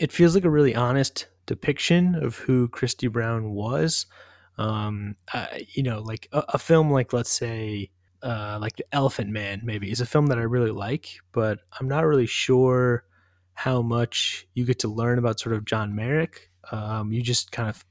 it 0.00 0.10
feels 0.10 0.34
like 0.34 0.44
a 0.44 0.50
really 0.50 0.74
honest 0.74 1.26
depiction 1.44 2.14
of 2.14 2.36
who 2.36 2.68
Christy 2.68 3.06
Brown 3.06 3.50
was. 3.50 4.06
Um, 4.56 5.14
uh, 5.32 5.46
you 5.68 5.82
know, 5.82 6.00
like 6.00 6.26
a, 6.32 6.42
a 6.48 6.58
film 6.58 6.90
like, 6.90 7.12
let's 7.12 7.30
say, 7.30 7.90
uh, 8.22 8.58
like 8.60 8.76
The 8.76 8.84
Elephant 8.92 9.30
Man, 9.30 9.60
maybe, 9.62 9.90
is 9.90 10.00
a 10.00 10.06
film 10.06 10.26
that 10.26 10.38
I 10.38 10.42
really 10.42 10.70
like, 10.70 11.20
but 11.32 11.58
I'm 11.78 11.86
not 11.86 12.06
really 12.06 12.26
sure 12.26 13.04
how 13.52 13.82
much 13.82 14.46
you 14.54 14.64
get 14.64 14.78
to 14.80 14.88
learn 14.88 15.18
about 15.18 15.38
sort 15.38 15.54
of 15.54 15.66
John 15.66 15.94
Merrick. 15.94 16.50
Um, 16.72 17.12
you 17.12 17.22
just 17.22 17.52
kind 17.52 17.68
of 17.68 17.84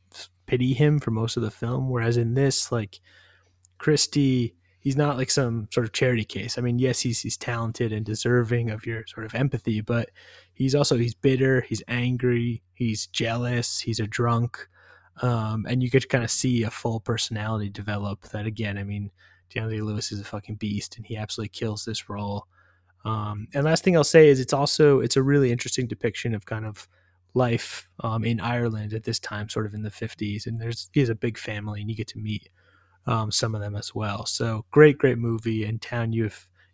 pity 0.47 0.73
him 0.73 0.99
for 0.99 1.11
most 1.11 1.37
of 1.37 1.43
the 1.43 1.51
film. 1.51 1.89
Whereas 1.89 2.17
in 2.17 2.33
this, 2.33 2.71
like 2.71 2.99
Christy, 3.77 4.55
he's 4.79 4.97
not 4.97 5.17
like 5.17 5.29
some 5.29 5.67
sort 5.71 5.85
of 5.85 5.93
charity 5.93 6.25
case. 6.25 6.57
I 6.57 6.61
mean, 6.61 6.79
yes, 6.79 7.01
he's 7.01 7.21
he's 7.21 7.37
talented 7.37 7.93
and 7.93 8.03
deserving 8.03 8.71
of 8.71 8.85
your 8.85 9.05
sort 9.05 9.27
of 9.27 9.35
empathy, 9.35 9.81
but 9.81 10.09
he's 10.59 10.75
also 10.75 10.97
he's 10.97 11.15
bitter, 11.15 11.61
he's 11.61 11.81
angry, 11.87 12.61
he's 12.75 13.07
jealous, 13.07 13.79
he's 13.79 13.99
a 13.99 14.05
drunk, 14.05 14.67
um, 15.23 15.65
and 15.67 15.81
you 15.81 15.89
get 15.89 16.03
to 16.03 16.07
kind 16.07 16.23
of 16.23 16.29
see 16.29 16.63
a 16.63 16.69
full 16.69 16.99
personality 16.99 17.69
develop. 17.69 18.21
That 18.29 18.45
again, 18.45 18.77
I 18.77 18.83
mean, 18.83 19.09
Daniel 19.49 19.87
Lewis 19.87 20.11
is 20.11 20.19
a 20.19 20.25
fucking 20.25 20.55
beast, 20.55 20.97
and 20.97 21.05
he 21.05 21.17
absolutely 21.17 21.49
kills 21.49 21.85
this 21.85 22.09
role. 22.09 22.45
Um, 23.05 23.47
and 23.53 23.63
last 23.63 23.83
thing 23.83 23.95
I'll 23.95 24.03
say 24.03 24.27
is 24.27 24.39
it's 24.39 24.53
also 24.53 24.99
it's 24.99 25.15
a 25.15 25.23
really 25.23 25.51
interesting 25.51 25.87
depiction 25.87 26.35
of 26.35 26.45
kind 26.45 26.65
of 26.65 26.87
life 27.33 27.87
um, 28.01 28.25
in 28.25 28.41
Ireland 28.41 28.93
at 28.93 29.05
this 29.05 29.19
time, 29.19 29.47
sort 29.47 29.65
of 29.65 29.73
in 29.73 29.81
the 29.81 29.89
50s. 29.89 30.45
And 30.45 30.59
there's 30.61 30.89
he 30.93 30.99
has 30.99 31.09
a 31.09 31.15
big 31.15 31.37
family, 31.37 31.79
and 31.79 31.89
you 31.89 31.95
get 31.95 32.09
to 32.09 32.19
meet 32.19 32.49
um, 33.07 33.31
some 33.31 33.55
of 33.55 33.61
them 33.61 33.77
as 33.77 33.95
well. 33.95 34.25
So 34.25 34.65
great, 34.71 34.97
great 34.97 35.17
movie. 35.17 35.63
And 35.63 35.81
town, 35.81 36.11
you 36.11 36.29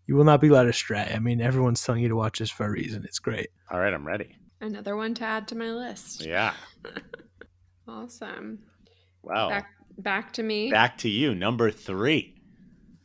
you 0.07 0.15
will 0.15 0.23
not 0.23 0.41
be 0.41 0.49
led 0.49 0.67
astray. 0.67 1.11
I 1.13 1.19
mean, 1.19 1.41
everyone's 1.41 1.83
telling 1.83 2.01
you 2.01 2.09
to 2.09 2.15
watch 2.15 2.39
this 2.39 2.49
for 2.49 2.65
a 2.65 2.71
reason. 2.71 3.03
It's 3.05 3.19
great. 3.19 3.49
All 3.71 3.79
right, 3.79 3.93
I'm 3.93 4.05
ready. 4.05 4.37
Another 4.61 4.95
one 4.95 5.13
to 5.15 5.23
add 5.25 5.47
to 5.49 5.55
my 5.55 5.69
list. 5.71 6.25
Yeah. 6.25 6.53
Awesome. 7.87 8.59
Wow. 9.21 9.49
Back 9.49 9.67
back 9.97 10.33
to 10.33 10.43
me. 10.43 10.71
Back 10.71 10.97
to 10.99 11.09
you, 11.09 11.35
number 11.35 11.69
three. 11.71 12.35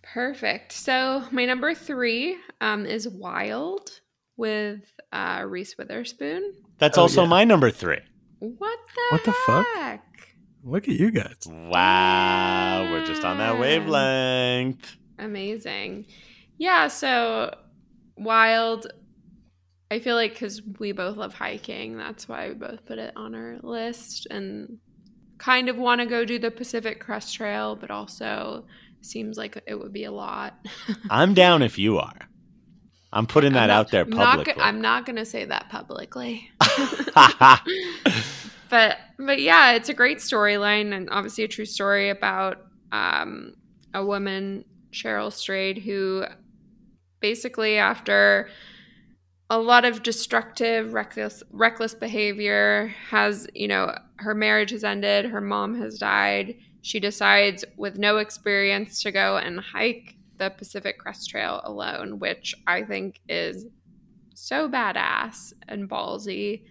Perfect. 0.02 0.72
So 0.72 1.24
my 1.30 1.44
number 1.44 1.74
three 1.74 2.36
um, 2.60 2.86
is 2.86 3.06
Wild 3.08 4.00
with 4.36 4.80
uh, 5.12 5.44
Reese 5.46 5.76
Witherspoon. 5.76 6.54
That's 6.78 6.96
Oh, 6.96 7.02
also 7.02 7.22
yeah. 7.22 7.28
my 7.28 7.44
number 7.44 7.70
three. 7.70 7.98
What 8.38 8.78
the 8.94 9.02
What 9.10 9.24
the 9.24 9.32
fuck? 9.46 10.00
Look 10.64 10.88
at 10.88 10.94
you 10.94 11.10
guys. 11.10 11.36
Wow, 11.46 12.88
we're 12.90 13.04
just 13.06 13.22
on 13.24 13.38
that 13.38 13.58
wavelength. 13.58 14.96
Amazing. 15.18 16.06
Yeah, 16.61 16.88
so 16.88 17.55
Wild. 18.18 18.87
I 19.90 19.99
feel 19.99 20.14
like 20.14 20.35
because 20.35 20.62
we 20.79 20.92
both 20.92 21.16
love 21.16 21.35
hiking, 21.35 21.96
that's 21.96 22.29
why 22.29 22.49
we 22.49 22.55
both 22.55 22.85
put 22.87 22.99
it 22.99 23.12
on 23.16 23.35
our 23.35 23.59
list 23.62 24.27
and 24.31 24.79
kind 25.38 25.68
of 25.68 25.79
want 25.79 26.01
to 26.01 26.07
go 26.07 26.25
do 26.25 26.38
the 26.38 26.51
Pacific 26.51 27.01
Crest 27.01 27.35
Trail, 27.35 27.75
but 27.75 27.90
also 27.90 28.66
seems 29.01 29.37
like 29.38 29.61
it 29.66 29.75
would 29.75 29.92
be 29.92 30.05
a 30.05 30.12
lot. 30.12 30.55
I'm 31.11 31.35
down 31.35 31.62
if 31.62 31.79
you 31.79 31.99
are. 31.99 32.29
I'm 33.12 33.27
putting 33.27 33.55
that 33.55 33.62
I'm 33.62 33.68
not- 33.68 33.75
out 33.75 33.90
there 33.90 34.03
I'm 34.03 34.11
not 34.11 34.37
publicly. 34.37 34.62
I'm 34.62 34.81
not 34.81 35.07
going 35.07 35.16
to 35.16 35.25
say 35.25 35.46
that 35.46 35.70
publicly. 35.70 36.51
but 38.68 38.99
but 39.18 39.40
yeah, 39.40 39.73
it's 39.73 39.88
a 39.88 39.94
great 39.94 40.18
storyline 40.18 40.92
and 40.92 41.09
obviously 41.11 41.42
a 41.42 41.49
true 41.49 41.64
story 41.64 42.11
about 42.11 42.59
um, 42.92 43.55
a 43.94 44.05
woman, 44.05 44.64
Cheryl 44.92 45.33
Strayed, 45.33 45.79
who 45.79 46.27
basically 47.20 47.76
after 47.76 48.48
a 49.48 49.59
lot 49.59 49.85
of 49.85 50.02
destructive, 50.02 50.92
reckless, 50.92 51.42
reckless 51.50 51.94
behavior 51.94 52.94
has 53.11 53.46
you 53.54 53.68
know 53.68 53.94
her 54.16 54.35
marriage 54.35 54.70
has 54.70 54.85
ended, 54.85 55.26
her 55.26 55.40
mom 55.40 55.80
has 55.80 55.98
died. 55.98 56.56
She 56.83 57.00
decides 57.00 57.64
with 57.76 57.98
no 57.98 58.18
experience 58.18 59.02
to 59.02 59.12
go 59.12 59.37
and 59.37 59.61
hike 59.61 60.16
the 60.38 60.50
Pacific 60.50 60.98
Crest 60.98 61.28
Trail 61.28 61.61
alone, 61.64 62.18
which 62.18 62.54
I 62.66 62.83
think 62.83 63.20
is 63.28 63.66
so 64.35 64.68
badass 64.68 65.52
and 65.68 65.88
ballsy. 65.88 66.62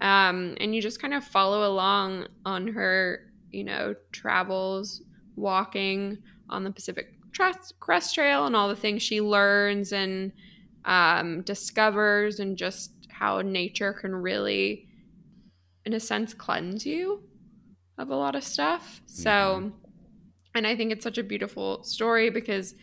Um, 0.00 0.56
and 0.60 0.74
you 0.74 0.82
just 0.82 1.00
kind 1.00 1.14
of 1.14 1.24
follow 1.24 1.66
along 1.66 2.26
on 2.44 2.68
her, 2.68 3.32
you 3.50 3.64
know, 3.64 3.94
travels, 4.12 5.02
walking 5.36 6.18
on 6.50 6.64
the 6.64 6.70
Pacific 6.70 7.13
Crest, 7.36 8.14
Trail 8.14 8.46
and 8.46 8.54
all 8.54 8.68
the 8.68 8.76
things 8.76 9.02
she 9.02 9.20
learns 9.20 9.92
and 9.92 10.32
um, 10.84 11.42
discovers, 11.42 12.40
and 12.40 12.56
just 12.56 12.92
how 13.10 13.40
nature 13.40 13.92
can 13.92 14.14
really, 14.14 14.86
in 15.84 15.94
a 15.94 16.00
sense, 16.00 16.34
cleanse 16.34 16.84
you 16.84 17.22
of 17.98 18.10
a 18.10 18.16
lot 18.16 18.34
of 18.34 18.44
stuff. 18.44 19.00
So, 19.06 19.72
and 20.54 20.66
I 20.66 20.76
think 20.76 20.92
it's 20.92 21.04
such 21.04 21.18
a 21.18 21.22
beautiful 21.22 21.82
story 21.84 22.30
because 22.30 22.74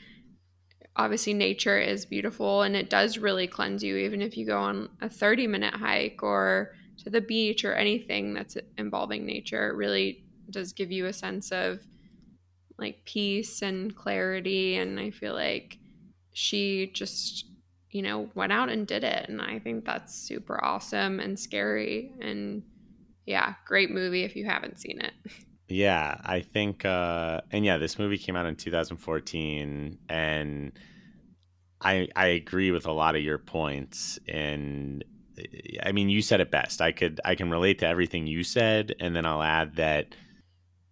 obviously 0.95 1.33
nature 1.33 1.79
is 1.79 2.05
beautiful 2.05 2.63
and 2.63 2.75
it 2.75 2.89
does 2.89 3.17
really 3.17 3.47
cleanse 3.47 3.83
you 3.83 3.95
even 3.95 4.21
if 4.21 4.35
you 4.35 4.45
go 4.45 4.57
on 4.57 4.89
a 5.01 5.09
30 5.09 5.47
minute 5.47 5.73
hike 5.73 6.21
or 6.21 6.73
to 6.97 7.09
the 7.09 7.21
beach 7.21 7.63
or 7.63 7.73
anything 7.73 8.33
that's 8.33 8.57
involving 8.77 9.25
nature 9.25 9.69
it 9.69 9.75
really 9.75 10.23
does 10.49 10.73
give 10.73 10.91
you 10.91 11.05
a 11.05 11.13
sense 11.13 11.51
of 11.51 11.79
like 12.82 13.06
peace 13.06 13.62
and 13.62 13.96
clarity 13.96 14.76
and 14.78 15.00
i 15.00 15.10
feel 15.12 15.34
like 15.34 15.78
she 16.34 16.91
just 16.94 17.46
you 17.91 18.02
know 18.02 18.30
went 18.36 18.52
out 18.52 18.70
and 18.70 18.88
did 18.88 19.04
it 19.04 19.28
and 19.30 19.41
i 19.41 19.60
think 19.60 19.86
that's 19.86 20.15
super 20.15 20.63
awesome 20.63 21.20
and 21.20 21.39
scary 21.39 22.13
and 22.22 22.63
yeah 23.26 23.56
great 23.65 23.91
movie 23.91 24.24
if 24.24 24.36
you 24.36 24.46
haven't 24.46 24.80
seen 24.80 25.02
it 25.02 25.13
Yeah, 25.67 26.20
I 26.26 26.41
think, 26.41 26.84
uh, 26.84 27.41
and 27.52 27.63
yeah, 27.63 27.78
this 27.78 27.98
movie 27.98 28.17
came 28.17 28.36
out 28.36 28.46
in 28.46 28.56
2014, 28.56 30.00
and 30.10 30.78
I 31.82 32.08
I 32.15 32.28
agree 32.28 32.72
with 32.72 32.86
a 32.86 32.91
lot 32.91 33.15
of 33.15 33.22
your 33.24 33.38
points. 33.38 34.20
And 34.28 35.04
I 35.84 35.91
mean, 35.91 36.10
you 36.10 36.22
said 36.22 36.41
it 36.41 36.52
best. 36.52 36.82
I 36.82 36.91
could 36.91 37.20
I 37.26 37.36
can 37.36 37.50
relate 37.50 37.80
to 37.80 37.88
everything 37.88 38.28
you 38.28 38.44
said, 38.44 38.96
and 39.00 39.15
then 39.15 39.26
I'll 39.26 39.44
add 39.44 39.76
that. 39.78 40.15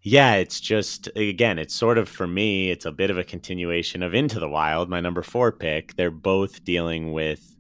Yeah, 0.01 0.35
it's 0.35 0.59
just 0.61 1.07
again, 1.15 1.59
it's 1.59 1.75
sort 1.75 1.97
of 1.97 2.07
for 2.07 2.25
me, 2.27 2.71
it's 2.71 2.85
a 2.85 2.91
bit 2.91 3.09
of 3.09 3.17
a 3.17 3.23
continuation 3.23 4.01
of 4.01 4.13
Into 4.13 4.39
the 4.39 4.47
Wild, 4.47 4.89
my 4.89 5.01
number 5.01 5.21
four 5.21 5.51
pick. 5.51 5.95
They're 5.95 6.09
both 6.11 6.63
dealing 6.63 7.11
with 7.11 7.55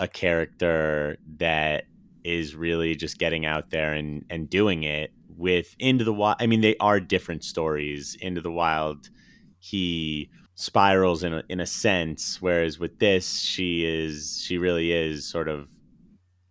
a 0.00 0.08
character 0.08 1.18
that 1.38 1.84
is 2.24 2.54
really 2.56 2.96
just 2.96 3.18
getting 3.18 3.46
out 3.46 3.70
there 3.70 3.94
and 3.94 4.24
and 4.30 4.50
doing 4.50 4.84
it 4.84 5.12
with 5.36 5.74
into 5.78 6.04
the 6.04 6.12
wild 6.12 6.36
i 6.40 6.46
mean 6.46 6.60
they 6.62 6.76
are 6.80 7.00
different 7.00 7.44
stories 7.44 8.16
into 8.20 8.40
the 8.40 8.50
wild 8.52 9.10
he 9.58 10.30
spirals 10.56 11.24
in 11.24 11.34
a, 11.34 11.42
in 11.48 11.60
a 11.60 11.66
sense 11.66 12.40
whereas 12.42 12.78
with 12.78 12.98
this 12.98 13.40
she 13.40 13.84
is 13.84 14.42
she 14.44 14.58
really 14.58 14.92
is 14.92 15.26
sort 15.26 15.48
of 15.48 15.68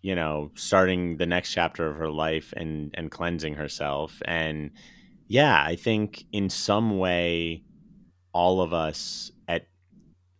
you 0.01 0.15
know 0.15 0.51
starting 0.55 1.17
the 1.17 1.25
next 1.25 1.51
chapter 1.51 1.89
of 1.89 1.95
her 1.97 2.09
life 2.09 2.53
and 2.57 2.91
and 2.95 3.11
cleansing 3.11 3.53
herself 3.55 4.21
and 4.25 4.71
yeah 5.27 5.63
i 5.65 5.75
think 5.75 6.25
in 6.31 6.49
some 6.49 6.97
way 6.97 7.63
all 8.33 8.61
of 8.61 8.73
us 8.73 9.31
at 9.47 9.67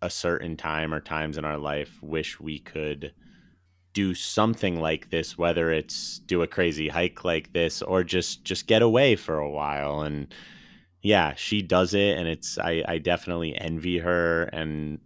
a 0.02 0.10
certain 0.10 0.58
time 0.58 0.94
or 0.94 1.00
times 1.00 1.38
in 1.38 1.46
our 1.46 1.58
life 1.58 2.00
wish 2.02 2.40
we 2.40 2.60
could 2.60 3.14
do 3.94 4.14
something 4.16 4.80
like 4.80 5.10
this 5.12 5.38
whether 5.38 5.72
it's 5.72 6.20
do 6.20 6.42
a 6.44 6.48
crazy 6.48 6.90
hike 6.90 7.26
like 7.26 7.54
this 7.54 7.82
or 7.84 8.04
just 8.04 8.44
just 8.46 8.68
get 8.68 8.82
away 8.82 9.16
for 9.16 9.40
a 9.40 9.50
while 9.52 10.02
and 10.02 10.34
yeah, 11.04 11.34
she 11.36 11.62
does 11.62 11.94
it, 11.94 12.18
and 12.18 12.28
it's 12.28 12.58
I, 12.58 12.84
I 12.88 12.98
definitely 12.98 13.58
envy 13.58 14.00
her 14.00 14.44
and 14.54 15.00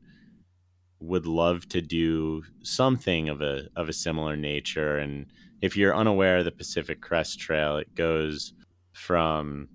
would 0.99 1.25
love 1.25 1.67
to 1.69 1.81
do 1.81 2.43
something 2.63 3.29
of 3.29 3.41
a 3.41 3.67
of 3.75 3.89
a 3.89 3.93
similar 3.93 4.35
nature. 4.35 4.97
And 4.97 5.27
if 5.61 5.77
you're 5.77 5.95
unaware 5.95 6.37
of 6.39 6.45
the 6.45 6.51
Pacific 6.51 7.01
Crest 7.01 7.39
Trail, 7.39 7.77
it 7.77 7.93
goes 7.95 8.53
from 8.97 9.69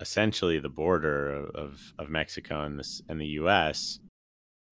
essentially 0.00 0.58
the 0.58 0.68
border 0.68 1.46
of, 1.54 1.94
of 1.98 2.10
Mexico 2.10 2.62
and 2.62 2.78
the, 2.78 3.02
and 3.08 3.20
the 3.20 3.26
U.S. 3.40 4.00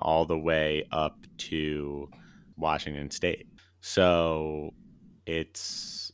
all 0.01 0.27
the 0.27 0.39
way 0.39 0.87
up 0.91 1.27
to 1.39 2.11
Washington 2.57 3.11
State. 3.11 3.47
So 3.81 4.75
it's 5.27 6.13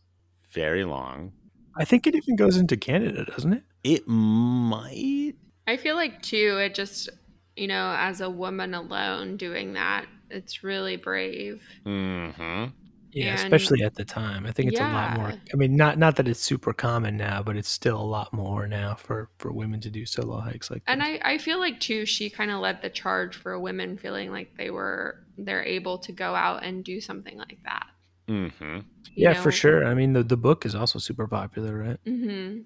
very 0.52 0.84
long. 0.84 1.32
I 1.76 1.84
think 1.84 2.06
it 2.06 2.14
even 2.14 2.36
goes 2.36 2.56
into 2.56 2.76
Canada, 2.76 3.24
doesn't 3.24 3.54
it? 3.54 3.62
It 3.82 4.06
might. 4.06 5.34
I 5.66 5.76
feel 5.76 5.96
like 5.96 6.20
too, 6.20 6.58
it 6.58 6.74
just 6.74 7.08
you 7.56 7.66
know, 7.66 7.94
as 7.98 8.20
a 8.20 8.30
woman 8.30 8.74
alone 8.74 9.36
doing 9.36 9.74
that, 9.74 10.06
it's 10.30 10.62
really 10.62 10.96
brave. 10.96 11.62
Mm-hmm. 11.84 12.66
Yeah, 13.12 13.30
And- 13.32 13.40
especially 13.40 13.82
at 13.82 13.94
the 13.94 14.04
time. 14.04 14.46
I 14.46 14.52
think 14.52 14.70
it's 14.70 14.80
a 14.80 14.84
lot 14.84 15.16
more. 15.16 15.32
I 15.52 15.56
mean, 15.56 15.76
not 15.76 15.98
not 15.98 16.16
that 16.16 16.28
it's 16.28 16.40
super 16.40 16.72
common 16.72 17.16
now, 17.16 17.42
but 17.42 17.56
it's 17.56 17.68
still 17.68 18.00
a 18.00 18.04
lot 18.04 18.32
more 18.32 18.66
now 18.68 18.94
for 18.94 19.30
for 19.38 19.52
women 19.52 19.80
to 19.80 19.90
do 19.90 20.06
solo 20.06 20.40
hikes 20.40 20.70
like 20.70 20.82
And 20.86 21.00
this. 21.00 21.20
I, 21.24 21.32
I 21.34 21.38
feel 21.38 21.58
like 21.58 21.80
too, 21.80 22.06
she 22.06 22.30
kind 22.30 22.50
of 22.50 22.60
led 22.60 22.82
the 22.82 22.90
charge 22.90 23.36
for 23.36 23.58
women 23.58 23.98
feeling 23.98 24.30
like 24.30 24.56
they 24.56 24.70
were 24.70 25.24
they're 25.38 25.64
able 25.64 25.98
to 25.98 26.12
go 26.12 26.34
out 26.34 26.62
and 26.64 26.84
do 26.84 27.00
something 27.00 27.36
like 27.36 27.58
that. 27.64 27.86
Mm-hmm. 28.28 28.78
yeah, 29.16 29.32
know? 29.32 29.40
for 29.40 29.50
sure. 29.50 29.84
I 29.86 29.94
mean, 29.94 30.12
the 30.12 30.22
the 30.22 30.36
book 30.36 30.64
is 30.64 30.74
also 30.74 30.98
super 30.98 31.26
popular, 31.26 31.76
right? 31.76 31.98
Mm-hmm. 32.06 32.60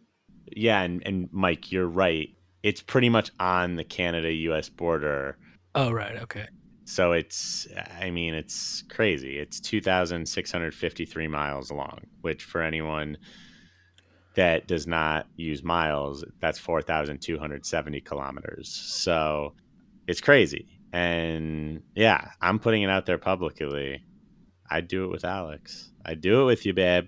Yeah, 0.54 0.82
and, 0.82 1.02
and 1.06 1.28
Mike, 1.32 1.72
you're 1.72 1.88
right. 1.88 2.28
It's 2.62 2.82
pretty 2.82 3.08
much 3.08 3.30
on 3.40 3.76
the 3.76 3.84
Canada 3.84 4.30
US 4.30 4.68
border. 4.68 5.38
Oh, 5.74 5.90
right. 5.90 6.16
Okay. 6.16 6.46
So 6.84 7.12
it's, 7.12 7.66
I 8.00 8.10
mean, 8.10 8.34
it's 8.34 8.82
crazy. 8.90 9.38
It's 9.38 9.58
2,653 9.60 11.28
miles 11.28 11.70
long, 11.70 12.00
which 12.20 12.44
for 12.44 12.60
anyone 12.62 13.16
that 14.34 14.66
does 14.66 14.86
not 14.86 15.26
use 15.36 15.62
miles, 15.62 16.24
that's 16.40 16.58
4,270 16.58 18.00
kilometers. 18.00 18.68
So 18.68 19.54
it's 20.06 20.20
crazy. 20.20 20.66
And 20.92 21.82
yeah, 21.94 22.30
I'm 22.40 22.58
putting 22.58 22.82
it 22.82 22.90
out 22.90 23.06
there 23.06 23.18
publicly. 23.18 24.02
I'd 24.70 24.88
do 24.88 25.04
it 25.04 25.10
with 25.10 25.24
Alex. 25.24 25.90
I'd 26.04 26.20
do 26.20 26.42
it 26.42 26.44
with 26.44 26.66
you, 26.66 26.74
babe. 26.74 27.06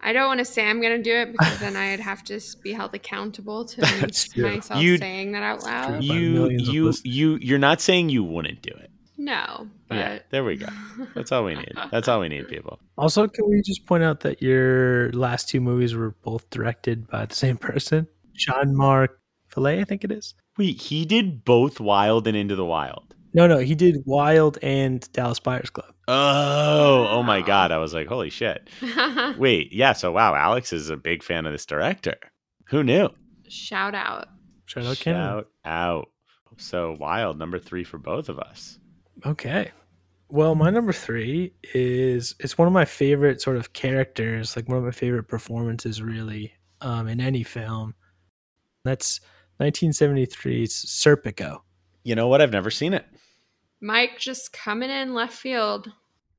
I 0.00 0.12
don't 0.12 0.28
want 0.28 0.38
to 0.38 0.44
say 0.44 0.64
I'm 0.64 0.80
gonna 0.80 1.02
do 1.02 1.12
it 1.12 1.32
because 1.32 1.58
then 1.58 1.74
I'd 1.74 1.98
have 1.98 2.22
to 2.24 2.40
be 2.62 2.72
held 2.72 2.94
accountable 2.94 3.64
to 3.64 3.80
myself 4.36 4.80
You- 4.80 4.96
saying 4.98 5.32
that 5.32 5.42
out 5.42 5.64
loud. 5.64 5.92
by 5.94 5.98
You, 5.98 6.48
you, 6.50 6.92
you, 7.02 7.38
you're 7.40 7.58
not 7.58 7.80
saying 7.80 8.08
you 8.10 8.22
wouldn't 8.22 8.62
do 8.62 8.70
it. 8.70 8.90
No, 9.18 9.68
but 9.88 9.96
Yeah, 9.96 10.18
there 10.30 10.44
we 10.44 10.56
go. 10.56 10.68
That's 11.14 11.32
all 11.32 11.44
we 11.44 11.56
need. 11.56 11.74
That's 11.90 12.06
all 12.06 12.20
we 12.20 12.28
need, 12.28 12.48
people. 12.48 12.78
Also, 12.96 13.26
can 13.26 13.50
we 13.50 13.60
just 13.62 13.84
point 13.84 14.04
out 14.04 14.20
that 14.20 14.40
your 14.40 15.10
last 15.10 15.48
two 15.48 15.60
movies 15.60 15.94
were 15.94 16.12
both 16.22 16.48
directed 16.50 17.08
by 17.08 17.26
the 17.26 17.34
same 17.34 17.56
person, 17.56 18.06
Jean 18.34 18.76
Marc 18.76 19.18
Vallée, 19.52 19.80
I 19.80 19.84
think 19.84 20.04
it 20.04 20.12
is. 20.12 20.34
Wait, 20.56 20.80
he 20.80 21.04
did 21.04 21.44
both 21.44 21.80
Wild 21.80 22.26
and 22.26 22.36
Into 22.36 22.54
the 22.54 22.64
Wild. 22.64 23.14
No, 23.34 23.46
no, 23.46 23.58
he 23.58 23.74
did 23.74 24.02
Wild 24.06 24.58
and 24.62 25.06
Dallas 25.12 25.38
Buyers 25.38 25.70
Club. 25.70 25.92
Oh, 26.06 27.06
oh 27.10 27.22
my 27.22 27.42
God. 27.42 27.70
I 27.72 27.78
was 27.78 27.92
like, 27.92 28.06
holy 28.06 28.30
shit. 28.30 28.68
Wait, 29.38 29.72
yeah. 29.72 29.92
So, 29.92 30.12
wow, 30.12 30.34
Alex 30.34 30.72
is 30.72 30.90
a 30.90 30.96
big 30.96 31.22
fan 31.22 31.44
of 31.44 31.52
this 31.52 31.66
director. 31.66 32.16
Who 32.70 32.82
knew? 32.82 33.10
shout 33.48 33.94
out. 33.94 34.28
Shout 34.66 34.84
out 34.84 34.98
Canada. 34.98 35.24
Shout 35.24 35.46
out. 35.64 36.08
So, 36.56 36.96
Wild, 36.98 37.38
number 37.38 37.58
three 37.58 37.84
for 37.84 37.98
both 37.98 38.28
of 38.28 38.38
us. 38.38 38.77
Okay. 39.26 39.72
Well, 40.30 40.54
my 40.54 40.70
number 40.70 40.92
three 40.92 41.54
is 41.74 42.34
it's 42.38 42.58
one 42.58 42.68
of 42.68 42.74
my 42.74 42.84
favorite 42.84 43.40
sort 43.40 43.56
of 43.56 43.72
characters, 43.72 44.56
like 44.56 44.68
one 44.68 44.78
of 44.78 44.84
my 44.84 44.90
favorite 44.90 45.24
performances, 45.24 46.02
really, 46.02 46.52
um, 46.82 47.08
in 47.08 47.20
any 47.20 47.42
film. 47.42 47.94
That's 48.84 49.20
1973's 49.60 50.84
Serpico. 50.84 51.60
You 52.04 52.14
know 52.14 52.28
what? 52.28 52.42
I've 52.42 52.52
never 52.52 52.70
seen 52.70 52.92
it. 52.92 53.06
Mike 53.80 54.18
just 54.18 54.52
coming 54.52 54.90
in 54.90 55.14
left 55.14 55.34
field. 55.34 55.90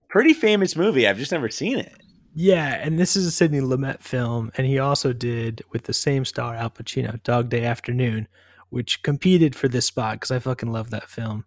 Pretty 0.08 0.34
famous 0.34 0.76
movie. 0.76 1.08
I've 1.08 1.18
just 1.18 1.32
never 1.32 1.50
seen 1.50 1.80
it. 1.80 1.96
Yeah, 2.36 2.76
and 2.76 3.00
this 3.00 3.16
is 3.16 3.26
a 3.26 3.32
Sidney 3.32 3.60
Lumet 3.60 4.02
film, 4.02 4.52
and 4.56 4.68
he 4.68 4.78
also 4.78 5.14
did 5.14 5.64
with 5.72 5.84
the 5.84 5.94
same 5.94 6.26
star 6.26 6.54
Al 6.54 6.70
Pacino, 6.70 7.22
Dog 7.24 7.50
Day 7.50 7.66
Afternoon, 7.66 8.28
which 8.70 9.02
competed 9.02 9.56
for 9.56 9.68
this 9.68 9.88
spot 9.88 10.16
because 10.16 10.32
I 10.32 10.38
fucking 10.38 10.72
love 10.72 10.92
that 10.92 11.10
film 11.10 11.46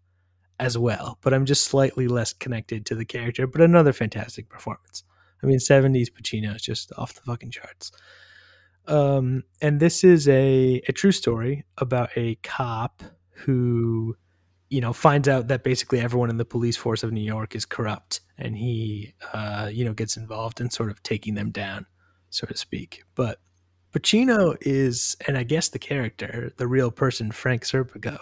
as 0.61 0.78
well. 0.78 1.18
But 1.22 1.34
I'm 1.34 1.46
just 1.46 1.64
slightly 1.64 2.09
less 2.09 2.32
connected 2.32 2.86
to 2.86 2.94
the 2.94 3.05
character. 3.05 3.46
But 3.46 3.61
another 3.61 3.92
fantastic 3.92 4.48
performance. 4.48 5.05
I 5.42 5.46
mean, 5.46 5.59
70s 5.59 6.09
Pacino 6.11 6.55
is 6.55 6.62
just 6.62 6.92
off 6.96 7.14
the 7.14 7.22
fucking 7.22 7.50
charts. 7.50 7.90
Um, 8.86 9.44
and 9.61 9.78
this 9.78 10.03
is 10.03 10.28
a 10.28 10.82
a 10.88 10.92
true 10.92 11.12
story 11.12 11.64
about 11.78 12.11
a 12.16 12.34
cop 12.42 13.03
who 13.30 14.16
you 14.70 14.80
know 14.80 14.92
finds 14.92 15.28
out 15.28 15.48
that 15.48 15.62
basically 15.62 16.00
everyone 16.00 16.30
in 16.30 16.36
the 16.36 16.44
police 16.44 16.76
force 16.76 17.03
of 17.03 17.12
New 17.12 17.20
York 17.20 17.55
is 17.55 17.64
corrupt, 17.64 18.20
and 18.38 18.57
he 18.57 19.14
uh, 19.32 19.70
you 19.72 19.84
know 19.84 19.92
gets 19.92 20.16
involved 20.16 20.61
in 20.61 20.70
sort 20.70 20.90
of 20.90 21.03
taking 21.03 21.34
them 21.34 21.50
down, 21.50 21.86
so 22.30 22.46
to 22.46 22.57
speak. 22.57 23.05
But 23.14 23.38
Pacino 23.92 24.57
is, 24.62 25.16
and 25.28 25.36
I 25.36 25.44
guess 25.44 25.68
the 25.68 25.78
character, 25.78 26.53
the 26.57 26.66
real 26.66 26.90
person, 26.90 27.30
Frank 27.30 27.62
Serpico, 27.62 28.18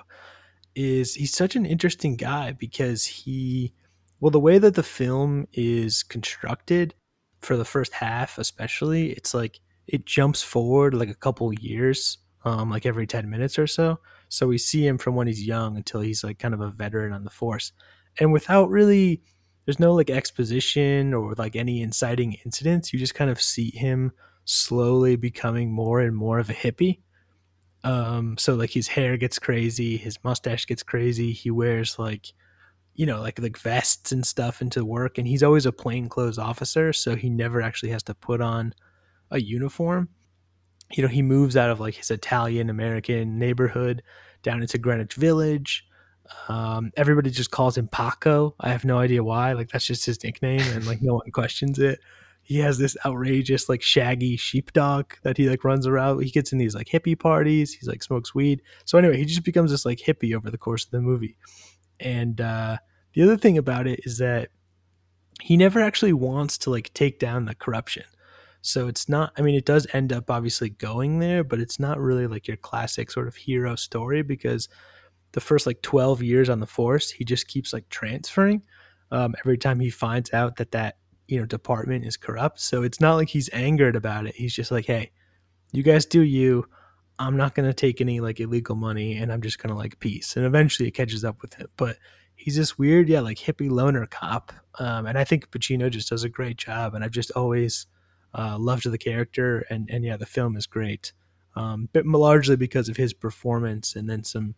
is 0.74 1.14
he's 1.14 1.34
such 1.34 1.56
an 1.56 1.66
interesting 1.66 2.16
guy 2.16 2.52
because 2.52 3.04
he, 3.04 3.74
well, 4.20 4.30
the 4.30 4.40
way 4.40 4.58
that 4.58 4.74
the 4.74 4.82
film 4.82 5.46
is 5.52 6.02
constructed 6.02 6.94
for 7.40 7.56
the 7.56 7.64
first 7.64 7.92
half, 7.92 8.38
especially, 8.38 9.10
it's 9.12 9.34
like 9.34 9.60
it 9.86 10.06
jumps 10.06 10.42
forward 10.42 10.94
like 10.94 11.08
a 11.08 11.14
couple 11.14 11.52
years, 11.54 12.18
um, 12.44 12.70
like 12.70 12.86
every 12.86 13.06
10 13.06 13.28
minutes 13.28 13.58
or 13.58 13.66
so. 13.66 13.98
So 14.28 14.46
we 14.46 14.58
see 14.58 14.86
him 14.86 14.98
from 14.98 15.16
when 15.16 15.26
he's 15.26 15.44
young 15.44 15.76
until 15.76 16.00
he's 16.00 16.22
like 16.22 16.38
kind 16.38 16.54
of 16.54 16.60
a 16.60 16.70
veteran 16.70 17.12
on 17.12 17.24
the 17.24 17.30
force. 17.30 17.72
And 18.18 18.32
without 18.32 18.70
really, 18.70 19.22
there's 19.64 19.80
no 19.80 19.94
like 19.94 20.10
exposition 20.10 21.14
or 21.14 21.34
like 21.36 21.56
any 21.56 21.82
inciting 21.82 22.36
incidents. 22.44 22.92
You 22.92 22.98
just 22.98 23.14
kind 23.14 23.30
of 23.30 23.40
see 23.40 23.70
him 23.70 24.12
slowly 24.44 25.16
becoming 25.16 25.72
more 25.72 26.00
and 26.00 26.16
more 26.16 26.38
of 26.38 26.50
a 26.50 26.54
hippie. 26.54 27.00
Um, 27.84 28.36
so 28.38 28.54
like 28.54 28.70
his 28.70 28.88
hair 28.88 29.16
gets 29.16 29.38
crazy, 29.38 29.96
his 29.96 30.18
mustache 30.22 30.66
gets 30.66 30.82
crazy. 30.82 31.32
He 31.32 31.50
wears 31.50 31.98
like, 31.98 32.32
you 32.94 33.06
know, 33.06 33.20
like 33.20 33.38
like 33.40 33.56
vests 33.56 34.12
and 34.12 34.26
stuff 34.26 34.60
into 34.60 34.84
work, 34.84 35.16
and 35.16 35.26
he's 35.26 35.42
always 35.42 35.66
a 35.66 35.72
plainclothes 35.72 36.38
officer, 36.38 36.92
so 36.92 37.16
he 37.16 37.30
never 37.30 37.62
actually 37.62 37.90
has 37.90 38.02
to 38.04 38.14
put 38.14 38.40
on 38.40 38.74
a 39.30 39.40
uniform. 39.40 40.08
You 40.92 41.02
know, 41.02 41.08
he 41.08 41.22
moves 41.22 41.56
out 41.56 41.70
of 41.70 41.80
like 41.80 41.94
his 41.94 42.10
Italian 42.10 42.68
American 42.68 43.38
neighborhood 43.38 44.02
down 44.42 44.60
into 44.60 44.78
Greenwich 44.78 45.14
Village. 45.14 45.86
Um, 46.48 46.92
everybody 46.96 47.30
just 47.30 47.50
calls 47.50 47.78
him 47.78 47.88
Paco. 47.88 48.54
I 48.60 48.70
have 48.70 48.84
no 48.84 48.98
idea 48.98 49.24
why. 49.24 49.52
Like 49.54 49.70
that's 49.70 49.86
just 49.86 50.04
his 50.04 50.22
nickname, 50.22 50.60
and 50.60 50.86
like 50.86 51.00
no 51.00 51.14
one 51.14 51.30
questions 51.32 51.78
it. 51.78 52.00
He 52.50 52.58
has 52.58 52.78
this 52.78 52.96
outrageous 53.06 53.68
like 53.68 53.80
shaggy 53.80 54.36
sheepdog 54.36 55.12
that 55.22 55.36
he 55.36 55.48
like 55.48 55.62
runs 55.62 55.86
around. 55.86 56.20
He 56.20 56.32
gets 56.32 56.50
in 56.50 56.58
these 56.58 56.74
like 56.74 56.88
hippie 56.88 57.16
parties. 57.16 57.72
He's 57.72 57.88
like 57.88 58.02
smokes 58.02 58.34
weed. 58.34 58.60
So 58.86 58.98
anyway, 58.98 59.18
he 59.18 59.24
just 59.24 59.44
becomes 59.44 59.70
this 59.70 59.84
like 59.84 60.00
hippie 60.00 60.34
over 60.34 60.50
the 60.50 60.58
course 60.58 60.84
of 60.84 60.90
the 60.90 61.00
movie. 61.00 61.36
And 62.00 62.40
uh, 62.40 62.78
the 63.14 63.22
other 63.22 63.36
thing 63.36 63.56
about 63.56 63.86
it 63.86 64.00
is 64.02 64.18
that 64.18 64.48
he 65.40 65.56
never 65.56 65.78
actually 65.78 66.12
wants 66.12 66.58
to 66.58 66.70
like 66.70 66.92
take 66.92 67.20
down 67.20 67.44
the 67.44 67.54
corruption. 67.54 68.02
So 68.62 68.88
it's 68.88 69.08
not, 69.08 69.32
I 69.38 69.42
mean, 69.42 69.54
it 69.54 69.64
does 69.64 69.86
end 69.92 70.12
up 70.12 70.28
obviously 70.28 70.70
going 70.70 71.20
there, 71.20 71.44
but 71.44 71.60
it's 71.60 71.78
not 71.78 72.00
really 72.00 72.26
like 72.26 72.48
your 72.48 72.56
classic 72.56 73.12
sort 73.12 73.28
of 73.28 73.36
hero 73.36 73.76
story 73.76 74.22
because 74.22 74.68
the 75.30 75.40
first 75.40 75.68
like 75.68 75.82
12 75.82 76.20
years 76.24 76.48
on 76.48 76.58
the 76.58 76.66
force, 76.66 77.10
he 77.10 77.24
just 77.24 77.46
keeps 77.46 77.72
like 77.72 77.88
transferring 77.90 78.62
um, 79.12 79.36
every 79.38 79.56
time 79.56 79.78
he 79.78 79.88
finds 79.88 80.32
out 80.34 80.56
that 80.56 80.72
that, 80.72 80.96
you 81.30 81.38
know, 81.38 81.46
department 81.46 82.04
is 82.04 82.16
corrupt. 82.16 82.60
So 82.60 82.82
it's 82.82 83.00
not 83.00 83.14
like 83.14 83.28
he's 83.28 83.48
angered 83.52 83.94
about 83.94 84.26
it. 84.26 84.34
He's 84.34 84.54
just 84.54 84.70
like, 84.70 84.86
hey, 84.86 85.12
you 85.72 85.82
guys 85.82 86.04
do 86.04 86.22
you. 86.22 86.66
I'm 87.18 87.36
not 87.36 87.54
to 87.68 87.74
take 87.74 88.00
any 88.00 88.20
like 88.20 88.40
illegal 88.40 88.74
money 88.74 89.16
and 89.16 89.32
I'm 89.32 89.42
just 89.42 89.58
to 89.72 89.78
like 89.78 90.00
peace. 90.00 90.36
And 90.36 90.44
eventually 90.44 90.88
it 90.88 90.92
catches 90.92 91.24
up 91.24 91.40
with 91.42 91.54
him. 91.54 91.68
But 91.76 91.98
he's 92.34 92.56
this 92.56 92.78
weird, 92.78 93.08
yeah, 93.08 93.20
like 93.20 93.38
hippie 93.38 93.70
loner 93.70 94.06
cop. 94.06 94.52
Um, 94.78 95.06
and 95.06 95.16
I 95.16 95.24
think 95.24 95.50
Pacino 95.50 95.90
just 95.90 96.08
does 96.08 96.24
a 96.24 96.28
great 96.28 96.56
job. 96.56 96.94
And 96.94 97.04
I've 97.04 97.10
just 97.12 97.30
always 97.32 97.86
uh, 98.34 98.58
loved 98.58 98.90
the 98.90 98.98
character. 98.98 99.66
And, 99.70 99.88
and 99.90 100.04
yeah, 100.04 100.16
the 100.16 100.26
film 100.26 100.56
is 100.56 100.66
great. 100.66 101.12
Um, 101.54 101.88
but 101.92 102.06
largely 102.06 102.56
because 102.56 102.88
of 102.88 102.96
his 102.96 103.12
performance 103.12 103.94
and 103.96 104.08
then 104.08 104.24
some 104.24 104.54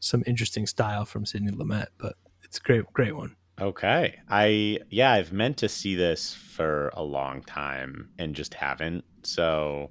some 0.00 0.22
interesting 0.26 0.66
style 0.66 1.06
from 1.06 1.24
Sidney 1.24 1.50
Lumet. 1.50 1.86
But 1.98 2.14
it's 2.42 2.58
a 2.58 2.60
great, 2.60 2.84
great 2.92 3.16
one. 3.16 3.36
Okay. 3.60 4.18
I, 4.28 4.78
yeah, 4.90 5.12
I've 5.12 5.32
meant 5.32 5.58
to 5.58 5.68
see 5.68 5.94
this 5.94 6.34
for 6.34 6.90
a 6.94 7.02
long 7.02 7.42
time 7.42 8.10
and 8.18 8.34
just 8.34 8.54
haven't. 8.54 9.04
So 9.22 9.90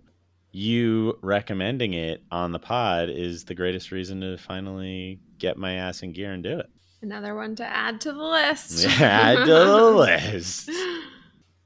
you 0.51 1.17
recommending 1.21 1.93
it 1.93 2.23
on 2.31 2.51
the 2.51 2.59
pod 2.59 3.09
is 3.09 3.45
the 3.45 3.55
greatest 3.55 3.91
reason 3.91 4.21
to 4.21 4.37
finally 4.37 5.19
get 5.39 5.57
my 5.57 5.73
ass 5.73 6.03
in 6.03 6.13
gear 6.13 6.31
and 6.31 6.43
do 6.43 6.59
it. 6.59 6.69
Another 7.01 7.35
one 7.35 7.55
to 7.57 7.65
add 7.65 7.99
to 8.01 8.13
the 8.13 8.23
list. 8.23 8.83
Yeah, 8.83 8.97
add 9.01 9.45
to 9.45 9.51
the 9.51 9.91
list. 9.91 10.69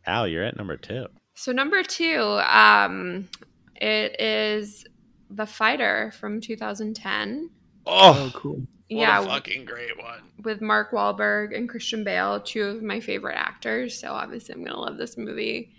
Al, 0.06 0.28
you're 0.28 0.44
at 0.44 0.58
number 0.58 0.78
two. 0.78 1.08
So 1.36 1.52
number 1.52 1.84
two, 1.84 2.40
um, 2.50 3.28
it 3.76 4.20
is 4.20 4.86
The 5.30 5.46
Fighter 5.46 6.12
from 6.20 6.42
2010. 6.42 7.50
Oh, 7.86 8.32
cool. 8.34 8.66
Yeah, 8.90 9.22
fucking 9.26 9.66
great 9.66 9.98
one. 9.98 10.22
with 10.44 10.62
Mark 10.62 10.92
Wahlberg 10.92 11.56
and 11.56 11.68
Christian 11.68 12.04
Bale, 12.04 12.40
two 12.40 12.64
of 12.64 12.84
my 12.84 13.00
favorite 13.00 13.36
actors. 13.36 14.00
So 14.00 14.12
obviously, 14.14 14.56
I'm 14.56 14.64
gonna 14.64 14.80
love 14.80 14.98
this 14.98 15.18
movie, 15.18 15.74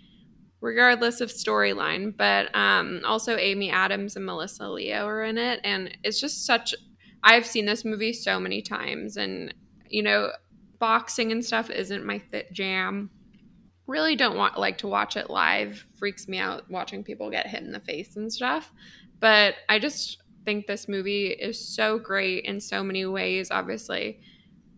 regardless 0.61 1.21
of 1.21 1.29
storyline. 1.29 2.15
But 2.15 2.55
um, 2.55 3.01
also, 3.05 3.35
Amy 3.37 3.71
Adams 3.71 4.15
and 4.15 4.25
Melissa 4.25 4.69
Leo 4.69 5.05
are 5.07 5.23
in 5.23 5.37
it, 5.37 5.59
and 5.63 5.97
it's 6.03 6.19
just 6.19 6.45
such. 6.45 6.75
I've 7.23 7.45
seen 7.45 7.65
this 7.65 7.83
movie 7.83 8.13
so 8.13 8.39
many 8.39 8.61
times, 8.61 9.17
and 9.17 9.53
you 9.89 10.03
know, 10.03 10.31
boxing 10.79 11.31
and 11.31 11.43
stuff 11.43 11.69
isn't 11.69 12.05
my 12.05 12.19
th- 12.31 12.51
jam. 12.51 13.09
Really 13.87 14.15
don't 14.15 14.37
want 14.37 14.59
like 14.59 14.77
to 14.79 14.87
watch 14.87 15.17
it 15.17 15.31
live. 15.31 15.83
Freaks 15.97 16.27
me 16.27 16.37
out 16.37 16.69
watching 16.69 17.03
people 17.03 17.31
get 17.31 17.47
hit 17.47 17.63
in 17.63 17.71
the 17.71 17.79
face 17.79 18.15
and 18.15 18.31
stuff. 18.31 18.71
But 19.19 19.55
I 19.67 19.79
just 19.79 20.21
think 20.45 20.67
this 20.67 20.87
movie 20.87 21.27
is 21.27 21.59
so 21.59 21.99
great 21.99 22.45
in 22.45 22.59
so 22.59 22.83
many 22.83 23.05
ways. 23.05 23.51
Obviously, 23.51 24.19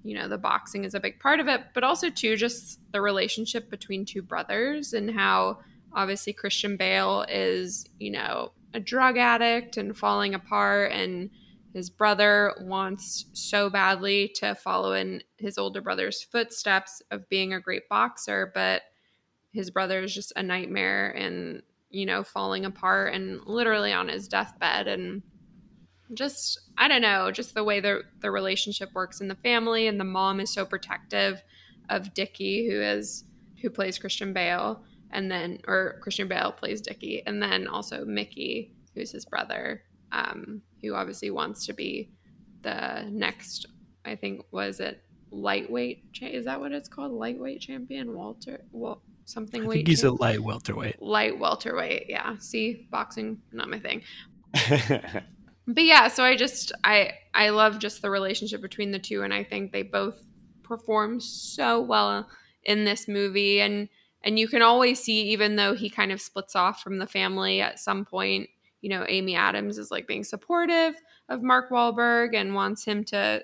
you 0.04 0.16
know, 0.16 0.28
the 0.28 0.38
boxing 0.38 0.84
is 0.84 0.94
a 0.94 1.00
big 1.00 1.20
part 1.20 1.40
of 1.40 1.48
it, 1.48 1.62
but 1.74 1.84
also 1.84 2.10
too 2.10 2.36
just 2.36 2.80
the 2.92 3.02
relationship 3.02 3.70
between 3.70 4.06
two 4.06 4.22
brothers 4.22 4.94
and 4.94 5.12
how 5.12 5.60
obviously 5.94 6.34
Christian 6.34 6.78
Bale 6.78 7.26
is, 7.30 7.86
you 8.00 8.12
know, 8.12 8.52
a 8.74 8.80
drug 8.80 9.18
addict 9.18 9.78
and 9.78 9.96
falling 9.96 10.34
apart 10.34 10.92
and 10.92 11.30
his 11.74 11.90
brother 11.90 12.54
wants 12.62 13.26
so 13.34 13.70
badly 13.70 14.30
to 14.36 14.56
follow 14.56 14.94
in 14.94 15.24
his 15.38 15.58
older 15.58 15.82
brother's 15.82 16.22
footsteps 16.22 17.02
of 17.12 17.30
being 17.30 17.54
a 17.54 17.62
great 17.62 17.88
boxer, 17.90 18.52
but 18.54 18.82
his 19.54 19.72
brother 19.72 20.02
is 20.02 20.14
just 20.14 20.34
a 20.36 20.44
nightmare 20.44 21.12
and, 21.12 21.62
you 21.90 22.06
know, 22.06 22.24
falling 22.24 22.66
apart 22.66 23.14
and 23.14 23.42
literally 23.46 23.94
on 23.94 24.10
his 24.10 24.28
deathbed 24.28 24.88
and 24.88 25.22
just 26.14 26.60
I 26.78 26.88
don't 26.88 27.02
know, 27.02 27.32
just 27.32 27.54
the 27.54 27.64
way 27.64 27.80
the 27.80 28.02
the 28.20 28.32
relationship 28.32 28.90
works 28.94 29.22
in 29.22 29.28
the 29.28 29.36
family, 29.36 29.88
and 29.88 30.00
the 30.00 30.04
mom 30.06 30.40
is 30.40 30.52
so 30.54 30.66
protective 30.66 31.42
of 31.90 32.14
Dickie, 32.14 32.70
who 32.70 32.82
is 32.82 33.24
who 33.62 33.70
plays 33.70 34.00
Christian 34.00 34.34
Bale, 34.34 34.84
and 35.12 35.30
then 35.32 35.60
or 35.68 36.00
Christian 36.02 36.28
Bale 36.28 36.52
plays 36.52 36.82
Dickie, 36.82 37.24
and 37.26 37.42
then 37.42 37.68
also 37.68 38.06
Micky, 38.06 38.74
who's 38.96 39.12
his 39.12 39.26
brother, 39.26 39.84
um, 40.12 40.62
who 40.82 40.94
obviously 40.96 41.32
wants 41.32 41.66
to 41.68 41.74
be 41.74 42.10
the 42.62 43.08
next. 43.10 43.66
I 44.04 44.16
think 44.16 44.42
was 44.52 44.80
it 44.80 45.04
lightweight? 45.30 46.12
Cha- 46.14 46.26
is 46.28 46.46
that 46.46 46.60
what 46.60 46.72
it's 46.72 46.90
called? 46.90 47.12
Lightweight 47.12 47.62
champion, 47.62 48.14
Walter. 48.16 48.62
Well, 48.72 49.02
something 49.26 49.64
I 49.64 49.68
weight. 49.68 49.76
think 49.78 49.88
he's 49.90 50.04
a 50.04 50.08
champ- 50.08 50.20
light 50.20 50.40
welterweight. 50.42 51.02
light 51.02 51.38
welterweight. 51.38 52.06
Yeah. 52.10 52.36
See, 52.40 52.88
boxing 52.92 53.40
not 53.52 53.70
my 53.70 53.80
thing 53.80 54.02
but 55.68 55.84
yeah 55.84 56.08
so 56.08 56.24
i 56.24 56.36
just 56.36 56.72
i 56.84 57.12
i 57.34 57.50
love 57.50 57.80
just 57.80 58.02
the 58.02 58.10
relationship 58.10 58.62
between 58.62 58.92
the 58.92 59.00
two 59.00 59.22
and 59.22 59.34
i 59.34 59.44
think 59.44 59.72
they 59.72 59.84
both 59.84 60.24
perform 60.72 61.20
so 61.20 61.82
well 61.82 62.30
in 62.64 62.86
this 62.86 63.08
movie. 63.08 63.60
And 63.60 63.90
and 64.24 64.38
you 64.40 64.48
can 64.48 64.62
always 64.62 65.02
see 65.02 65.22
even 65.32 65.56
though 65.56 65.74
he 65.74 65.90
kind 65.90 66.12
of 66.12 66.22
splits 66.22 66.56
off 66.56 66.82
from 66.82 67.00
the 67.00 67.08
family 67.08 67.60
at 67.60 67.80
some 67.80 68.06
point 68.06 68.50
you 68.82 68.90
know 68.90 69.04
amy 69.10 69.36
adams 69.36 69.78
is 69.78 69.92
like 69.92 70.08
being 70.08 70.24
supportive 70.24 70.94
of 71.28 71.42
mark 71.42 71.72
Wahlberg 71.72 72.36
and 72.36 72.54
wants 72.54 72.86
him 72.86 73.04
to 73.06 73.44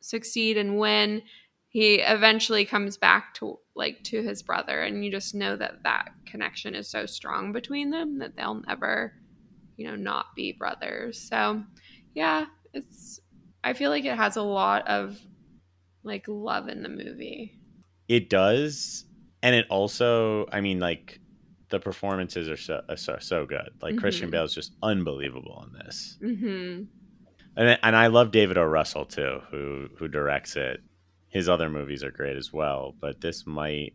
succeed 0.00 0.56
and 0.56 0.78
win. 0.78 1.22
He 1.68 1.96
eventually 1.96 2.64
comes 2.64 2.96
back 2.96 3.34
to 3.34 3.58
like 3.74 4.02
to 4.04 4.22
his 4.22 4.42
brother 4.42 4.82
and 4.82 5.04
you 5.04 5.10
just 5.10 5.34
know 5.34 5.56
that 5.56 5.82
that 5.84 6.10
connection 6.26 6.74
is 6.74 6.88
so 6.88 7.06
strong 7.06 7.52
between 7.52 7.90
them 7.90 8.18
that 8.18 8.36
they'll 8.36 8.62
never 8.66 9.14
you 9.80 9.88
know 9.88 9.96
not 9.96 10.26
be 10.36 10.52
brothers 10.52 11.18
so 11.28 11.62
yeah 12.14 12.44
it's 12.74 13.18
i 13.64 13.72
feel 13.72 13.90
like 13.90 14.04
it 14.04 14.16
has 14.16 14.36
a 14.36 14.42
lot 14.42 14.86
of 14.86 15.18
like 16.04 16.24
love 16.28 16.68
in 16.68 16.82
the 16.82 16.88
movie 16.88 17.52
It 18.08 18.28
does, 18.28 19.04
and 19.42 19.54
it 19.54 19.66
also, 19.70 20.46
I 20.52 20.60
mean, 20.60 20.80
like 20.80 21.20
the 21.70 21.78
performances 21.78 22.48
are 22.48 22.56
so 22.56 22.80
so, 22.96 23.18
so 23.20 23.46
good. 23.46 23.70
Like 23.80 23.96
Christian 23.96 24.28
Mhm. 24.28 24.32
Bale's 24.32 24.54
just 24.54 24.74
unbelievable 24.82 25.64
in 25.66 25.72
this, 25.78 26.18
hmm 26.20 26.84
and 27.56 27.78
and 27.82 27.96
I 27.96 28.08
love 28.08 28.32
David 28.32 28.58
O. 28.58 28.64
Russell 28.64 29.06
too, 29.06 29.40
who 29.50 29.88
who 29.98 30.08
directs 30.08 30.56
it. 30.56 30.80
His 31.28 31.48
other 31.48 31.70
movies 31.70 32.02
are 32.02 32.10
great 32.10 32.36
as 32.36 32.52
well, 32.52 32.96
but 33.00 33.20
this 33.20 33.46
might 33.46 33.94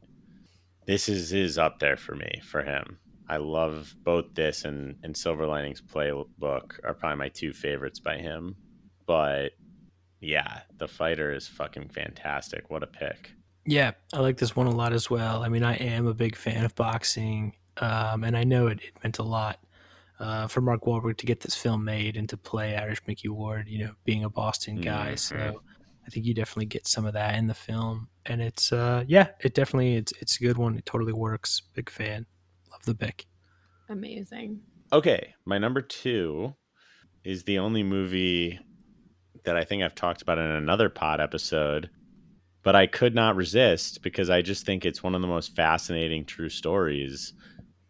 this 0.87 1.09
is 1.09 1.33
is 1.33 1.57
up 1.57 1.79
there 1.79 1.97
for 1.97 2.15
me 2.15 2.41
for 2.43 2.63
him. 2.63 2.99
I 3.27 3.37
love 3.37 3.95
both 4.03 4.33
this 4.35 4.65
and 4.65 4.95
and 5.03 5.15
Silver 5.15 5.45
Linings 5.47 5.81
Playbook 5.81 6.79
are 6.83 6.93
probably 6.93 7.17
my 7.17 7.29
two 7.29 7.53
favorites 7.53 7.99
by 7.99 8.17
him, 8.17 8.55
but 9.05 9.49
yeah, 10.21 10.61
The 10.77 10.87
Fighter 10.87 11.33
is 11.33 11.47
fucking 11.47 11.89
fantastic. 11.89 12.69
What 12.69 12.83
a 12.83 12.87
pick. 12.87 13.31
Yeah, 13.65 13.91
I 14.13 14.19
like 14.19 14.37
this 14.37 14.55
one 14.55 14.67
a 14.67 14.71
lot 14.75 14.93
as 14.93 15.09
well. 15.09 15.43
I 15.43 15.49
mean, 15.49 15.63
I 15.63 15.75
am 15.75 16.07
a 16.07 16.13
big 16.13 16.35
fan 16.35 16.65
of 16.65 16.75
boxing, 16.75 17.53
um, 17.77 18.23
and 18.23 18.37
I 18.37 18.43
know 18.43 18.67
it, 18.67 18.79
it 18.81 18.93
meant 19.03 19.17
a 19.19 19.23
lot 19.23 19.59
uh, 20.19 20.47
for 20.47 20.61
Mark 20.61 20.83
Wahlberg 20.85 21.17
to 21.17 21.25
get 21.25 21.41
this 21.41 21.55
film 21.55 21.83
made 21.83 22.15
and 22.15 22.29
to 22.29 22.37
play 22.37 22.75
Irish 22.77 23.01
Micky 23.07 23.27
Ward. 23.27 23.67
You 23.67 23.85
know, 23.85 23.91
being 24.03 24.23
a 24.23 24.29
Boston 24.29 24.81
guy, 24.81 25.13
Mhm. 25.13 25.19
so 25.19 25.61
I 26.05 26.09
think 26.11 26.25
you 26.27 26.35
definitely 26.35 26.67
get 26.67 26.87
some 26.87 27.05
of 27.07 27.13
that 27.13 27.35
in 27.35 27.47
the 27.47 27.55
film. 27.55 28.07
And 28.27 28.41
it's 28.41 28.71
uh, 28.71 29.03
yeah, 29.07 29.29
it 29.43 29.53
definitely 29.55 29.95
it's 29.95 30.13
it's 30.21 30.39
a 30.39 30.43
good 30.43 30.57
one. 30.57 30.75
It 30.77 30.85
totally 30.85 31.13
works. 31.13 31.61
Big 31.73 31.89
fan. 31.89 32.27
Love 32.75 32.85
the 32.85 32.93
Bick. 32.93 33.25
amazing 33.89 34.59
Okay, 34.93 35.33
my 35.45 35.57
number 35.57 35.81
two 35.81 36.53
is 37.23 37.43
the 37.43 37.57
only 37.59 37.83
movie 37.83 38.59
that 39.43 39.55
I 39.57 39.63
think 39.63 39.81
I've 39.83 39.95
talked 39.95 40.21
about 40.21 40.37
in 40.37 40.45
another 40.45 40.89
pod 40.89 41.19
episode, 41.21 41.89
but 42.63 42.75
I 42.75 42.85
could 42.87 43.15
not 43.15 43.35
resist 43.35 44.01
because 44.03 44.29
I 44.29 44.41
just 44.41 44.65
think 44.65 44.85
it's 44.85 45.01
one 45.03 45.15
of 45.15 45.21
the 45.21 45.27
most 45.27 45.55
fascinating 45.55 46.25
true 46.25 46.49
stories 46.49 47.33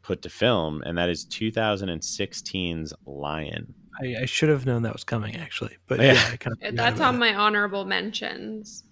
put 0.03 0.21
to 0.21 0.29
film, 0.29 0.81
and 0.83 0.97
that 0.97 1.09
is 1.09 1.25
2016's 1.25 2.93
Lion. 3.05 3.73
I, 4.01 4.21
I 4.21 4.25
should 4.25 4.49
have 4.49 4.65
known 4.65 4.83
that 4.83 4.93
was 4.93 5.03
coming 5.03 5.35
actually, 5.35 5.75
but 5.87 5.99
Yeah. 5.99 6.13
yeah, 6.13 6.29
I 6.31 6.37
kind 6.37 6.55
of 6.61 6.75
that's 6.75 7.01
on 7.01 7.15
it. 7.15 7.19
my 7.19 7.33
honorable 7.33 7.85
mentions 7.85 8.83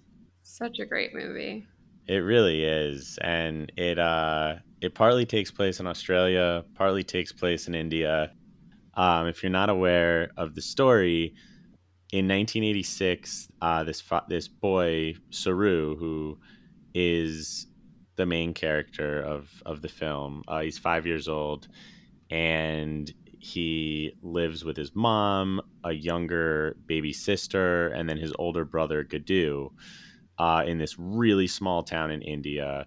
such 0.43 0.79
a 0.79 0.85
great 0.85 1.13
movie 1.13 1.65
It 2.07 2.17
really 2.17 2.63
is, 2.65 3.17
and 3.21 3.71
it 3.77 3.97
uh, 3.97 4.55
it 4.83 4.93
partly 4.93 5.25
takes 5.25 5.49
place 5.49 5.79
in 5.79 5.87
Australia, 5.87 6.65
partly 6.75 7.03
takes 7.03 7.31
place 7.31 7.69
in 7.69 7.73
India. 7.73 8.33
Um, 8.95 9.27
if 9.27 9.41
you're 9.41 9.49
not 9.49 9.69
aware 9.69 10.29
of 10.35 10.55
the 10.55 10.61
story, 10.61 11.33
in 12.11 12.27
1986, 12.27 13.47
uh, 13.61 13.85
this 13.85 14.03
this 14.27 14.49
boy 14.49 15.15
Saroo, 15.31 15.97
who 15.97 16.37
is 16.93 17.67
the 18.17 18.25
main 18.25 18.53
character 18.53 19.21
of 19.21 19.49
of 19.65 19.81
the 19.81 19.87
film, 19.87 20.43
uh, 20.49 20.59
he's 20.59 20.77
five 20.77 21.07
years 21.07 21.29
old, 21.29 21.69
and 22.29 23.11
he 23.39 24.11
lives 24.21 24.65
with 24.65 24.75
his 24.75 24.93
mom, 24.93 25.61
a 25.85 25.93
younger 25.93 26.75
baby 26.87 27.13
sister, 27.13 27.87
and 27.87 28.09
then 28.09 28.17
his 28.17 28.33
older 28.37 28.65
brother 28.65 29.01
Guddu 29.05 29.69
uh, 30.37 30.63
in 30.67 30.77
this 30.77 30.99
really 30.99 31.47
small 31.47 31.83
town 31.83 32.11
in 32.11 32.21
India. 32.21 32.85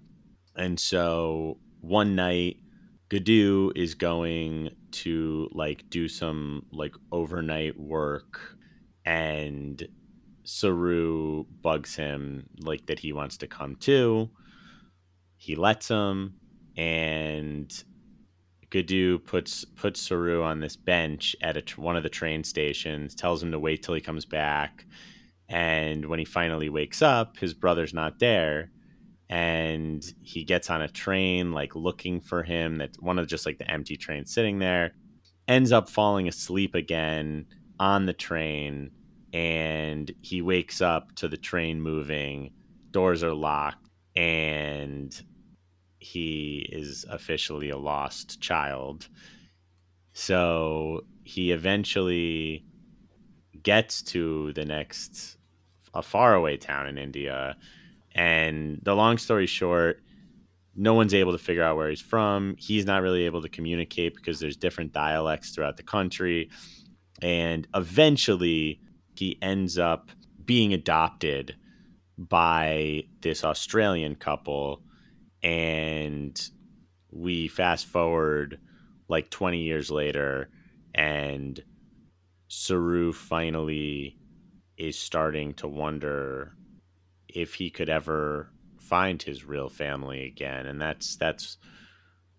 And 0.57 0.79
so 0.79 1.59
one 1.87 2.17
night, 2.17 2.59
Guddu 3.09 3.71
is 3.77 3.95
going 3.95 4.71
to 4.91 5.49
like 5.53 5.89
do 5.89 6.09
some 6.09 6.67
like 6.73 6.95
overnight 7.13 7.79
work, 7.79 8.57
and 9.05 9.87
Saroo 10.45 11.47
bugs 11.63 11.95
him 11.95 12.49
like 12.61 12.87
that 12.87 12.99
he 12.99 13.13
wants 13.13 13.37
to 13.39 13.47
come 13.47 13.77
too. 13.77 14.31
He 15.37 15.55
lets 15.55 15.89
him, 15.89 16.35
and 16.77 17.73
Guddu 18.71 19.25
puts 19.25 19.65
puts 19.65 20.09
Saroo 20.09 20.45
on 20.45 20.61
this 20.61 20.77
bench 20.77 21.37
at 21.41 21.57
a, 21.57 21.81
one 21.81 21.97
of 21.97 22.03
the 22.03 22.09
train 22.09 22.43
stations, 22.43 23.15
tells 23.15 23.43
him 23.43 23.53
to 23.53 23.59
wait 23.59 23.83
till 23.83 23.95
he 23.95 24.01
comes 24.01 24.25
back. 24.25 24.85
And 25.49 26.07
when 26.07 26.19
he 26.19 26.25
finally 26.25 26.69
wakes 26.69 27.03
up, 27.03 27.37
his 27.37 27.55
brother's 27.55 27.95
not 27.95 28.19
there. 28.19 28.73
And 29.29 30.05
he 30.23 30.45
gets 30.45 30.71
on 30.71 30.83
a 30.83 30.89
train, 30.89 31.53
like 31.53 31.75
looking 31.75 32.21
for 32.21 32.43
him. 32.43 32.79
that 32.79 32.97
one 33.01 33.19
of 33.19 33.27
just 33.27 33.47
like 33.47 33.59
the 33.59 33.71
empty 33.71 33.97
train 33.97 34.27
sitting 34.27 34.59
there. 34.59 34.95
Ends 35.49 35.73
up 35.73 35.89
falling 35.89 36.29
asleep 36.29 36.75
again 36.75 37.47
on 37.79 38.07
the 38.07 38.13
train. 38.13 38.91
And 39.33 40.11
he 40.23 40.43
wakes 40.43 40.81
up 40.81 41.15
to 41.17 41.29
the 41.29 41.37
train 41.37 41.81
moving. 41.81 42.53
Doors 42.91 43.23
are 43.23 43.35
locked. 43.35 43.89
And 44.15 45.21
he 45.99 46.67
is 46.73 47.05
officially 47.11 47.71
a 47.71 47.77
lost 47.77 48.41
child. 48.41 49.09
So 50.13 51.05
he 51.25 51.51
eventually 51.51 52.65
gets 53.63 54.03
to 54.03 54.53
the 54.53 54.65
next 54.65 55.37
a 55.93 56.03
faraway 56.03 56.57
town 56.57 56.87
in 56.87 56.97
India. 56.97 57.57
And 58.17 58.81
the 58.83 58.97
long 58.97 59.19
story 59.19 59.47
short, 59.47 60.01
no 60.75 60.95
one's 60.95 61.15
able 61.15 61.33
to 61.33 61.39
figure 61.39 61.63
out 61.63 61.77
where 61.77 61.91
he's 61.91 62.01
from. 62.01 62.57
He's 62.59 62.87
not 62.87 63.03
really 63.03 63.27
able 63.27 63.43
to 63.43 63.49
communicate 63.49 64.15
because 64.15 64.41
there's 64.41 64.57
different 64.57 64.93
dialects 64.93 65.51
throughout 65.51 65.77
the 65.77 65.83
country. 65.83 66.49
And 67.21 67.69
eventually 67.75 68.81
he 69.15 69.39
ends 69.43 69.79
up 69.79 70.11
being 70.45 70.73
adopted 70.73 71.57
by 72.17 73.05
this 73.21 73.45
Australian 73.45 74.17
couple. 74.17 74.83
And 75.43 76.41
we 77.11 77.49
fast 77.49 77.85
forward 77.87 78.59
like 79.09 79.29
20 79.31 79.61
years 79.61 79.91
later, 79.91 80.49
and 80.95 81.63
Saroo 82.49 83.15
finally 83.15 84.17
is 84.79 84.99
starting 84.99 85.53
to 85.55 85.69
wonder 85.69 86.56
if 87.37 87.55
he 87.55 87.69
could 87.69 87.91
ever 87.91 88.51
find 88.81 89.23
his 89.23 89.45
real 89.45 89.69
family 89.69 90.25
again. 90.25 90.67
And 90.67 90.81
that's 90.81 91.17
that's 91.17 91.59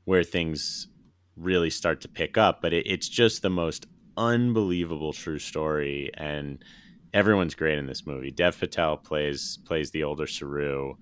where 0.05 0.23
things 0.23 0.87
really 1.35 1.69
start 1.69 2.01
to 2.01 2.07
pick 2.07 2.37
up. 2.37 2.61
But 2.61 2.73
it, 2.73 2.87
it's 2.87 3.07
just 3.07 3.43
the 3.43 3.49
most 3.49 3.85
unbelievable 4.17 5.13
true 5.13 5.37
story 5.37 6.09
and 6.15 6.63
everyone's 7.13 7.53
great 7.53 7.77
in 7.77 7.85
this 7.85 8.07
movie. 8.07 8.31
Dev 8.31 8.59
Patel 8.59 8.97
plays 8.97 9.59
plays 9.65 9.91
the 9.91 10.03
older 10.03 10.25
Saroo. 10.25 10.95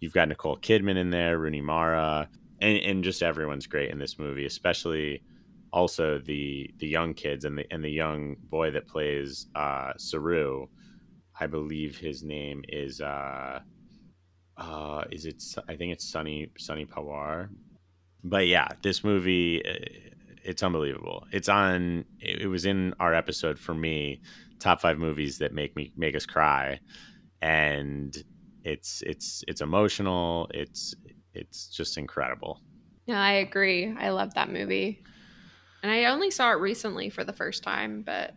You've 0.00 0.14
got 0.14 0.28
Nicole 0.28 0.56
Kidman 0.56 0.96
in 0.96 1.10
there, 1.10 1.38
Rooney 1.38 1.60
Mara, 1.60 2.28
and, 2.60 2.78
and 2.78 3.04
just 3.04 3.22
everyone's 3.22 3.66
great 3.66 3.90
in 3.90 3.98
this 3.98 4.18
movie, 4.18 4.46
especially 4.46 5.22
also 5.70 6.18
the 6.18 6.70
the 6.78 6.88
young 6.88 7.12
kids 7.12 7.44
and 7.44 7.58
the 7.58 7.70
and 7.70 7.84
the 7.84 7.90
young 7.90 8.36
boy 8.48 8.70
that 8.70 8.88
plays 8.88 9.48
uh, 9.54 9.92
Saroo. 9.98 10.68
I 11.38 11.46
believe 11.46 11.98
his 11.98 12.22
name 12.22 12.62
is 12.68 13.00
uh, 13.00 13.60
uh, 14.56 15.04
is 15.10 15.26
it? 15.26 15.42
I 15.68 15.76
think 15.76 15.92
it's 15.92 16.08
Sunny 16.08 16.50
Sunny 16.58 16.86
Pawar. 16.86 17.48
But 18.22 18.46
yeah, 18.46 18.68
this 18.82 19.04
movie 19.04 19.62
it's 20.44 20.62
unbelievable. 20.62 21.26
It's 21.32 21.48
on. 21.48 22.04
It 22.20 22.48
was 22.48 22.66
in 22.66 22.94
our 23.00 23.14
episode 23.14 23.58
for 23.58 23.74
me, 23.74 24.20
top 24.58 24.80
five 24.80 24.98
movies 24.98 25.38
that 25.38 25.52
make 25.52 25.74
me 25.74 25.92
make 25.96 26.14
us 26.14 26.26
cry, 26.26 26.78
and 27.40 28.16
it's 28.62 29.02
it's 29.02 29.42
it's 29.48 29.62
emotional. 29.62 30.48
It's 30.52 30.94
it's 31.32 31.68
just 31.68 31.96
incredible. 31.96 32.60
Yeah, 33.06 33.20
I 33.20 33.32
agree. 33.32 33.94
I 33.98 34.10
love 34.10 34.34
that 34.34 34.50
movie, 34.50 35.02
and 35.82 35.90
I 35.90 36.04
only 36.06 36.30
saw 36.30 36.52
it 36.52 36.60
recently 36.60 37.08
for 37.08 37.24
the 37.24 37.32
first 37.32 37.62
time, 37.62 38.02
but 38.02 38.34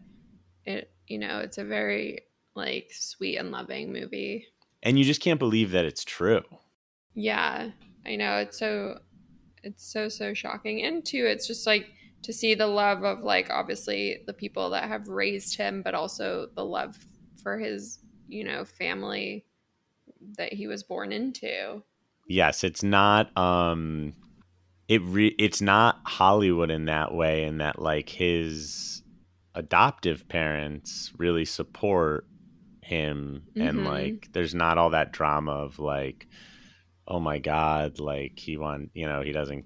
it 0.66 0.92
you 1.08 1.20
know 1.20 1.40
it's 1.40 1.58
a 1.58 1.66
very 1.66 2.22
like 2.58 2.90
sweet 2.92 3.38
and 3.38 3.52
loving 3.52 3.94
movie. 3.94 4.48
And 4.84 5.00
you 5.00 5.06
just 5.06 5.22
can't 5.22 5.40
believe 5.40 5.72
that 5.72 5.86
it's 5.86 6.04
true. 6.04 6.44
Yeah, 7.14 7.70
I 8.06 8.16
know 8.16 8.38
it's 8.38 8.60
so 8.60 9.00
it's 9.64 9.92
so 9.92 10.08
so 10.08 10.34
shocking 10.34 10.84
and 10.84 11.06
too 11.06 11.26
it's 11.26 11.46
just 11.46 11.68
like 11.68 11.88
to 12.24 12.34
see 12.34 12.56
the 12.56 12.68
love 12.68 13.04
of 13.04 13.20
like 13.20 13.50
obviously 13.50 14.22
the 14.26 14.34
people 14.34 14.70
that 14.70 14.88
have 14.88 15.08
raised 15.08 15.58
him 15.58 15.82
but 15.82 15.94
also 15.94 16.48
the 16.56 16.64
love 16.64 16.98
for 17.42 17.58
his 17.58 18.00
you 18.28 18.44
know 18.44 18.64
family 18.64 19.46
that 20.38 20.54
he 20.54 20.68
was 20.68 20.84
born 20.84 21.12
into 21.12 21.82
yes 22.28 22.64
it's 22.64 22.84
not 22.84 23.36
um 23.38 24.14
it 24.88 25.02
re- 25.04 25.36
it's 25.38 25.62
not 25.62 26.00
hollywood 26.06 26.72
in 26.72 26.86
that 26.86 27.14
way 27.14 27.44
in 27.44 27.58
that 27.58 27.80
like 27.82 28.10
his 28.10 29.04
adoptive 29.54 30.28
parents 30.30 31.12
really 31.18 31.46
support 31.46 32.26
him 32.88 33.44
mm-hmm. 33.50 33.68
and 33.68 33.86
like 33.86 34.30
there's 34.32 34.56
not 34.56 34.78
all 34.78 34.92
that 34.92 35.12
drama 35.12 35.52
of 35.52 35.78
like 35.78 36.28
oh 37.08 37.20
my 37.20 37.38
god 37.38 38.00
like 38.00 38.40
he 38.40 38.58
want 38.58 38.90
you 38.94 39.06
know 39.06 39.22
he 39.22 39.32
doesn't 39.32 39.66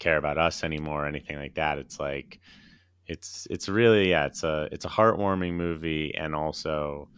care 0.00 0.16
about 0.16 0.38
us 0.38 0.64
anymore 0.64 1.04
or 1.04 1.06
anything 1.06 1.36
like 1.36 1.54
that. 1.54 1.78
It's 1.78 2.00
like 2.00 2.40
it's 3.06 3.46
it's 3.50 3.68
really 3.68 4.10
yeah 4.10 4.26
it's 4.26 4.42
a 4.42 4.68
it's 4.72 4.84
a 4.84 4.88
heartwarming 4.88 5.52
movie 5.52 6.12
and 6.16 6.34
also 6.34 7.08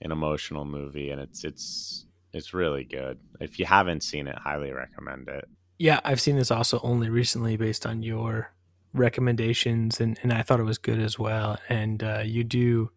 an 0.00 0.12
emotional 0.12 0.64
movie 0.64 1.10
and 1.10 1.20
it's 1.20 1.44
it's 1.44 2.06
it's 2.32 2.54
really 2.54 2.84
good. 2.84 3.18
If 3.40 3.58
you 3.58 3.66
haven't 3.66 4.02
seen 4.02 4.26
it 4.28 4.38
highly 4.38 4.72
recommend 4.72 5.28
it. 5.28 5.44
Yeah 5.78 6.00
i've 6.04 6.20
seen 6.20 6.36
this 6.36 6.50
also 6.50 6.80
only 6.82 7.10
recently 7.10 7.56
based 7.56 7.84
on 7.84 8.02
your 8.02 8.52
recommendations 8.94 10.00
and, 10.00 10.18
and 10.22 10.32
i 10.32 10.40
thought 10.42 10.60
it 10.60 10.64
was 10.64 10.78
good 10.78 10.98
as 10.98 11.18
well. 11.18 11.58
And 11.68 12.02
uh, 12.02 12.22
you 12.24 12.44
do 12.44 12.90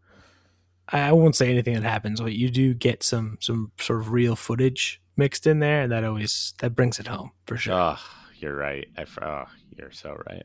I 0.92 1.12
won't 1.14 1.36
say 1.36 1.50
anything 1.50 1.74
that 1.76 1.84
happens, 1.84 2.20
but 2.20 2.34
you 2.34 2.50
do 2.50 2.74
get 2.74 3.04
some 3.04 3.38
some 3.40 3.72
sort 3.80 4.00
of 4.00 4.12
real 4.12 4.36
footage 4.36 5.02
mixed 5.16 5.48
in 5.48 5.60
there, 5.60 5.84
and 5.84 5.92
that 5.92 6.04
always 6.04 6.54
that 6.60 6.76
brings 6.76 7.00
it 7.00 7.08
home 7.08 7.32
for 7.46 7.56
sure. 7.58 7.74
Oh, 7.74 8.00
you're 8.38 8.56
right. 8.56 8.88
I, 8.98 9.06
oh, 9.24 9.46
you're 9.78 9.92
so 9.92 10.18
right. 10.30 10.44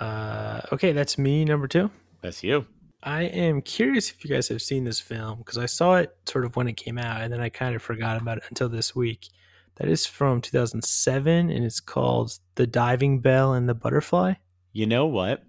Uh, 0.00 0.60
okay, 0.72 0.92
that's 0.92 1.18
me. 1.18 1.44
Number 1.44 1.68
two. 1.68 1.90
That's 2.20 2.42
you. 2.42 2.66
I 3.02 3.24
am 3.24 3.62
curious 3.62 4.10
if 4.10 4.24
you 4.24 4.30
guys 4.30 4.48
have 4.48 4.60
seen 4.62 4.84
this 4.84 4.98
film 4.98 5.38
because 5.38 5.58
I 5.58 5.66
saw 5.66 5.96
it 5.96 6.16
sort 6.26 6.44
of 6.44 6.56
when 6.56 6.66
it 6.66 6.76
came 6.76 6.98
out, 6.98 7.20
and 7.20 7.32
then 7.32 7.40
I 7.40 7.48
kind 7.48 7.76
of 7.76 7.82
forgot 7.82 8.20
about 8.20 8.38
it 8.38 8.44
until 8.48 8.68
this 8.68 8.94
week. 8.96 9.28
That 9.76 9.88
is 9.88 10.06
from 10.06 10.40
2007, 10.40 11.50
and 11.50 11.64
it's 11.64 11.80
called 11.80 12.38
The 12.54 12.66
Diving 12.66 13.20
Bell 13.20 13.52
and 13.52 13.68
the 13.68 13.74
Butterfly. 13.74 14.34
You 14.72 14.86
know 14.86 15.06
what? 15.06 15.44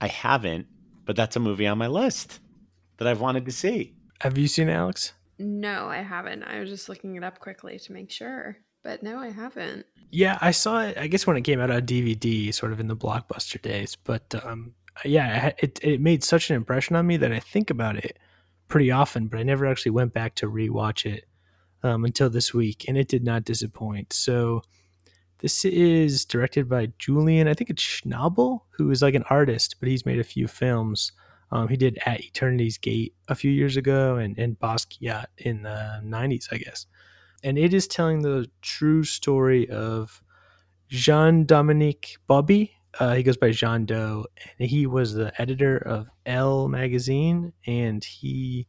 I 0.00 0.08
haven't, 0.08 0.66
but 1.06 1.14
that's 1.14 1.36
a 1.36 1.40
movie 1.40 1.68
on 1.68 1.78
my 1.78 1.86
list 1.86 2.40
that 3.04 3.10
I've 3.10 3.20
wanted 3.20 3.44
to 3.44 3.52
see. 3.52 3.94
Have 4.20 4.38
you 4.38 4.48
seen 4.48 4.68
Alex? 4.68 5.12
No, 5.38 5.86
I 5.86 5.98
haven't. 5.98 6.42
I 6.42 6.60
was 6.60 6.70
just 6.70 6.88
looking 6.88 7.16
it 7.16 7.24
up 7.24 7.38
quickly 7.38 7.78
to 7.78 7.92
make 7.92 8.10
sure. 8.10 8.56
But 8.82 9.02
no, 9.02 9.18
I 9.18 9.30
haven't. 9.30 9.86
Yeah, 10.10 10.38
I 10.40 10.50
saw 10.50 10.80
it. 10.80 10.96
I 10.98 11.06
guess 11.06 11.26
when 11.26 11.36
it 11.36 11.42
came 11.42 11.60
out 11.60 11.70
on 11.70 11.82
DVD, 11.82 12.52
sort 12.52 12.72
of 12.72 12.80
in 12.80 12.88
the 12.88 12.96
blockbuster 12.96 13.60
days. 13.60 13.96
But 13.96 14.34
um, 14.44 14.72
yeah, 15.04 15.52
it 15.58 15.78
it 15.82 16.00
made 16.00 16.22
such 16.22 16.50
an 16.50 16.56
impression 16.56 16.96
on 16.96 17.06
me 17.06 17.16
that 17.16 17.32
I 17.32 17.40
think 17.40 17.70
about 17.70 17.96
it 17.96 18.18
pretty 18.68 18.90
often. 18.90 19.26
But 19.26 19.40
I 19.40 19.42
never 19.42 19.66
actually 19.66 19.92
went 19.92 20.12
back 20.12 20.34
to 20.36 20.50
rewatch 20.50 21.04
it 21.10 21.26
um, 21.82 22.04
until 22.04 22.30
this 22.30 22.54
week, 22.54 22.84
and 22.88 22.96
it 22.96 23.08
did 23.08 23.24
not 23.24 23.44
disappoint. 23.44 24.12
So 24.12 24.62
this 25.40 25.64
is 25.64 26.24
directed 26.24 26.68
by 26.68 26.92
Julian. 26.98 27.48
I 27.48 27.54
think 27.54 27.70
it's 27.70 27.82
Schnabel, 27.82 28.60
who 28.70 28.90
is 28.90 29.02
like 29.02 29.14
an 29.14 29.24
artist, 29.28 29.76
but 29.80 29.88
he's 29.88 30.06
made 30.06 30.20
a 30.20 30.24
few 30.24 30.46
films. 30.46 31.12
Um, 31.54 31.68
he 31.68 31.76
did 31.76 31.98
At 32.04 32.20
Eternity's 32.20 32.78
Gate 32.78 33.14
a 33.28 33.34
few 33.36 33.50
years 33.50 33.76
ago 33.76 34.16
and, 34.16 34.36
and 34.36 34.58
Basquiat 34.58 35.26
in 35.38 35.62
the 35.62 36.02
90s, 36.04 36.48
I 36.50 36.56
guess. 36.56 36.86
And 37.44 37.56
it 37.56 37.72
is 37.72 37.86
telling 37.86 38.22
the 38.22 38.50
true 38.60 39.04
story 39.04 39.70
of 39.70 40.20
Jean 40.88 41.46
Dominique 41.46 42.16
Bauby. 42.28 42.72
Uh, 42.98 43.14
he 43.14 43.22
goes 43.22 43.36
by 43.36 43.52
Jean 43.52 43.84
Do, 43.86 44.24
and 44.58 44.68
he 44.68 44.86
was 44.86 45.14
the 45.14 45.32
editor 45.40 45.76
of 45.76 46.08
Elle 46.26 46.68
magazine, 46.68 47.52
and 47.66 48.02
he 48.02 48.66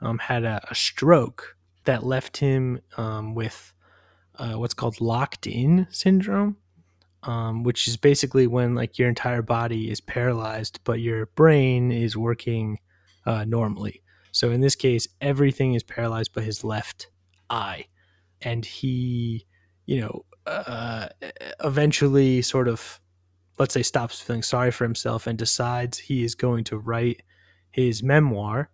um, 0.00 0.18
had 0.18 0.44
a, 0.44 0.60
a, 0.70 0.74
stroke 0.74 1.56
that 1.84 2.04
left 2.04 2.36
him 2.36 2.80
um, 2.96 3.34
with 3.34 3.72
uh, 4.36 4.54
what's 4.54 4.74
called 4.74 5.00
locked 5.00 5.46
in 5.46 5.86
syndrome 5.90 6.56
um, 7.26 7.64
which 7.64 7.88
is 7.88 7.96
basically 7.96 8.46
when 8.46 8.74
like 8.74 8.98
your 8.98 9.08
entire 9.08 9.42
body 9.42 9.90
is 9.90 10.00
paralyzed, 10.00 10.80
but 10.84 11.00
your 11.00 11.26
brain 11.34 11.90
is 11.90 12.16
working 12.16 12.78
uh, 13.26 13.44
normally. 13.44 14.02
So 14.32 14.50
in 14.50 14.60
this 14.60 14.74
case, 14.74 15.08
everything 15.20 15.74
is 15.74 15.82
paralyzed 15.82 16.32
but 16.32 16.44
his 16.44 16.62
left 16.62 17.08
eye, 17.50 17.86
and 18.40 18.64
he, 18.64 19.46
you 19.86 20.00
know, 20.00 20.24
uh, 20.46 21.08
eventually 21.64 22.42
sort 22.42 22.68
of, 22.68 23.00
let's 23.58 23.74
say, 23.74 23.82
stops 23.82 24.20
feeling 24.20 24.42
sorry 24.42 24.70
for 24.70 24.84
himself 24.84 25.26
and 25.26 25.38
decides 25.38 25.98
he 25.98 26.22
is 26.22 26.34
going 26.34 26.64
to 26.64 26.78
write 26.78 27.22
his 27.70 28.02
memoir. 28.02 28.70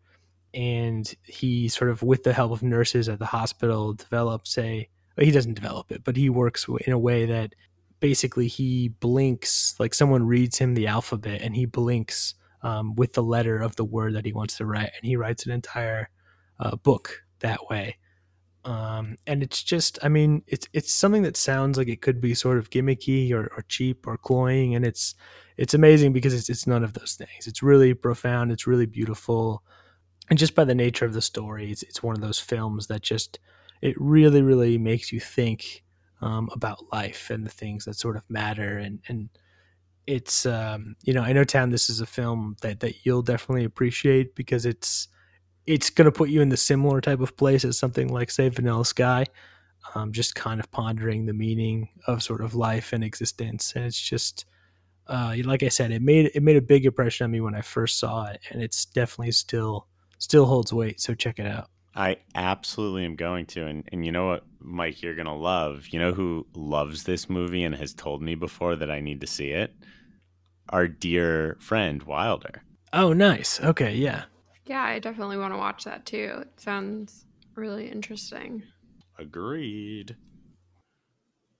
And 0.54 1.10
he 1.24 1.68
sort 1.68 1.90
of, 1.90 2.02
with 2.02 2.24
the 2.24 2.34
help 2.34 2.52
of 2.52 2.62
nurses 2.62 3.08
at 3.08 3.18
the 3.18 3.24
hospital, 3.24 3.94
develops 3.94 4.58
a 4.58 4.86
he 5.18 5.30
doesn't 5.30 5.54
develop 5.54 5.92
it, 5.92 6.04
but 6.04 6.16
he 6.16 6.28
works 6.30 6.66
in 6.86 6.92
a 6.92 6.98
way 6.98 7.26
that 7.26 7.54
basically 8.02 8.48
he 8.48 8.88
blinks 8.88 9.76
like 9.78 9.94
someone 9.94 10.26
reads 10.26 10.58
him 10.58 10.74
the 10.74 10.88
alphabet 10.88 11.40
and 11.40 11.54
he 11.54 11.64
blinks 11.64 12.34
um, 12.62 12.96
with 12.96 13.12
the 13.12 13.22
letter 13.22 13.60
of 13.60 13.76
the 13.76 13.84
word 13.84 14.12
that 14.14 14.26
he 14.26 14.32
wants 14.32 14.56
to 14.56 14.66
write 14.66 14.90
and 14.96 15.04
he 15.04 15.14
writes 15.14 15.46
an 15.46 15.52
entire 15.52 16.10
uh, 16.58 16.74
book 16.74 17.22
that 17.38 17.60
way. 17.70 17.96
Um, 18.64 19.16
and 19.26 19.42
it's 19.42 19.60
just 19.60 19.98
i 20.04 20.08
mean 20.08 20.42
it's 20.46 20.68
it's 20.72 20.92
something 20.92 21.22
that 21.22 21.36
sounds 21.36 21.76
like 21.76 21.88
it 21.88 22.00
could 22.00 22.20
be 22.20 22.32
sort 22.32 22.58
of 22.58 22.70
gimmicky 22.70 23.32
or, 23.32 23.50
or 23.56 23.64
cheap 23.68 24.06
or 24.06 24.16
cloying 24.16 24.76
and 24.76 24.84
it's 24.84 25.16
it's 25.56 25.74
amazing 25.74 26.12
because 26.12 26.34
it's, 26.34 26.48
it's 26.48 26.66
none 26.66 26.82
of 26.82 26.94
those 26.94 27.14
things. 27.14 27.46
It's 27.46 27.62
really 27.62 27.92
profound. 27.92 28.50
It's 28.52 28.66
really 28.66 28.86
beautiful. 28.86 29.62
And 30.30 30.38
just 30.38 30.54
by 30.54 30.64
the 30.64 30.74
nature 30.74 31.04
of 31.04 31.12
the 31.12 31.22
story 31.22 31.70
it's, 31.70 31.84
it's 31.84 32.02
one 32.02 32.16
of 32.16 32.20
those 32.22 32.40
films 32.40 32.88
that 32.88 33.02
just 33.02 33.38
it 33.80 33.94
really 34.00 34.42
really 34.42 34.76
makes 34.76 35.12
you 35.12 35.20
think 35.20 35.84
um, 36.22 36.48
about 36.52 36.92
life 36.92 37.30
and 37.30 37.44
the 37.44 37.50
things 37.50 37.84
that 37.84 37.94
sort 37.94 38.16
of 38.16 38.22
matter 38.30 38.78
and 38.78 39.00
and 39.08 39.28
it's 40.06 40.46
um, 40.46 40.96
you 41.02 41.12
know 41.12 41.22
I 41.22 41.32
know 41.32 41.44
Town. 41.44 41.70
This 41.70 41.88
is 41.88 42.00
a 42.00 42.06
film 42.06 42.56
that 42.62 42.80
that 42.80 43.04
you'll 43.04 43.22
definitely 43.22 43.64
appreciate 43.64 44.34
because 44.34 44.66
it's 44.66 45.08
it's 45.66 45.90
going 45.90 46.06
to 46.06 46.12
put 46.12 46.28
you 46.28 46.40
in 46.40 46.48
the 46.48 46.56
similar 46.56 47.00
type 47.00 47.20
of 47.20 47.36
place 47.36 47.64
as 47.64 47.78
something 47.78 48.08
like 48.08 48.30
say 48.30 48.48
Vanilla 48.48 48.84
Sky. 48.84 49.24
Um, 49.94 50.12
just 50.12 50.34
kind 50.34 50.60
of 50.60 50.70
pondering 50.70 51.26
the 51.26 51.32
meaning 51.32 51.88
of 52.06 52.22
sort 52.22 52.40
of 52.40 52.54
life 52.54 52.92
and 52.92 53.02
existence, 53.02 53.72
and 53.74 53.84
it's 53.84 54.00
just 54.00 54.46
uh, 55.08 55.34
like 55.44 55.62
I 55.62 55.68
said, 55.68 55.90
it 55.92 56.02
made 56.02 56.30
it 56.34 56.42
made 56.42 56.56
a 56.56 56.62
big 56.62 56.86
impression 56.86 57.24
on 57.24 57.30
me 57.30 57.40
when 57.40 57.54
I 57.54 57.62
first 57.62 57.98
saw 57.98 58.26
it, 58.26 58.40
and 58.50 58.62
it's 58.62 58.86
definitely 58.86 59.32
still 59.32 59.88
still 60.18 60.46
holds 60.46 60.72
weight. 60.72 61.00
So 61.00 61.14
check 61.14 61.38
it 61.38 61.46
out. 61.46 61.68
I 61.94 62.16
absolutely 62.34 63.04
am 63.04 63.16
going 63.16 63.46
to. 63.46 63.66
And, 63.66 63.88
and 63.92 64.04
you 64.04 64.12
know 64.12 64.26
what, 64.28 64.44
Mike, 64.60 65.02
you're 65.02 65.14
going 65.14 65.26
to 65.26 65.32
love? 65.32 65.88
You 65.90 65.98
know 65.98 66.12
who 66.12 66.46
loves 66.54 67.04
this 67.04 67.28
movie 67.28 67.64
and 67.64 67.74
has 67.74 67.92
told 67.92 68.22
me 68.22 68.34
before 68.34 68.76
that 68.76 68.90
I 68.90 69.00
need 69.00 69.20
to 69.20 69.26
see 69.26 69.48
it? 69.50 69.74
Our 70.70 70.88
dear 70.88 71.56
friend, 71.60 72.02
Wilder. 72.02 72.62
Oh, 72.92 73.12
nice. 73.12 73.60
Okay, 73.60 73.94
yeah. 73.94 74.24
Yeah, 74.66 74.82
I 74.82 74.98
definitely 74.98 75.36
want 75.36 75.52
to 75.52 75.58
watch 75.58 75.84
that 75.84 76.06
too. 76.06 76.38
It 76.42 76.60
sounds 76.60 77.26
really 77.54 77.90
interesting. 77.90 78.62
Agreed. 79.18 80.16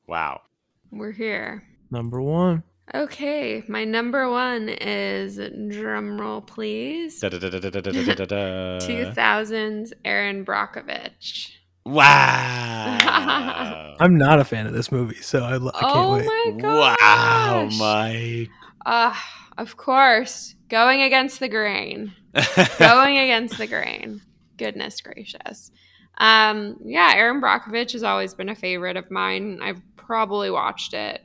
Wow. 0.06 0.42
We're 0.90 1.12
here. 1.12 1.64
Number 1.90 2.20
one. 2.22 2.62
Okay, 2.94 3.62
my 3.68 3.84
number 3.84 4.28
one 4.28 4.68
is 4.68 5.38
drumroll, 5.38 6.46
please. 6.46 7.20
Two 7.20 9.12
thousands 9.12 9.92
Erin 10.04 10.44
Brockovich. 10.44 11.52
Wow. 11.84 13.96
I'm 14.00 14.16
not 14.16 14.40
a 14.40 14.44
fan 14.44 14.66
of 14.66 14.72
this 14.72 14.92
movie, 14.92 15.20
so 15.22 15.42
I, 15.42 15.54
I 15.54 15.58
can't 15.58 15.72
oh 15.82 16.16
wait. 16.16 16.26
My 16.26 16.60
gosh. 16.60 16.96
Wow, 17.00 17.68
Mike. 17.78 18.50
Uh, 18.84 19.14
of 19.58 19.76
course, 19.76 20.54
going 20.68 21.02
against 21.02 21.40
the 21.40 21.48
grain. 21.48 22.12
going 22.78 23.18
against 23.18 23.58
the 23.58 23.66
grain. 23.66 24.20
Goodness 24.58 25.00
gracious. 25.00 25.70
Um, 26.18 26.78
yeah, 26.84 27.12
Erin 27.14 27.40
Brockovich 27.40 27.92
has 27.92 28.02
always 28.02 28.34
been 28.34 28.48
a 28.48 28.54
favorite 28.54 28.96
of 28.96 29.10
mine. 29.10 29.60
I've 29.62 29.80
probably 29.96 30.50
watched 30.50 30.94
it 30.94 31.22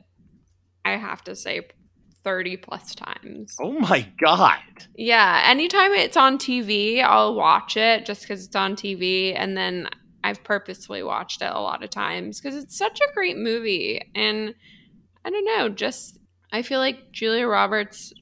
I 0.92 0.96
have 0.96 1.22
to 1.24 1.36
say, 1.36 1.68
30 2.24 2.56
plus 2.58 2.94
times. 2.94 3.56
oh 3.60 3.72
my 3.72 4.06
God. 4.20 4.58
Yeah, 4.96 5.42
anytime 5.46 5.92
it's 5.92 6.16
on 6.16 6.36
TV, 6.36 7.02
I'll 7.02 7.34
watch 7.34 7.76
it 7.76 8.04
just 8.04 8.22
because 8.22 8.44
it's 8.44 8.56
on 8.56 8.76
TV. 8.76 9.34
And 9.34 9.56
then 9.56 9.88
I've 10.24 10.44
purposefully 10.44 11.02
watched 11.02 11.42
it 11.42 11.50
a 11.50 11.60
lot 11.60 11.82
of 11.82 11.90
times 11.90 12.40
because 12.40 12.56
it's 12.56 12.76
such 12.76 13.00
a 13.00 13.12
great 13.14 13.38
movie. 13.38 14.10
And 14.14 14.54
I 15.24 15.30
don't 15.30 15.44
know, 15.44 15.68
just 15.68 16.18
I 16.52 16.62
feel 16.62 16.80
like 16.80 17.12
Julia 17.12 17.46
Roberts 17.46 18.12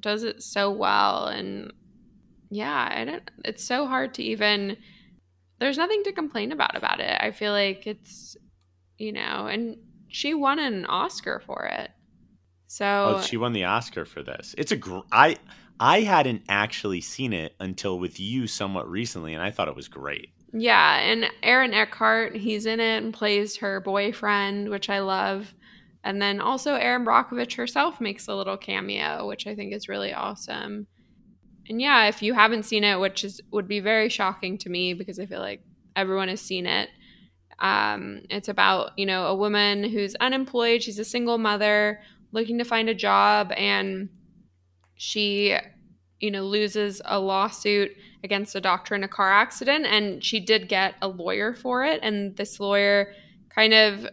does 0.00 0.22
it 0.22 0.42
so 0.42 0.70
well. 0.70 1.26
And 1.26 1.72
yeah, 2.50 2.88
I 2.90 3.04
don't, 3.04 3.30
it's 3.44 3.64
so 3.64 3.86
hard 3.86 4.14
to 4.14 4.22
even, 4.22 4.76
there's 5.58 5.78
nothing 5.78 6.02
to 6.04 6.12
complain 6.12 6.52
about 6.52 6.76
about 6.76 7.00
it. 7.00 7.18
I 7.20 7.32
feel 7.32 7.52
like 7.52 7.86
it's, 7.86 8.36
you 8.96 9.12
know, 9.12 9.46
and 9.46 9.76
she 10.08 10.34
won 10.34 10.58
an 10.58 10.86
Oscar 10.86 11.42
for 11.44 11.66
it. 11.66 11.90
So 12.70 13.16
Oh, 13.16 13.20
she 13.20 13.36
won 13.36 13.52
the 13.52 13.64
Oscar 13.64 14.04
for 14.04 14.22
this. 14.22 14.54
It's 14.56 14.70
a 14.70 14.76
gr- 14.76 15.00
I 15.10 15.38
I 15.80 16.02
hadn't 16.02 16.42
actually 16.48 17.00
seen 17.00 17.32
it 17.32 17.56
until 17.58 17.98
with 17.98 18.20
you 18.20 18.46
somewhat 18.46 18.88
recently, 18.88 19.34
and 19.34 19.42
I 19.42 19.50
thought 19.50 19.66
it 19.66 19.74
was 19.74 19.88
great. 19.88 20.28
Yeah, 20.52 20.98
and 21.00 21.26
Aaron 21.42 21.74
Eckhart, 21.74 22.36
he's 22.36 22.66
in 22.66 22.78
it 22.78 23.02
and 23.02 23.12
plays 23.12 23.56
her 23.56 23.80
boyfriend, 23.80 24.68
which 24.68 24.88
I 24.88 25.00
love. 25.00 25.52
And 26.04 26.22
then 26.22 26.40
also 26.40 26.74
Erin 26.74 27.04
Brockovich 27.04 27.56
herself 27.56 28.00
makes 28.00 28.28
a 28.28 28.36
little 28.36 28.56
cameo, 28.56 29.26
which 29.26 29.48
I 29.48 29.56
think 29.56 29.74
is 29.74 29.88
really 29.88 30.12
awesome. 30.12 30.86
And 31.68 31.80
yeah, 31.80 32.06
if 32.06 32.22
you 32.22 32.34
haven't 32.34 32.66
seen 32.66 32.84
it, 32.84 33.00
which 33.00 33.24
is 33.24 33.40
would 33.50 33.66
be 33.66 33.80
very 33.80 34.08
shocking 34.08 34.58
to 34.58 34.70
me 34.70 34.94
because 34.94 35.18
I 35.18 35.26
feel 35.26 35.40
like 35.40 35.64
everyone 35.96 36.28
has 36.28 36.40
seen 36.40 36.66
it. 36.66 36.88
Um, 37.58 38.22
it's 38.30 38.48
about 38.48 38.92
you 38.96 39.06
know 39.06 39.26
a 39.26 39.34
woman 39.34 39.82
who's 39.82 40.14
unemployed. 40.14 40.84
She's 40.84 41.00
a 41.00 41.04
single 41.04 41.36
mother 41.36 41.98
looking 42.32 42.58
to 42.58 42.64
find 42.64 42.88
a 42.88 42.94
job, 42.94 43.52
and 43.56 44.08
she 44.96 45.56
you 46.20 46.30
know 46.30 46.42
loses 46.42 47.00
a 47.06 47.18
lawsuit 47.18 47.92
against 48.22 48.54
a 48.54 48.60
doctor 48.60 48.94
in 48.94 49.02
a 49.02 49.08
car 49.08 49.32
accident 49.32 49.86
and 49.86 50.22
she 50.22 50.38
did 50.38 50.68
get 50.68 50.94
a 51.00 51.08
lawyer 51.08 51.54
for 51.54 51.82
it 51.82 51.98
and 52.02 52.36
this 52.36 52.60
lawyer 52.60 53.14
kind 53.48 53.72
of 53.72 54.06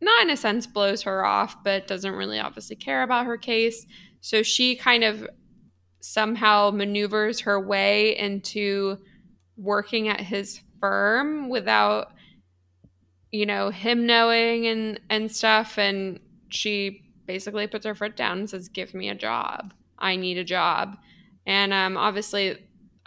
not 0.00 0.22
in 0.22 0.30
a 0.30 0.36
sense 0.36 0.66
blows 0.66 1.02
her 1.02 1.24
off 1.24 1.62
but 1.64 1.86
doesn't 1.86 2.14
really 2.14 2.38
obviously 2.38 2.76
care 2.76 3.02
about 3.02 3.26
her 3.26 3.36
case. 3.36 3.86
So 4.20 4.42
she 4.42 4.76
kind 4.76 5.04
of 5.04 5.26
somehow 6.00 6.70
maneuvers 6.70 7.40
her 7.40 7.60
way 7.60 8.16
into 8.16 8.98
working 9.56 10.08
at 10.08 10.20
his 10.20 10.60
firm 10.80 11.48
without 11.48 12.12
you 13.32 13.44
know 13.44 13.70
him 13.70 14.06
knowing 14.06 14.66
and 14.66 15.00
and 15.10 15.30
stuff 15.30 15.76
and 15.78 16.20
she 16.48 17.02
basically 17.28 17.68
puts 17.68 17.86
her 17.86 17.94
foot 17.94 18.16
down 18.16 18.40
and 18.40 18.50
says 18.50 18.68
give 18.68 18.92
me 18.94 19.08
a 19.08 19.14
job 19.14 19.72
i 20.00 20.16
need 20.16 20.36
a 20.36 20.44
job 20.44 20.96
and 21.46 21.72
um, 21.72 21.96
obviously 21.96 22.58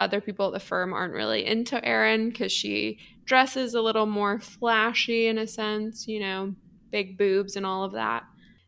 other 0.02 0.20
people 0.20 0.48
at 0.48 0.52
the 0.52 0.60
firm 0.60 0.92
aren't 0.92 1.14
really 1.14 1.46
into 1.46 1.82
Erin 1.84 2.30
because 2.30 2.50
she 2.50 2.98
dresses 3.24 3.74
a 3.74 3.80
little 3.80 4.06
more 4.06 4.40
flashy 4.40 5.28
in 5.28 5.38
a 5.38 5.46
sense, 5.46 6.08
you 6.08 6.18
know, 6.18 6.54
big 6.90 7.16
boobs 7.16 7.54
and 7.54 7.64
all 7.64 7.84
of 7.84 7.92
that. 7.92 8.24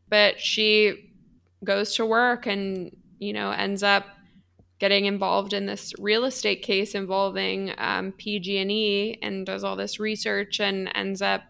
But 0.08 0.40
she 0.40 1.12
goes 1.64 1.96
to 1.96 2.06
work 2.06 2.46
and, 2.46 2.96
you 3.18 3.32
know, 3.32 3.50
ends 3.50 3.82
up 3.82 4.06
getting 4.78 5.06
involved 5.06 5.52
in 5.52 5.66
this 5.66 5.92
real 5.98 6.24
estate 6.24 6.62
case 6.62 6.94
involving 6.94 7.72
um, 7.78 8.12
PG&E 8.12 9.18
and 9.20 9.44
does 9.44 9.64
all 9.64 9.76
this 9.76 9.98
research 9.98 10.60
and 10.60 10.88
ends 10.94 11.20
up, 11.20 11.42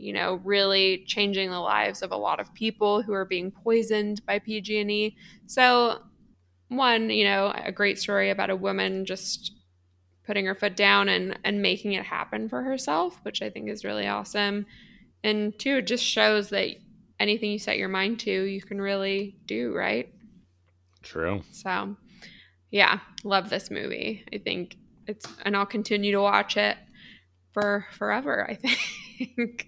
you 0.00 0.12
know, 0.12 0.40
really 0.44 1.04
changing 1.06 1.50
the 1.50 1.60
lives 1.60 2.02
of 2.02 2.10
a 2.10 2.16
lot 2.16 2.40
of 2.40 2.52
people 2.54 3.02
who 3.02 3.12
are 3.12 3.24
being 3.24 3.50
poisoned 3.50 4.24
by 4.24 4.38
PG&E. 4.38 5.16
So 5.46 6.00
one, 6.68 7.10
you 7.10 7.24
know, 7.24 7.52
a 7.54 7.72
great 7.72 7.98
story 7.98 8.30
about 8.30 8.50
a 8.50 8.56
woman 8.56 9.04
just 9.04 9.52
putting 10.26 10.46
her 10.46 10.54
foot 10.54 10.76
down 10.76 11.08
and 11.08 11.38
and 11.44 11.60
making 11.60 11.92
it 11.92 12.04
happen 12.04 12.48
for 12.48 12.62
herself, 12.62 13.18
which 13.22 13.42
I 13.42 13.50
think 13.50 13.68
is 13.68 13.84
really 13.84 14.06
awesome. 14.06 14.66
And 15.22 15.58
two, 15.58 15.78
it 15.78 15.86
just 15.86 16.04
shows 16.04 16.50
that 16.50 16.68
anything 17.18 17.50
you 17.50 17.58
set 17.58 17.76
your 17.76 17.88
mind 17.88 18.20
to, 18.20 18.30
you 18.30 18.62
can 18.62 18.80
really 18.80 19.36
do, 19.46 19.74
right? 19.74 20.08
True. 21.02 21.42
So, 21.50 21.96
yeah, 22.70 23.00
love 23.24 23.50
this 23.50 23.70
movie. 23.70 24.24
I 24.32 24.38
think 24.38 24.76
it's 25.06 25.26
and 25.44 25.56
I'll 25.56 25.66
continue 25.66 26.12
to 26.12 26.20
watch 26.20 26.56
it 26.56 26.76
for 27.52 27.86
forever, 27.92 28.48
I 28.48 28.54
think. 29.36 29.66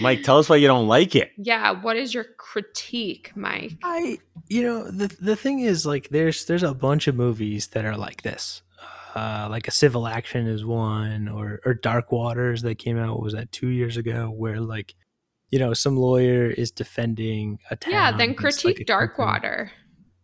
Mike, 0.00 0.22
tell 0.22 0.38
us 0.38 0.48
why 0.48 0.56
you 0.56 0.66
don't 0.66 0.88
like 0.88 1.14
it. 1.14 1.30
yeah, 1.36 1.70
what 1.72 1.96
is 1.96 2.14
your 2.14 2.24
critique, 2.38 3.32
Mike? 3.34 3.72
I 3.82 4.18
you 4.48 4.62
know 4.62 4.90
the 4.90 5.08
the 5.20 5.36
thing 5.36 5.60
is 5.60 5.86
like 5.86 6.08
there's 6.08 6.44
there's 6.46 6.62
a 6.62 6.74
bunch 6.74 7.08
of 7.08 7.14
movies 7.14 7.68
that 7.68 7.84
are 7.84 7.96
like 7.96 8.22
this. 8.22 8.62
Uh, 9.14 9.48
like 9.50 9.66
a 9.66 9.72
civil 9.72 10.06
action 10.06 10.46
is 10.46 10.64
one, 10.64 11.28
or 11.28 11.60
or 11.64 11.74
Dark 11.74 12.12
Waters 12.12 12.62
that 12.62 12.76
came 12.78 12.96
out 12.96 13.14
what 13.14 13.24
was 13.24 13.34
that 13.34 13.50
two 13.50 13.68
years 13.68 13.96
ago, 13.96 14.30
where 14.30 14.60
like 14.60 14.94
you 15.50 15.58
know 15.58 15.74
some 15.74 15.96
lawyer 15.96 16.46
is 16.46 16.70
defending 16.70 17.58
a 17.70 17.76
town. 17.76 17.92
Yeah, 17.92 18.16
then 18.16 18.34
critique 18.34 18.78
like, 18.78 18.88
a 18.88 19.08
company. 19.08 19.72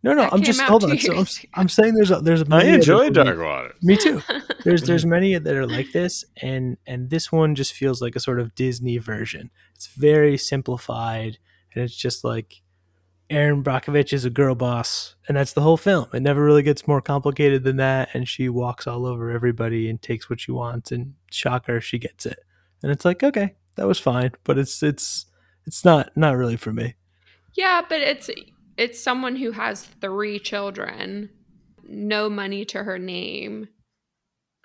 Darkwater. 0.07 0.15
No, 0.15 0.23
no, 0.23 0.23
That 0.23 0.33
I'm 0.33 0.41
just 0.43 0.61
out 0.61 0.69
hold 0.69 0.83
on. 0.83 0.97
So 0.97 1.15
I'm. 1.15 1.25
I'm 1.53 1.69
saying 1.69 1.95
there's 1.95 2.11
a, 2.11 2.19
there's 2.19 2.41
I 2.43 2.45
many 2.45 2.69
other 2.69 2.77
enjoy 2.77 3.09
Dark 3.09 3.27
Darkwater. 3.27 3.73
Me 3.81 3.97
too. 3.97 4.21
There's 4.63 4.81
there's 4.81 5.05
many 5.05 5.37
that 5.37 5.55
are 5.55 5.65
like 5.65 5.93
this, 5.93 6.25
and 6.41 6.77
and 6.85 7.09
this 7.09 7.31
one 7.31 7.55
just 7.55 7.71
feels 7.71 8.01
like 8.01 8.17
a 8.17 8.19
sort 8.19 8.41
of 8.41 8.53
Disney 8.53 8.97
version. 8.97 9.49
It's 9.75 9.87
very 9.87 10.37
simplified, 10.37 11.37
and 11.73 11.83
it's 11.83 11.95
just 11.95 12.25
like 12.25 12.61
Erin 13.29 13.63
Brockovich 13.63 14.11
is 14.11 14.25
a 14.25 14.29
girl 14.29 14.55
boss, 14.55 15.15
and 15.27 15.37
that's 15.37 15.53
the 15.53 15.61
whole 15.61 15.77
film. 15.77 16.07
It 16.13 16.21
never 16.21 16.43
really 16.43 16.63
gets 16.63 16.87
more 16.87 17.01
complicated 17.01 17.63
than 17.63 17.77
that, 17.77 18.09
and 18.13 18.27
she 18.27 18.49
walks 18.49 18.87
all 18.87 19.05
over 19.05 19.31
everybody 19.31 19.89
and 19.89 20.01
takes 20.01 20.29
what 20.29 20.41
she 20.41 20.51
wants, 20.51 20.91
and 20.91 21.13
shocker, 21.31 21.79
she 21.79 21.97
gets 21.97 22.25
it. 22.25 22.39
And 22.83 22.91
it's 22.91 23.05
like, 23.05 23.23
okay, 23.23 23.55
that 23.75 23.87
was 23.87 23.99
fine, 23.99 24.31
but 24.43 24.57
it's 24.57 24.81
it's 24.83 25.25
it's 25.65 25.83
not 25.83 26.15
not 26.15 26.37
really 26.37 26.57
for 26.57 26.71
me. 26.71 26.95
Yeah, 27.53 27.81
but 27.87 28.01
it's 28.01 28.29
it's 28.77 28.99
someone 29.01 29.35
who 29.35 29.51
has 29.51 29.83
three 29.83 30.39
children, 30.39 31.29
no 31.83 32.29
money 32.29 32.65
to 32.65 32.83
her 32.83 32.99
name. 32.99 33.67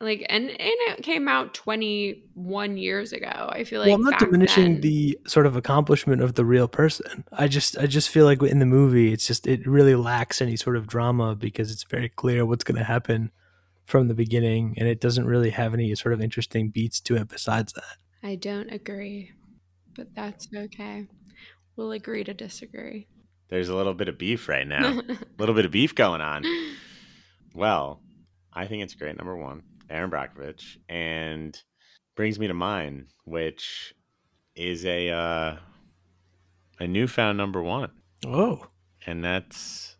Like 0.00 0.26
and 0.28 0.50
and 0.50 0.58
it 0.60 1.02
came 1.02 1.28
out 1.28 1.54
21 1.54 2.76
years 2.76 3.12
ago. 3.12 3.48
I 3.52 3.62
feel 3.62 3.80
like 3.80 3.86
well, 3.86 3.96
I'm 3.96 4.02
not 4.02 4.18
diminishing 4.18 4.74
then- 4.74 4.80
the 4.80 5.18
sort 5.26 5.46
of 5.46 5.56
accomplishment 5.56 6.22
of 6.22 6.34
the 6.34 6.44
real 6.44 6.66
person. 6.66 7.24
I 7.32 7.46
just 7.46 7.78
I 7.78 7.86
just 7.86 8.08
feel 8.08 8.24
like 8.24 8.42
in 8.42 8.58
the 8.58 8.66
movie, 8.66 9.12
it's 9.12 9.26
just 9.26 9.46
it 9.46 9.66
really 9.66 9.94
lacks 9.94 10.42
any 10.42 10.56
sort 10.56 10.76
of 10.76 10.88
drama 10.88 11.36
because 11.36 11.70
it's 11.70 11.84
very 11.84 12.08
clear 12.08 12.44
what's 12.44 12.64
going 12.64 12.78
to 12.78 12.84
happen 12.84 13.30
from 13.84 14.08
the 14.08 14.14
beginning, 14.14 14.74
and 14.76 14.88
it 14.88 15.00
doesn't 15.00 15.26
really 15.26 15.50
have 15.50 15.72
any 15.72 15.94
sort 15.94 16.12
of 16.12 16.20
interesting 16.20 16.70
beats 16.70 17.00
to 17.00 17.16
it 17.16 17.28
besides 17.28 17.72
that. 17.74 17.96
I 18.24 18.34
don't 18.34 18.70
agree. 18.70 19.30
But 19.94 20.14
that's 20.14 20.48
okay. 20.54 21.06
We'll 21.76 21.92
agree 21.92 22.24
to 22.24 22.34
disagree. 22.34 23.06
There's 23.52 23.68
a 23.68 23.76
little 23.76 23.92
bit 23.92 24.08
of 24.08 24.16
beef 24.16 24.48
right 24.48 24.66
now. 24.66 24.98
a 24.98 25.02
little 25.38 25.54
bit 25.54 25.66
of 25.66 25.70
beef 25.70 25.94
going 25.94 26.22
on. 26.22 26.42
Well, 27.54 28.00
I 28.50 28.66
think 28.66 28.82
it's 28.82 28.94
great. 28.94 29.14
Number 29.18 29.36
one, 29.36 29.62
Erin 29.90 30.10
Brockovich, 30.10 30.78
and 30.88 31.62
brings 32.16 32.38
me 32.38 32.46
to 32.46 32.54
mine, 32.54 33.08
which 33.24 33.92
is 34.56 34.86
a 34.86 35.10
uh, 35.10 35.56
a 36.80 36.86
newfound 36.86 37.36
number 37.36 37.62
one, 37.62 37.90
Oh, 38.26 38.68
and 39.06 39.22
that's 39.22 39.96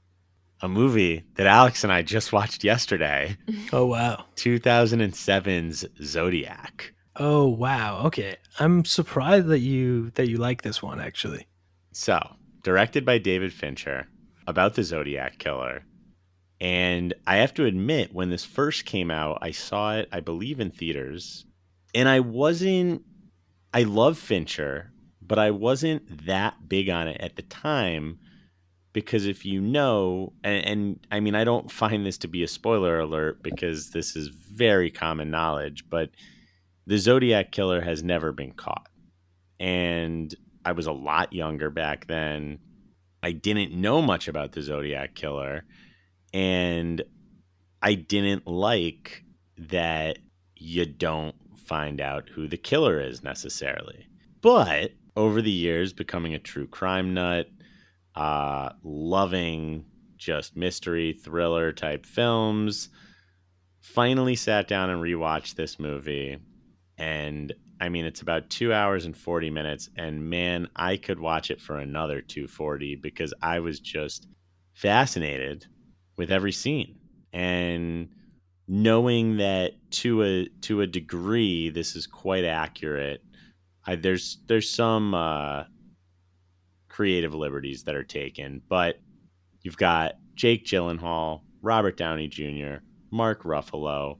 a 0.63 0.69
movie 0.69 1.25
that 1.35 1.47
Alex 1.47 1.85
and 1.85 1.93
I 1.93 2.01
just 2.01 2.33
watched 2.33 2.65
yesterday, 2.65 3.37
oh 3.75 3.85
wow, 3.85 4.25
2007's 4.37 5.85
Zodiac. 6.03 6.95
oh 7.17 7.49
wow. 7.49 8.07
Okay, 8.07 8.37
I'm 8.59 8.87
surprised 8.87 9.49
that 9.49 9.59
you 9.59 10.09
that 10.15 10.31
you 10.31 10.39
like 10.39 10.63
this 10.63 10.83
one 10.83 11.01
actually. 11.03 11.47
So, 11.93 12.19
directed 12.63 13.05
by 13.05 13.19
David 13.19 13.53
Fincher, 13.53 14.09
about 14.47 14.75
the 14.75 14.83
Zodiac 14.83 15.39
killer. 15.39 15.85
And 16.61 17.15
I 17.27 17.37
have 17.37 17.55
to 17.55 17.65
admit, 17.65 18.15
when 18.15 18.31
this 18.31 18.45
first 18.45 18.85
came 18.85 19.11
out, 19.11 19.39
I 19.43 19.51
saw 19.51 19.97
it, 19.97 20.09
I 20.13 20.21
believe, 20.21 20.61
in 20.61 20.71
theaters. 20.71 21.45
And 21.95 22.09
I 22.09 22.21
wasn't, 22.21 23.03
I 23.75 23.83
love 23.83 24.17
Fincher, 24.17 24.93
but 25.21 25.39
I 25.39 25.51
wasn't 25.51 26.27
that 26.27 26.69
big 26.69 26.89
on 26.89 27.09
it 27.09 27.21
at 27.21 27.37
the 27.37 27.43
time 27.43 28.19
because 28.93 29.27
if 29.27 29.45
you 29.45 29.61
know, 29.61 30.33
and, 30.45 30.65
and 30.67 31.07
I 31.11 31.21
mean, 31.21 31.35
I 31.35 31.45
don't 31.45 31.71
find 31.71 32.05
this 32.05 32.19
to 32.19 32.29
be 32.29 32.43
a 32.43 32.49
spoiler 32.49 33.01
alert 33.01 33.43
because 33.43 33.91
this 33.91 34.15
is 34.15 34.29
very 34.29 34.91
common 34.91 35.31
knowledge, 35.31 35.89
but 35.89 36.11
the 36.87 36.99
Zodiac 36.99 37.53
killer 37.53 37.81
has 37.81 38.03
never 38.03 38.33
been 38.33 38.53
caught. 38.53 38.89
And 39.59 40.35
I 40.65 40.73
was 40.73 40.87
a 40.87 40.93
lot 40.93 41.33
younger 41.33 41.71
back 41.71 42.07
then. 42.07 42.59
I 43.23 43.33
didn't 43.33 43.73
know 43.73 44.03
much 44.03 44.29
about 44.29 44.53
the 44.53 44.63
Zodiac 44.63 45.15
killer. 45.15 45.65
And 46.33 47.03
I 47.81 47.95
didn't 47.95 48.47
like 48.47 49.25
that 49.59 50.19
you 50.57 50.87
don't 50.87 51.35
find 51.59 52.01
out 52.01 52.29
who 52.29 52.49
the 52.49 52.57
killer 52.57 53.01
is 53.01 53.23
necessarily. 53.23 54.07
But 54.41 54.93
over 55.17 55.43
the 55.43 55.51
years, 55.51 55.93
becoming 55.93 56.35
a 56.35 56.39
true 56.39 56.67
crime 56.67 57.15
nut, 57.15 57.49
uh, 58.15 58.71
loving 58.83 59.85
just 60.17 60.57
mystery, 60.57 61.13
thriller 61.13 61.73
type 61.73 62.07
films, 62.07 62.89
finally 63.81 64.37
sat 64.37 64.69
down 64.69 64.91
and 64.91 65.03
rewatched 65.03 65.55
this 65.55 65.79
movie. 65.79 66.39
And 66.97 67.53
I 67.83 67.89
mean, 67.89 68.05
it's 68.05 68.23
about 68.23 68.49
two 68.49 68.73
hours 68.73 69.05
and 69.05 69.17
40 69.17 69.51
minutes. 69.51 69.91
And 69.97 70.31
man, 70.31 70.69
I 70.77 70.97
could 70.97 71.21
watch 71.21 71.51
it 71.51 71.61
for 71.61 71.79
another 71.79 72.21
240 72.21 72.97
because 72.97 73.35
I 73.43 73.61
was 73.61 73.81
just 73.81 74.29
fascinated 74.73 75.67
with 76.17 76.31
every 76.31 76.53
scene. 76.53 76.97
And 77.33 78.09
knowing 78.69 79.37
that 79.39 79.73
to 79.91 80.23
a 80.23 80.49
to 80.61 80.81
a 80.81 80.87
degree 80.87 81.69
this 81.69 81.97
is 81.97 82.07
quite 82.07 82.45
accurate 82.45 83.21
I, 83.87 83.97
there's 83.97 84.39
there's 84.47 84.71
some 84.71 85.15
uh, 85.15 85.65
creative 86.89 87.35
liberties 87.35 87.83
that 87.85 87.95
are 87.95 88.05
taken, 88.05 88.63
but 88.69 89.01
you've 89.63 89.77
got 89.77 90.15
Jake 90.35 90.65
Gyllenhaal, 90.65 91.41
Robert 91.63 91.97
Downey 91.97 92.29
Jr., 92.29 92.77
Mark 93.11 93.43
Ruffalo. 93.43 94.19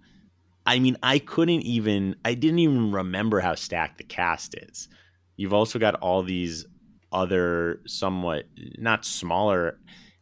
I 0.67 0.79
mean, 0.79 0.97
I 1.03 1.19
couldn't 1.19 1.63
even 1.63 2.17
I 2.25 2.35
didn't 2.35 2.61
even 2.61 2.93
remember 2.93 3.41
how 3.41 3.55
stacked 3.55 3.99
the 3.99 4.05
cast 4.05 4.55
is. 4.55 4.89
You've 5.37 5.55
also 5.55 5.79
got 5.79 5.97
all 5.97 6.23
these 6.23 6.67
other 7.11 7.81
somewhat 7.87 8.47
not 8.79 9.05
smaller 9.05 9.79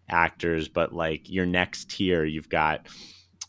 actors, 0.08 0.68
but 0.68 0.92
like 0.92 1.28
your 1.28 1.46
next 1.46 1.90
tier, 1.90 2.24
you've 2.24 2.48
got 2.48 2.88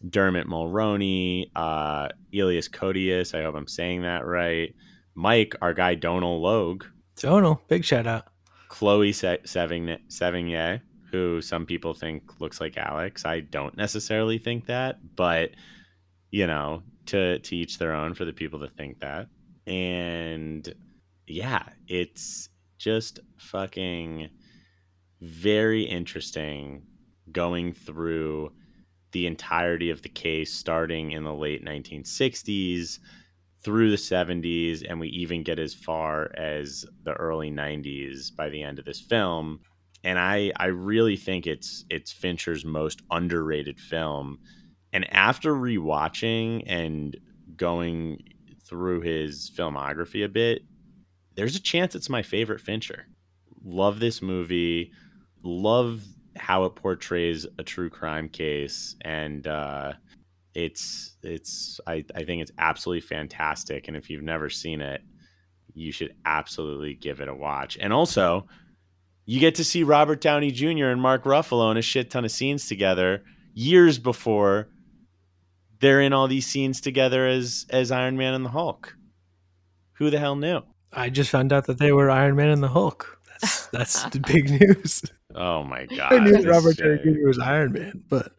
Dermot 0.08 0.48
Mulroney, 0.48 1.50
uh, 1.56 2.10
Elias 2.34 2.68
Koteas. 2.68 3.38
I 3.38 3.44
hope 3.44 3.56
I'm 3.56 3.68
saying 3.68 4.02
that 4.02 4.26
right. 4.26 4.76
Mike, 5.16 5.56
our 5.62 5.74
guy 5.74 5.96
Donal 5.96 6.42
Logue, 6.42 6.86
Donal, 7.18 7.62
big 7.68 7.84
shout 7.86 8.08
out. 8.08 8.28
Chloe 8.70 9.12
Se- 9.12 9.42
Sevigny, 9.44 10.00
Sevigny, 10.08 10.82
who 11.12 11.42
some 11.42 11.66
people 11.66 11.94
think 11.94 12.39
looks 12.39 12.62
like 12.62 12.78
Alex. 12.78 13.26
I 13.26 13.42
don't 13.42 13.76
necessarily 13.76 14.38
think 14.38 14.66
that, 14.68 15.16
but 15.16 15.52
you 16.32 16.48
know, 16.48 16.84
to 17.08 17.40
to 17.40 17.56
each 17.56 17.78
their 17.78 17.94
own 17.94 18.14
for 18.14 18.26
the 18.26 18.34
people 18.34 18.60
that 18.60 18.76
think 18.76 19.00
that. 19.00 19.28
And 19.68 20.74
yeah, 21.28 21.64
it's 21.88 22.50
just 22.78 23.20
fucking 23.38 24.30
very 25.22 25.84
interesting 25.84 26.84
going 27.32 27.74
through 27.74 28.52
the 29.12 29.28
entirety 29.28 29.90
of 29.90 30.02
the 30.02 30.10
case 30.10 30.54
starting 30.54 31.12
in 31.12 31.24
the 31.24 31.34
late 31.34 31.64
1960s 31.64 33.00
through 33.64 33.92
the 33.92 33.98
70s 33.98 34.84
and 34.90 35.00
we 35.00 35.08
even 35.10 35.44
get 35.44 35.60
as 35.60 35.74
far 35.74 36.32
as 36.36 36.86
the 37.04 37.14
early 37.14 37.52
90s 37.52 38.36
by 38.36 38.50
the 38.50 38.64
end 38.64 38.80
of 38.80 38.86
this 38.86 39.00
film 39.00 39.60
and 40.04 40.18
i 40.18 40.52
i 40.56 40.66
really 40.66 41.16
think 41.16 41.46
it's 41.46 41.86
it's 41.90 42.12
fincher's 42.12 42.66
most 42.66 43.02
underrated 43.12 43.80
film 43.80 44.40
and 44.94 45.12
after 45.14 45.54
rewatching 45.54 46.64
and 46.66 47.18
going 47.56 48.24
through 48.66 49.02
his 49.02 49.52
filmography 49.56 50.24
a 50.24 50.30
bit 50.30 50.64
there's 51.36 51.56
a 51.56 51.62
chance 51.62 51.96
it's 51.96 52.10
my 52.10 52.22
favorite 52.22 52.62
fincher. 52.62 53.08
Love 53.64 54.00
this 54.00 54.22
movie. 54.22 54.92
Love 55.44 56.04
how 56.36 56.66
it 56.66 56.76
portrays 56.76 57.46
a 57.58 57.64
true 57.64 57.89
crime 57.89 58.30
case. 58.30 58.96
And 59.02 59.48
uh 59.48 59.94
it's 60.54 61.16
it's 61.24 61.80
I, 61.88 62.04
I 62.16 62.24
think 62.24 62.42
it's 62.42 62.52
absolutely 62.58 63.02
fantastic. 63.02 63.88
And 63.88 63.96
if 63.96 64.10
you've 64.10 64.24
never 64.24 64.50
seen 64.50 64.82
it 64.82 65.02
you 65.74 65.92
should 65.92 66.14
absolutely 66.26 66.94
give 66.96 67.22
it 67.22 67.30
a 67.30 67.34
watch. 67.34 67.78
And 67.80 67.94
also 67.94 68.48
you 69.26 69.39
get 69.39 69.56
to 69.56 69.64
see 69.64 69.84
robert 69.84 70.20
downey 70.20 70.52
jr 70.52 70.88
and 70.88 71.02
mark 71.02 71.24
ruffalo 71.24 71.72
in 71.72 71.78
a 71.78 71.82
shit 71.82 72.10
ton 72.10 72.26
of 72.26 72.32
scenes 72.32 72.68
together 72.68 73.24
years 73.54 74.00
before 74.00 74.68
they're 75.82 76.02
in 76.02 76.14
all 76.14 76.28
these 76.28 76.48
scenes 76.48 76.80
together 76.80 77.28
as 77.28 77.66
as 77.70 77.92
iron 77.92 78.18
man 78.18 78.34
and 78.34 78.46
the 78.46 78.50
hulk 78.50 78.96
who 79.94 80.10
the 80.10 80.20
hell 80.20 80.36
knew 80.36 80.62
I 80.94 81.10
just 81.10 81.30
found 81.30 81.54
out 81.54 81.68
that 81.68 81.80
they 81.80 81.92
were 81.92 82.10
Iron 82.10 82.36
Man 82.36 82.50
and 82.50 82.62
the 82.62 82.68
Hulk. 82.68 83.20
That's 83.42 83.68
that's 83.74 84.04
the 84.06 84.20
big 84.20 84.50
news. 84.50 85.04
oh 85.36 85.64
my 85.64 85.86
god 85.86 86.14
I 86.14 86.20
knew 86.20 86.50
Robert 86.50 86.78
Downey. 86.78 86.98
Jr. 87.04 87.28
was 87.28 87.40
Iron 87.40 87.72
Man, 87.72 88.04
but 88.10 88.34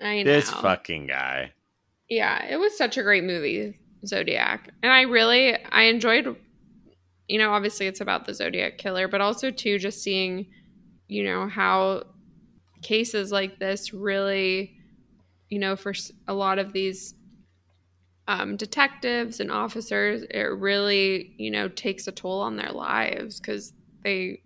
I 0.00 0.22
know. 0.22 0.32
this 0.32 0.50
fucking 0.50 1.06
guy 1.06 1.52
Yeah, 2.08 2.44
it 2.46 2.56
was 2.56 2.76
such 2.76 2.96
a 2.96 3.02
great 3.02 3.24
movie, 3.24 3.78
Zodiac. 4.06 4.70
And 4.82 4.92
I 4.92 5.02
really 5.02 5.56
I 5.66 5.82
enjoyed 5.82 6.36
you 7.28 7.38
know, 7.38 7.52
obviously 7.52 7.86
it's 7.86 8.00
about 8.00 8.26
the 8.26 8.34
Zodiac 8.34 8.78
killer, 8.78 9.06
but 9.06 9.20
also 9.20 9.52
too 9.52 9.78
just 9.78 10.02
seeing, 10.02 10.46
you 11.06 11.22
know, 11.22 11.48
how 11.48 12.02
cases 12.82 13.30
like 13.30 13.60
this 13.60 13.92
really, 13.94 14.79
you 15.50 15.58
know, 15.58 15.76
for 15.76 15.92
a 16.28 16.34
lot 16.34 16.58
of 16.58 16.72
these 16.72 17.14
um, 18.28 18.56
detectives 18.56 19.40
and 19.40 19.50
officers, 19.50 20.22
it 20.30 20.40
really, 20.42 21.34
you 21.36 21.50
know, 21.50 21.68
takes 21.68 22.06
a 22.06 22.12
toll 22.12 22.40
on 22.40 22.56
their 22.56 22.70
lives 22.70 23.40
because 23.40 23.72
they 24.04 24.40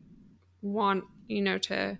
want, 0.62 1.04
you 1.28 1.42
know, 1.42 1.58
to 1.58 1.98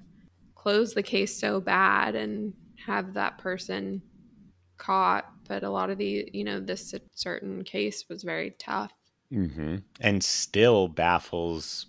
close 0.55 0.95
the 0.95 1.03
case 1.03 1.39
so 1.39 1.61
bad 1.61 2.15
and 2.15 2.55
have 2.87 3.15
that 3.15 3.39
person 3.39 4.03
caught. 4.79 5.27
But 5.47 5.63
a 5.63 5.71
lot 5.71 5.91
of 5.91 5.99
the, 5.99 6.29
you 6.33 6.45
know, 6.45 6.59
this 6.59 6.95
certain 7.15 7.63
case 7.65 8.07
was 8.09 8.23
very 8.23 8.53
tough. 8.59 8.93
hmm 9.31 9.77
and 10.01 10.25
still 10.25 10.89
baffles 10.89 11.87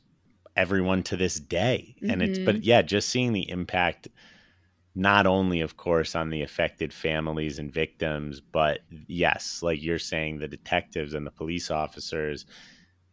everyone 0.56 1.04
to 1.04 1.18
this 1.18 1.40
day 1.40 1.96
and 2.08 2.22
it's 2.22 2.40
but 2.40 2.64
yeah 2.64 2.82
just 2.82 3.10
seeing 3.10 3.34
the 3.34 3.50
impact 3.50 4.08
not 4.96 5.28
only 5.28 5.62
of 5.62 5.78
course 5.78 6.16
on 6.16 6.30
the 6.30 6.42
affected 6.42 6.94
families 6.94 7.60
and 7.60 7.74
victims 7.74 8.40
but 8.42 8.80
yes 9.08 9.62
like 9.62 9.82
you're 9.84 10.00
saying 10.00 10.40
the 10.40 10.48
detectives 10.48 11.14
and 11.14 11.28
the 11.28 11.32
police 11.32 11.70
officers 11.70 12.46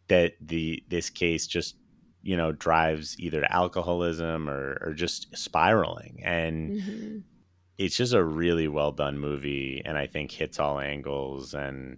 that 0.07 0.33
the 0.41 0.83
this 0.89 1.09
case 1.09 1.47
just 1.47 1.75
you 2.21 2.37
know 2.37 2.51
drives 2.51 3.19
either 3.19 3.41
to 3.41 3.53
alcoholism 3.53 4.49
or, 4.49 4.77
or 4.81 4.93
just 4.93 5.35
spiraling. 5.37 6.21
And 6.23 6.73
hmm 6.73 7.19
it's 7.77 7.97
just 7.97 8.13
a 8.13 8.23
really 8.23 8.67
well 8.67 8.91
done 8.91 9.17
movie 9.19 9.81
and 9.85 9.97
i 9.97 10.07
think 10.07 10.31
hits 10.31 10.59
all 10.59 10.79
angles. 10.79 11.53
And 11.53 11.97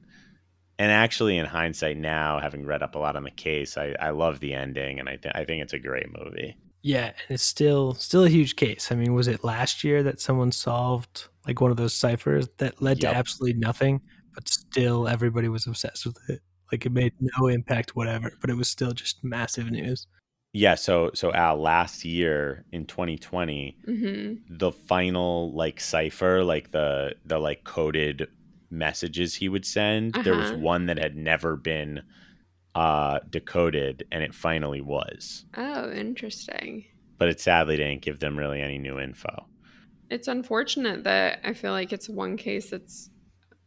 and 0.79 0.91
actually 0.91 1.38
in 1.38 1.45
hindsight 1.45 1.97
now 1.97 2.39
having 2.39 2.65
read 2.65 2.83
up 2.83 2.95
a 2.95 2.99
lot 2.99 3.15
on 3.15 3.23
the 3.23 3.31
case 3.31 3.77
i, 3.77 3.95
I 3.99 4.11
love 4.11 4.39
the 4.39 4.53
ending 4.53 4.99
and 4.99 5.09
I, 5.09 5.17
th- 5.17 5.36
I 5.36 5.45
think 5.45 5.63
it's 5.63 5.73
a 5.73 5.79
great 5.79 6.07
movie 6.17 6.57
yeah, 6.86 7.07
and 7.07 7.15
it's 7.29 7.43
still 7.43 7.95
still 7.95 8.25
a 8.25 8.29
huge 8.29 8.55
case. 8.55 8.91
I 8.91 8.95
mean, 8.95 9.13
was 9.13 9.27
it 9.27 9.43
last 9.43 9.83
year 9.83 10.03
that 10.03 10.21
someone 10.21 10.51
solved 10.51 11.27
like 11.47 11.61
one 11.61 11.71
of 11.71 11.77
those 11.77 11.93
ciphers 11.95 12.47
that 12.59 12.81
led 12.81 13.01
Yep. 13.01 13.01
to 13.01 13.15
absolutely 13.15 13.59
nothing, 13.59 14.01
but 14.36 14.47
still 14.49 15.07
everybody 15.07 15.49
was 15.49 15.67
obsessed 15.67 16.05
with 16.05 16.17
it? 16.29 16.41
Like 16.71 16.86
it 16.86 16.91
made 16.91 17.13
no 17.19 17.47
impact 17.47 17.95
whatever, 17.95 18.31
but 18.41 18.49
it 18.49 18.55
was 18.55 18.69
still 18.69 18.93
just 18.93 19.23
massive 19.23 19.71
news. 19.71 20.07
Yeah, 20.53 20.75
so 20.75 21.11
so 21.13 21.33
Al, 21.33 21.57
last 21.57 22.05
year 22.05 22.65
in 22.71 22.86
2020, 22.86 23.77
hmm 23.86 24.45
the 24.47 24.71
final 24.71 25.53
like 25.55 25.79
cipher, 25.81 26.43
like 26.43 26.71
the 26.71 27.15
the 27.25 27.39
like 27.39 27.63
coded 27.65 28.27
messages 28.71 29.36
he 29.36 29.49
would 29.49 29.65
send, 29.65 30.19
there 30.23 30.36
was 30.36 30.53
Uh-huh. 30.53 30.55
one 30.55 30.86
that 30.88 30.97
had 30.97 31.15
never 31.17 31.57
been 31.57 32.03
uh 32.76 33.19
decoded 33.30 34.05
and 34.11 34.21
it 34.23 34.34
finally 34.36 34.82
was. 34.82 35.45
Oh, 35.55 35.91
interesting. 35.91 36.86
But 37.17 37.30
it 37.30 37.39
sadly 37.39 37.78
didn't 37.78 38.01
give 38.01 38.19
them 38.19 38.38
really 38.38 38.61
any 38.61 38.78
new 38.78 38.99
info. 38.99 39.47
It's 40.09 40.28
unfortunate 40.28 41.05
that 41.05 41.39
I 41.43 41.53
feel 41.53 41.71
like 41.71 41.93
it's 41.93 42.09
one 42.09 42.36
case 42.38 42.69
that's 42.69 43.09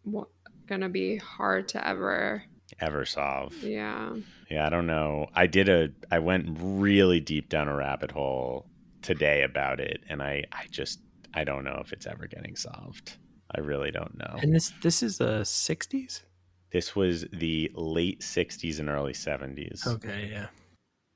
w- 0.05 0.27
gonna 0.67 0.91
be 0.91 1.17
hard 1.17 1.69
to 1.69 1.87
ever. 1.89 2.45
Ever 2.81 3.07
solve. 3.07 3.55
Yeah. 3.63 4.15
Yeah, 4.51 4.67
I 4.67 4.69
don't 4.69 4.87
know. 4.87 5.29
I 5.35 5.47
did 5.47 5.69
a 5.69 5.89
I 6.11 6.19
went 6.19 6.59
really 6.61 7.21
deep 7.21 7.49
down 7.49 7.69
a 7.69 7.75
rabbit 7.75 8.11
hole 8.11 8.67
today 9.01 9.43
about 9.43 9.81
it 9.81 10.03
and 10.09 10.23
I 10.23 10.45
I 10.53 10.67
just 10.71 11.01
I 11.33 11.45
don't 11.45 11.65
know 11.65 11.81
if 11.83 11.93
it's 11.93 12.07
ever 12.07 12.27
getting 12.27 12.57
solved. 12.57 13.17
I 13.55 13.61
really 13.61 13.91
don't 13.91 14.19
know. 14.19 14.37
And 14.43 14.55
this 14.55 14.73
this 14.83 15.03
is 15.03 15.17
the 15.19 15.41
'60s. 15.41 16.23
This 16.71 16.95
was 16.95 17.27
the 17.33 17.71
late 17.75 18.21
60s 18.21 18.79
and 18.79 18.89
early 18.89 19.13
70s. 19.13 19.87
Okay, 19.87 20.29
yeah. 20.31 20.49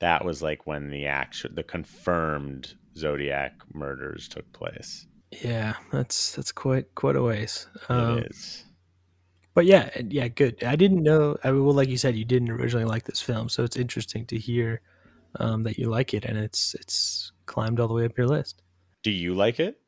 That 0.01 0.25
was 0.25 0.43
like 0.43 0.67
when 0.67 0.91
the 0.91 1.07
actual 1.07 1.51
the 1.55 1.63
confirmed 1.63 2.75
Zodiac 2.97 3.55
murders 3.73 4.29
took 4.29 4.51
place. 4.53 5.07
Yeah, 5.31 5.75
that's 5.93 6.35
that's 6.35 6.53
quite 6.53 6.95
quite 6.95 7.17
a 7.17 7.23
ways. 7.23 7.69
Um, 7.89 8.19
it 8.19 8.33
is. 8.33 8.65
But 9.55 9.67
yeah, 9.67 9.91
yeah, 10.09 10.29
good. 10.29 10.63
I 10.65 10.77
didn't 10.77 11.03
know. 11.03 11.37
I 11.45 11.53
mean, 11.53 11.65
well, 11.65 11.75
like 11.75 11.89
you 11.89 11.99
said, 11.99 12.17
you 12.17 12.25
didn't 12.25 12.51
originally 12.51 12.85
like 12.85 13.05
this 13.05 13.21
film, 13.21 13.49
so 13.49 13.65
it's 13.65 13.77
interesting 13.77 14.27
to 14.27 14.39
hear 14.39 14.81
um, 15.39 15.63
that 15.65 15.79
you 15.79 15.89
like 15.89 16.15
it, 16.15 16.25
and 16.25 16.39
it's 16.39 16.75
it's 16.75 17.33
climbed 17.47 17.79
all 17.79 17.89
the 17.89 17.95
way 17.95 18.05
up 18.05 18.17
your 18.17 18.27
list. 18.27 18.63
Do 19.03 19.11
you 19.11 19.35
like 19.35 19.61
it? 19.61 19.79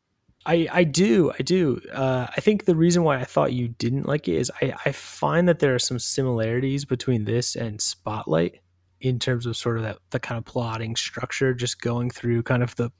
I 0.46 0.68
I 0.72 0.84
do 0.84 1.32
I 1.38 1.42
do. 1.42 1.80
Uh, 1.92 2.26
I 2.36 2.40
think 2.40 2.64
the 2.64 2.76
reason 2.76 3.02
why 3.02 3.18
I 3.18 3.24
thought 3.24 3.52
you 3.52 3.68
didn't 3.68 4.06
like 4.06 4.28
it 4.28 4.36
is 4.36 4.50
I 4.60 4.74
I 4.84 4.92
find 4.92 5.48
that 5.48 5.58
there 5.58 5.74
are 5.74 5.78
some 5.78 5.98
similarities 5.98 6.84
between 6.84 7.24
this 7.24 7.56
and 7.56 7.80
Spotlight 7.80 8.60
in 9.00 9.18
terms 9.18 9.46
of 9.46 9.56
sort 9.56 9.76
of 9.78 9.82
that 9.84 9.98
the 10.10 10.20
kind 10.20 10.38
of 10.38 10.44
plotting 10.44 10.96
structure, 10.96 11.54
just 11.54 11.80
going 11.80 12.10
through 12.10 12.42
kind 12.42 12.62
of 12.62 12.74
the 12.76 12.90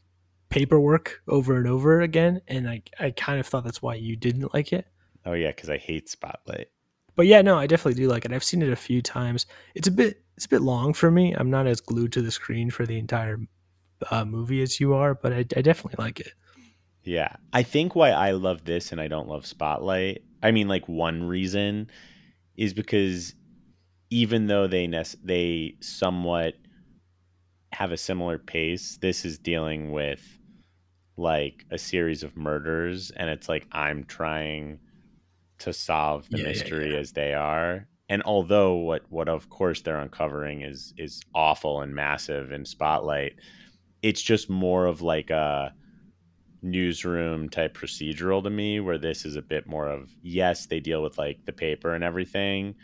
paperwork 0.48 1.20
over 1.28 1.56
and 1.56 1.66
over 1.66 2.00
again, 2.00 2.40
and 2.48 2.68
I 2.68 2.82
I 2.98 3.10
kind 3.10 3.40
of 3.40 3.46
thought 3.46 3.64
that's 3.64 3.82
why 3.82 3.94
you 3.96 4.16
didn't 4.16 4.54
like 4.54 4.72
it. 4.72 4.86
Oh 5.26 5.32
yeah, 5.32 5.48
because 5.48 5.70
I 5.70 5.78
hate 5.78 6.08
Spotlight. 6.08 6.68
but 7.16 7.26
yeah, 7.26 7.42
no, 7.42 7.58
I 7.58 7.66
definitely 7.66 8.00
do 8.02 8.08
like 8.08 8.24
it. 8.24 8.32
I've 8.32 8.44
seen 8.44 8.62
it 8.62 8.70
a 8.72 8.76
few 8.76 9.02
times. 9.02 9.46
It's 9.74 9.88
a 9.88 9.92
bit 9.92 10.22
it's 10.36 10.46
a 10.46 10.48
bit 10.48 10.62
long 10.62 10.94
for 10.94 11.10
me. 11.10 11.32
I'm 11.34 11.50
not 11.50 11.66
as 11.66 11.80
glued 11.80 12.12
to 12.12 12.22
the 12.22 12.30
screen 12.30 12.70
for 12.70 12.86
the 12.86 12.98
entire 12.98 13.38
uh, 14.10 14.24
movie 14.24 14.62
as 14.62 14.80
you 14.80 14.94
are, 14.94 15.14
but 15.14 15.32
I, 15.32 15.38
I 15.38 15.62
definitely 15.62 16.02
like 16.02 16.20
it. 16.20 16.32
Yeah. 17.04 17.36
I 17.52 17.62
think 17.62 17.94
why 17.94 18.10
I 18.10 18.32
love 18.32 18.64
this 18.64 18.92
and 18.92 19.00
I 19.00 19.08
don't 19.08 19.28
love 19.28 19.46
Spotlight, 19.46 20.22
I 20.42 20.50
mean 20.50 20.68
like 20.68 20.88
one 20.88 21.24
reason 21.24 21.90
is 22.56 22.72
because 22.74 23.34
even 24.10 24.46
though 24.46 24.66
they 24.66 24.86
nec- 24.86 25.16
they 25.22 25.76
somewhat 25.80 26.54
have 27.72 27.92
a 27.92 27.96
similar 27.96 28.38
pace, 28.38 28.98
this 29.00 29.24
is 29.24 29.38
dealing 29.38 29.92
with 29.92 30.22
like 31.16 31.64
a 31.70 31.78
series 31.78 32.22
of 32.22 32.36
murders 32.36 33.10
and 33.12 33.28
it's 33.30 33.48
like 33.48 33.66
I'm 33.72 34.04
trying 34.04 34.78
to 35.58 35.72
solve 35.72 36.28
the 36.30 36.38
Yeah, 36.38 36.42
yeah, 36.44 36.48
mystery 36.48 36.92
yeah. 36.92 36.98
as 36.98 37.12
they 37.12 37.34
are. 37.34 37.86
And 38.08 38.22
although 38.24 38.74
what 38.74 39.02
what 39.08 39.28
of 39.28 39.48
course 39.50 39.80
they're 39.82 39.98
uncovering 40.00 40.62
is 40.62 40.92
is 40.98 41.22
awful 41.34 41.80
and 41.80 41.94
massive 41.94 42.52
in 42.52 42.64
Spotlight, 42.64 43.34
it's 44.02 44.22
just 44.22 44.50
more 44.50 44.86
of 44.86 45.00
like 45.02 45.30
a 45.30 45.72
newsroom 46.64 47.48
type 47.48 47.76
procedural 47.76 48.42
to 48.42 48.50
me 48.50 48.80
where 48.80 48.98
this 48.98 49.24
is 49.24 49.36
a 49.36 49.42
bit 49.42 49.66
more 49.66 49.86
of 49.88 50.10
yes 50.22 50.66
they 50.66 50.80
deal 50.80 51.02
with 51.02 51.18
like 51.18 51.38
the 51.44 51.52
paper 51.52 51.94
and 51.94 52.02
everything 52.02 52.74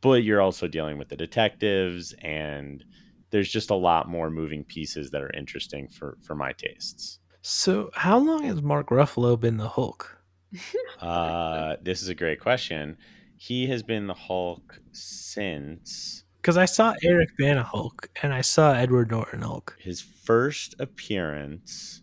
but 0.00 0.22
you're 0.24 0.40
also 0.42 0.68
dealing 0.68 0.98
with 0.98 1.08
the 1.08 1.16
detectives 1.16 2.14
and 2.22 2.84
there's 3.30 3.50
just 3.50 3.70
a 3.70 3.74
lot 3.74 4.08
more 4.08 4.30
moving 4.30 4.64
pieces 4.64 5.10
that 5.10 5.22
are 5.22 5.30
interesting 5.34 5.88
for 5.88 6.18
for 6.22 6.34
my 6.34 6.52
tastes 6.52 7.18
So, 7.42 7.90
how 7.94 8.18
long 8.18 8.42
has 8.44 8.60
Mark 8.62 8.88
Ruffalo 8.90 9.38
been 9.38 9.56
the 9.56 9.68
Hulk? 9.68 10.18
uh 11.00 11.76
this 11.82 12.02
is 12.02 12.08
a 12.08 12.14
great 12.14 12.40
question 12.40 12.96
he 13.36 13.66
has 13.68 13.82
been 13.84 14.06
the 14.06 14.14
hulk 14.14 14.78
since 14.92 16.24
Because 16.40 16.56
I 16.56 16.64
saw 16.64 16.94
Eric 17.04 17.30
Bana 17.38 17.62
Hulk 17.62 18.08
and 18.22 18.32
I 18.32 18.40
saw 18.42 18.72
Edward 18.72 19.10
Norton 19.10 19.42
Hulk. 19.42 19.76
his 19.78 20.00
first 20.00 20.74
appearance 20.78 22.02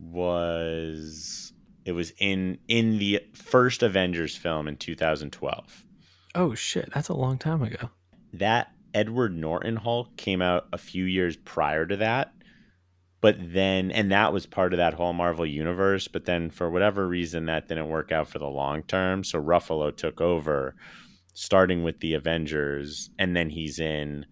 was 0.00 1.52
it 1.84 1.92
was 1.92 2.12
in 2.18 2.58
in 2.68 2.98
the 2.98 3.20
first 3.34 3.82
avengers 3.82 4.36
film 4.36 4.68
in 4.68 4.76
2012 4.76 5.84
Oh 6.34 6.54
shit, 6.54 6.88
that's 6.94 7.08
a 7.08 7.14
long 7.14 7.38
time 7.38 7.62
ago. 7.62 7.90
that 8.32 8.72
Edward 8.94 9.36
Norton 9.36 9.76
Hulk 9.76 10.16
came 10.16 10.40
out 10.42 10.66
a 10.72 10.78
few 10.78 11.04
years 11.04 11.36
prior 11.36 11.86
to 11.86 11.96
that. 11.96 12.32
But 13.20 13.36
then, 13.52 13.90
and 13.90 14.10
that 14.12 14.32
was 14.32 14.46
part 14.46 14.72
of 14.72 14.78
that 14.78 14.94
whole 14.94 15.12
Marvel 15.12 15.44
universe. 15.44 16.08
But 16.08 16.24
then, 16.24 16.50
for 16.50 16.70
whatever 16.70 17.06
reason, 17.06 17.46
that 17.46 17.68
didn't 17.68 17.88
work 17.88 18.12
out 18.12 18.28
for 18.28 18.38
the 18.38 18.46
long 18.48 18.82
term. 18.84 19.24
So 19.24 19.40
Ruffalo 19.42 19.94
took 19.94 20.20
over, 20.20 20.74
starting 21.34 21.82
with 21.84 22.00
the 22.00 22.14
Avengers, 22.14 23.10
and 23.18 23.36
then 23.36 23.50
he's 23.50 23.78
in, 23.78 24.24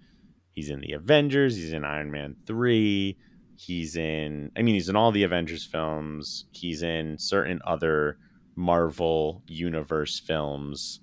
he's 0.53 0.71
in 0.71 0.81
the 0.81 0.93
Avengers. 0.93 1.57
He's 1.57 1.73
in 1.73 1.85
Iron 1.85 2.11
Man 2.11 2.37
three. 2.47 3.19
He's 3.59 3.97
in, 3.97 4.51
I 4.57 4.63
mean, 4.63 4.75
he's 4.75 4.89
in 4.89 4.97
all 4.97 5.11
the 5.13 5.25
Avengers 5.25 5.65
films. 5.65 6.47
He's 6.53 6.83
in 6.83 7.19
certain 7.19 7.61
other 7.67 8.19
Marvel 8.57 9.43
universe 9.47 10.19
films 10.19 11.01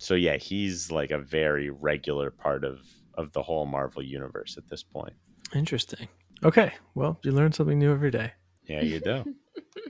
so 0.00 0.14
yeah 0.14 0.36
he's 0.36 0.90
like 0.92 1.10
a 1.10 1.18
very 1.18 1.70
regular 1.70 2.30
part 2.30 2.64
of 2.64 2.80
of 3.14 3.32
the 3.32 3.42
whole 3.42 3.66
marvel 3.66 4.02
universe 4.02 4.56
at 4.56 4.68
this 4.68 4.82
point 4.82 5.14
Interesting. 5.54 6.06
Okay, 6.44 6.74
well, 6.94 7.18
you 7.22 7.32
learn 7.32 7.52
something 7.52 7.78
new 7.78 7.90
every 7.90 8.10
day. 8.10 8.32
yeah 8.66 8.82
you 8.82 9.00
do 9.00 9.24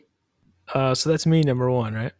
Uh, 0.74 0.94
so 0.94 1.10
that's 1.10 1.26
me, 1.26 1.40
number 1.42 1.70
one, 1.70 1.94
right? 1.94 2.12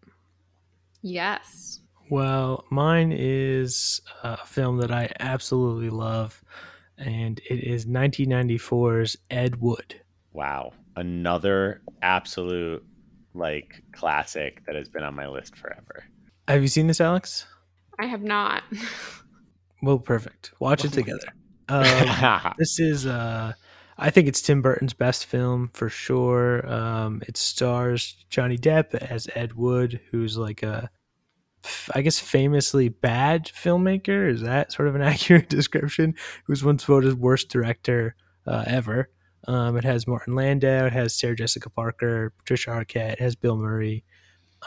Yes. 1.02 1.80
Well, 2.10 2.64
mine 2.70 3.12
is 3.14 4.00
a 4.22 4.38
film 4.44 4.78
that 4.78 4.90
I 4.90 5.12
absolutely 5.20 5.90
love, 5.90 6.42
and 6.98 7.40
it 7.50 7.64
is 7.64 7.86
1994's 7.86 9.16
Ed 9.30 9.60
Wood. 9.60 10.00
wow 10.32 10.72
another 10.96 11.80
absolute 12.02 12.84
like 13.34 13.82
classic 13.92 14.64
that 14.66 14.74
has 14.74 14.88
been 14.88 15.04
on 15.04 15.14
my 15.14 15.26
list 15.28 15.56
forever 15.56 16.04
Have 16.48 16.62
you 16.62 16.68
seen 16.68 16.86
this, 16.88 17.00
Alex? 17.00 17.46
I 17.98 18.06
have 18.06 18.22
not. 18.22 18.62
Well, 19.80 19.98
perfect. 20.00 20.50
Watch 20.58 20.84
it 20.84 20.92
together. 20.92 21.28
Um, 21.70 22.54
this 22.58 22.80
is, 22.80 23.06
uh, 23.06 23.52
I 23.98 24.08
think 24.10 24.26
it's 24.26 24.40
Tim 24.40 24.62
Burton's 24.62 24.94
best 24.94 25.26
film 25.26 25.70
for 25.74 25.90
sure. 25.90 26.66
Um, 26.66 27.22
it 27.28 27.36
stars 27.36 28.16
Johnny 28.30 28.56
Depp 28.56 28.94
as 28.94 29.28
Ed 29.34 29.52
Wood, 29.52 30.00
who's 30.10 30.38
like 30.38 30.62
a, 30.62 30.84
f- 30.84 30.90
I 31.94 32.02
guess, 32.02 32.18
famously 32.18 32.88
bad 32.88 33.46
filmmaker. 33.46 34.30
Is 34.30 34.42
that 34.42 34.72
sort 34.72 34.88
of 34.88 34.94
an 34.94 35.02
accurate 35.12 35.48
description? 35.48 36.14
Who's 36.44 36.64
once 36.64 36.84
voted 36.84 37.18
worst 37.18 37.48
director 37.48 38.14
uh, 38.48 38.64
ever. 38.66 39.10
Um, 39.46 39.76
it 39.76 39.84
has 39.84 40.06
Martin 40.06 40.34
Landau, 40.34 40.86
it 40.86 40.92
has 40.92 41.14
Sarah 41.14 41.36
Jessica 41.36 41.70
Parker, 41.70 42.32
Patricia 42.38 42.70
Arquette, 42.70 43.12
it 43.12 43.20
has 43.20 43.36
Bill 43.36 43.56
Murray, 43.56 44.04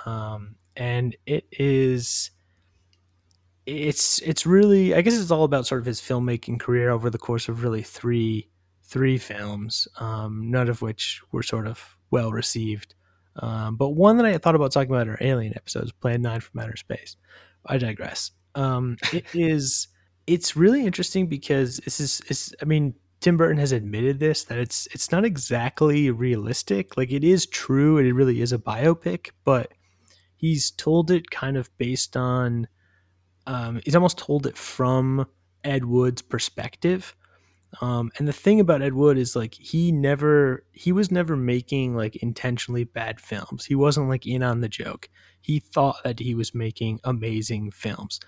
um, 0.05 0.55
and 0.75 1.15
it 1.25 1.45
is 1.51 2.31
it's 3.65 4.19
it's 4.19 4.45
really 4.45 4.95
I 4.95 5.01
guess 5.01 5.19
it's 5.19 5.29
all 5.29 5.43
about 5.43 5.67
sort 5.67 5.81
of 5.81 5.85
his 5.85 6.01
filmmaking 6.01 6.59
career 6.59 6.89
over 6.89 7.09
the 7.09 7.17
course 7.17 7.47
of 7.47 7.63
really 7.63 7.83
three 7.83 8.49
three 8.83 9.17
films, 9.17 9.87
um, 9.99 10.49
none 10.49 10.69
of 10.69 10.81
which 10.81 11.21
were 11.31 11.43
sort 11.43 11.67
of 11.67 11.97
well 12.09 12.31
received. 12.31 12.95
Um, 13.37 13.75
but 13.75 13.89
one 13.89 14.17
that 14.17 14.25
I 14.25 14.37
thought 14.37 14.55
about 14.55 14.71
talking 14.71 14.91
about 14.91 15.07
in 15.07 15.09
our 15.09 15.17
Alien 15.21 15.53
episodes, 15.55 15.91
Plan 15.91 16.21
Nine 16.21 16.41
from 16.41 16.59
Outer 16.59 16.75
Space. 16.75 17.15
I 17.65 17.77
digress. 17.77 18.31
Um, 18.55 18.97
it 19.13 19.25
is 19.33 19.87
it's 20.27 20.55
really 20.55 20.85
interesting 20.85 21.27
because 21.27 21.77
this 21.77 21.99
is 21.99 22.21
it's, 22.27 22.53
I 22.61 22.65
mean 22.65 22.93
Tim 23.21 23.37
Burton 23.37 23.57
has 23.57 23.71
admitted 23.71 24.19
this 24.19 24.43
that 24.45 24.57
it's 24.57 24.87
it's 24.91 25.11
not 25.11 25.25
exactly 25.25 26.11
realistic. 26.11 26.97
Like 26.97 27.11
it 27.11 27.23
is 27.23 27.45
true, 27.45 27.97
and 27.97 28.07
it 28.07 28.13
really 28.13 28.41
is 28.41 28.51
a 28.51 28.57
biopic, 28.57 29.29
but 29.45 29.71
he's 30.35 30.71
told 30.71 31.11
it 31.11 31.29
kind 31.29 31.55
of 31.55 31.75
based 31.77 32.17
on 32.17 32.67
um, 33.47 33.79
he's 33.85 33.95
almost 33.95 34.17
told 34.17 34.45
it 34.45 34.57
from 34.57 35.25
Ed 35.63 35.85
Wood's 35.85 36.21
perspective. 36.21 37.15
Um, 37.79 38.11
and 38.17 38.27
the 38.27 38.33
thing 38.33 38.59
about 38.59 38.81
Ed 38.81 38.93
Wood 38.93 39.17
is 39.17 39.35
like 39.35 39.53
he 39.53 39.91
never 39.91 40.65
he 40.73 40.91
was 40.91 41.09
never 41.09 41.37
making 41.37 41.95
like 41.95 42.17
intentionally 42.17 42.83
bad 42.83 43.21
films. 43.21 43.65
He 43.65 43.75
wasn't 43.75 44.09
like 44.09 44.27
in 44.27 44.43
on 44.43 44.59
the 44.59 44.67
joke. 44.67 45.09
He 45.39 45.59
thought 45.59 45.97
that 46.03 46.19
he 46.19 46.35
was 46.35 46.53
making 46.53 46.99
amazing 47.03 47.71
films. 47.71 48.19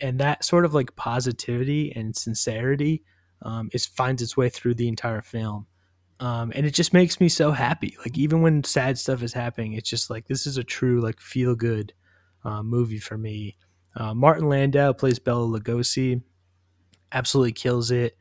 And 0.00 0.18
that 0.20 0.44
sort 0.44 0.64
of 0.64 0.74
like 0.74 0.96
positivity 0.96 1.92
and 1.94 2.16
sincerity 2.16 3.02
um, 3.42 3.68
is 3.72 3.84
finds 3.84 4.22
its 4.22 4.36
way 4.36 4.48
through 4.48 4.74
the 4.74 4.88
entire 4.88 5.22
film. 5.22 5.66
Um, 6.20 6.52
and 6.54 6.66
it 6.66 6.72
just 6.72 6.92
makes 6.92 7.20
me 7.20 7.28
so 7.28 7.52
happy. 7.52 7.96
Like 7.98 8.16
even 8.16 8.40
when 8.42 8.64
sad 8.64 8.98
stuff 8.98 9.22
is 9.22 9.32
happening, 9.32 9.74
it's 9.74 9.90
just 9.90 10.08
like 10.08 10.26
this 10.28 10.46
is 10.46 10.56
a 10.56 10.64
true 10.64 11.00
like 11.00 11.20
feel 11.20 11.54
good 11.54 11.92
uh, 12.44 12.62
movie 12.62 12.98
for 12.98 13.18
me. 13.18 13.56
Uh, 13.94 14.14
Martin 14.14 14.48
Landau 14.48 14.92
plays 14.92 15.18
Bela 15.18 15.46
Lugosi, 15.46 16.22
absolutely 17.12 17.52
kills 17.52 17.90
it, 17.90 18.16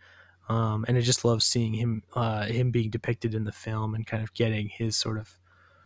um, 0.50 0.86
and 0.88 0.98
I 0.98 1.02
just 1.02 1.26
love 1.26 1.44
seeing 1.44 1.74
him 1.74 2.04
uh, 2.14 2.46
him 2.46 2.72
being 2.72 2.90
depicted 2.90 3.36
in 3.36 3.44
the 3.44 3.52
film 3.52 3.96
and 3.96 4.06
kind 4.06 4.24
of 4.24 4.34
getting 4.34 4.70
his 4.70 4.96
sort 4.96 5.18
of 5.18 5.38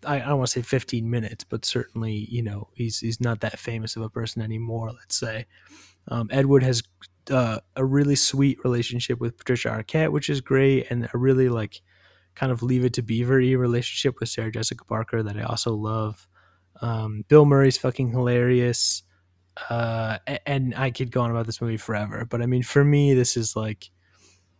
I, 0.05 0.17
I 0.17 0.19
don't 0.19 0.37
want 0.37 0.49
to 0.49 0.59
say 0.59 0.61
15 0.61 1.09
minutes, 1.09 1.43
but 1.43 1.65
certainly 1.65 2.27
you 2.29 2.43
know 2.43 2.69
he's 2.75 2.99
he's 2.99 3.21
not 3.21 3.41
that 3.41 3.59
famous 3.59 3.95
of 3.95 4.03
a 4.03 4.09
person 4.09 4.41
anymore. 4.41 4.91
Let's 4.91 5.15
say 5.15 5.45
um, 6.07 6.29
Ed 6.31 6.45
Wood 6.45 6.63
has 6.63 6.83
uh, 7.29 7.59
a 7.75 7.85
really 7.85 8.15
sweet 8.15 8.59
relationship 8.63 9.19
with 9.19 9.37
Patricia 9.37 9.69
Arquette, 9.69 10.11
which 10.11 10.29
is 10.29 10.41
great, 10.41 10.87
and 10.89 11.09
a 11.13 11.17
really 11.17 11.49
like 11.49 11.81
kind 12.35 12.51
of 12.51 12.63
leave 12.63 12.85
it 12.85 12.93
to 12.93 13.01
Beaver 13.01 13.35
relationship 13.35 14.19
with 14.19 14.29
Sarah 14.29 14.51
Jessica 14.51 14.85
Parker 14.85 15.21
that 15.23 15.37
I 15.37 15.43
also 15.43 15.73
love. 15.73 16.27
Um, 16.81 17.23
Bill 17.27 17.45
Murray's 17.45 17.77
fucking 17.77 18.11
hilarious. 18.11 19.03
Uh, 19.69 20.17
and 20.45 20.73
I 20.75 20.91
could 20.91 21.11
go 21.11 21.21
on 21.21 21.29
about 21.29 21.45
this 21.45 21.59
movie 21.59 21.75
forever, 21.75 22.25
but 22.27 22.41
I 22.41 22.45
mean, 22.45 22.63
for 22.63 22.85
me, 22.85 23.13
this 23.13 23.35
is 23.35 23.53
like 23.53 23.91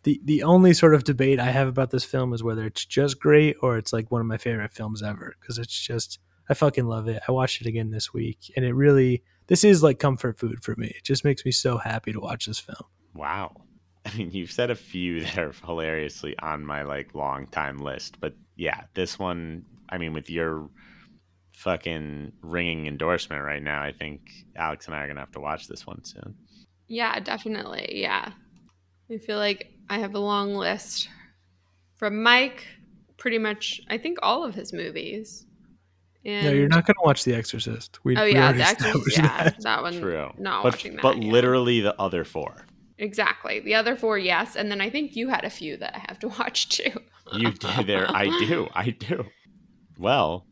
the 0.03 0.19
the 0.23 0.43
only 0.43 0.73
sort 0.73 0.95
of 0.95 1.03
debate 1.03 1.39
I 1.39 1.51
have 1.51 1.67
about 1.67 1.91
this 1.91 2.03
film 2.03 2.33
is 2.33 2.43
whether 2.43 2.65
it's 2.65 2.85
just 2.85 3.19
great 3.19 3.57
or 3.61 3.77
it's 3.77 3.93
like 3.93 4.11
one 4.11 4.21
of 4.21 4.27
my 4.27 4.37
favorite 4.37 4.73
films 4.73 5.03
ever 5.03 5.35
because 5.39 5.57
it's 5.57 5.79
just 5.79 6.19
I 6.49 6.53
fucking 6.53 6.85
love 6.85 7.07
it. 7.07 7.21
I 7.27 7.31
watched 7.31 7.61
it 7.61 7.67
again 7.67 7.91
this 7.91 8.13
week, 8.13 8.51
and 8.55 8.65
it 8.65 8.73
really 8.73 9.23
this 9.47 9.63
is 9.63 9.83
like 9.83 9.99
comfort 9.99 10.39
food 10.39 10.63
for 10.63 10.75
me. 10.75 10.87
It 10.87 11.03
just 11.03 11.23
makes 11.23 11.45
me 11.45 11.51
so 11.51 11.77
happy 11.77 12.11
to 12.13 12.19
watch 12.19 12.45
this 12.45 12.59
film. 12.59 12.83
Wow. 13.13 13.55
I 14.05 14.17
mean, 14.17 14.31
you've 14.31 14.51
said 14.51 14.71
a 14.71 14.75
few 14.75 15.21
that 15.21 15.37
are 15.37 15.53
hilariously 15.65 16.35
on 16.39 16.65
my 16.65 16.83
like 16.83 17.13
long 17.13 17.47
time 17.47 17.77
list, 17.77 18.19
but 18.19 18.33
yeah, 18.55 18.83
this 18.93 19.19
one. 19.19 19.65
I 19.89 19.97
mean, 19.97 20.13
with 20.13 20.29
your 20.29 20.69
fucking 21.51 22.31
ringing 22.41 22.87
endorsement 22.87 23.43
right 23.43 23.61
now, 23.61 23.83
I 23.83 23.91
think 23.91 24.21
Alex 24.55 24.87
and 24.87 24.95
I 24.95 25.03
are 25.03 25.07
gonna 25.07 25.19
have 25.19 25.31
to 25.33 25.39
watch 25.39 25.67
this 25.67 25.85
one 25.85 26.03
soon. 26.03 26.35
Yeah, 26.87 27.19
definitely. 27.19 28.01
Yeah. 28.01 28.31
I 29.11 29.17
feel 29.17 29.37
like 29.37 29.71
I 29.91 29.97
have 29.99 30.15
a 30.15 30.19
long 30.19 30.55
list 30.55 31.09
from 31.97 32.23
Mike, 32.23 32.65
pretty 33.17 33.37
much, 33.37 33.81
I 33.89 33.97
think 33.97 34.19
all 34.23 34.45
of 34.45 34.55
his 34.55 34.71
movies. 34.71 35.45
And 36.23 36.45
no, 36.45 36.53
you're 36.53 36.69
not 36.69 36.85
going 36.85 36.95
to 36.95 37.03
watch 37.03 37.25
The 37.25 37.33
Exorcist. 37.35 37.99
We, 38.05 38.15
Oh 38.15 38.23
yeah, 38.23 38.43
already 38.45 38.59
the 38.59 38.63
Exorcist, 38.67 39.17
yeah, 39.17 39.43
that. 39.43 39.61
that 39.63 39.81
one. 39.81 39.99
True, 39.99 40.31
Not 40.37 40.63
but 40.63 40.73
watching 40.75 40.95
that. 40.95 41.01
but 41.01 41.21
yeah. 41.21 41.29
literally 41.31 41.81
the 41.81 41.99
other 41.99 42.23
four. 42.23 42.65
exactly 42.99 43.59
the 43.59 43.75
other 43.75 43.97
four, 43.97 44.17
yes, 44.17 44.55
and 44.55 44.71
then 44.71 44.79
I 44.79 44.89
think 44.89 45.15
you 45.17 45.27
had 45.27 45.43
a 45.43 45.49
few 45.49 45.75
that 45.77 45.93
I 45.95 45.99
have 46.07 46.19
to 46.19 46.27
watch 46.39 46.69
too. 46.69 46.93
You 47.33 47.51
do 47.51 47.83
there. 47.83 48.07
I 48.09 48.25
do. 48.45 48.69
I 48.73 48.91
do. 48.91 49.25
Well, 49.97 50.45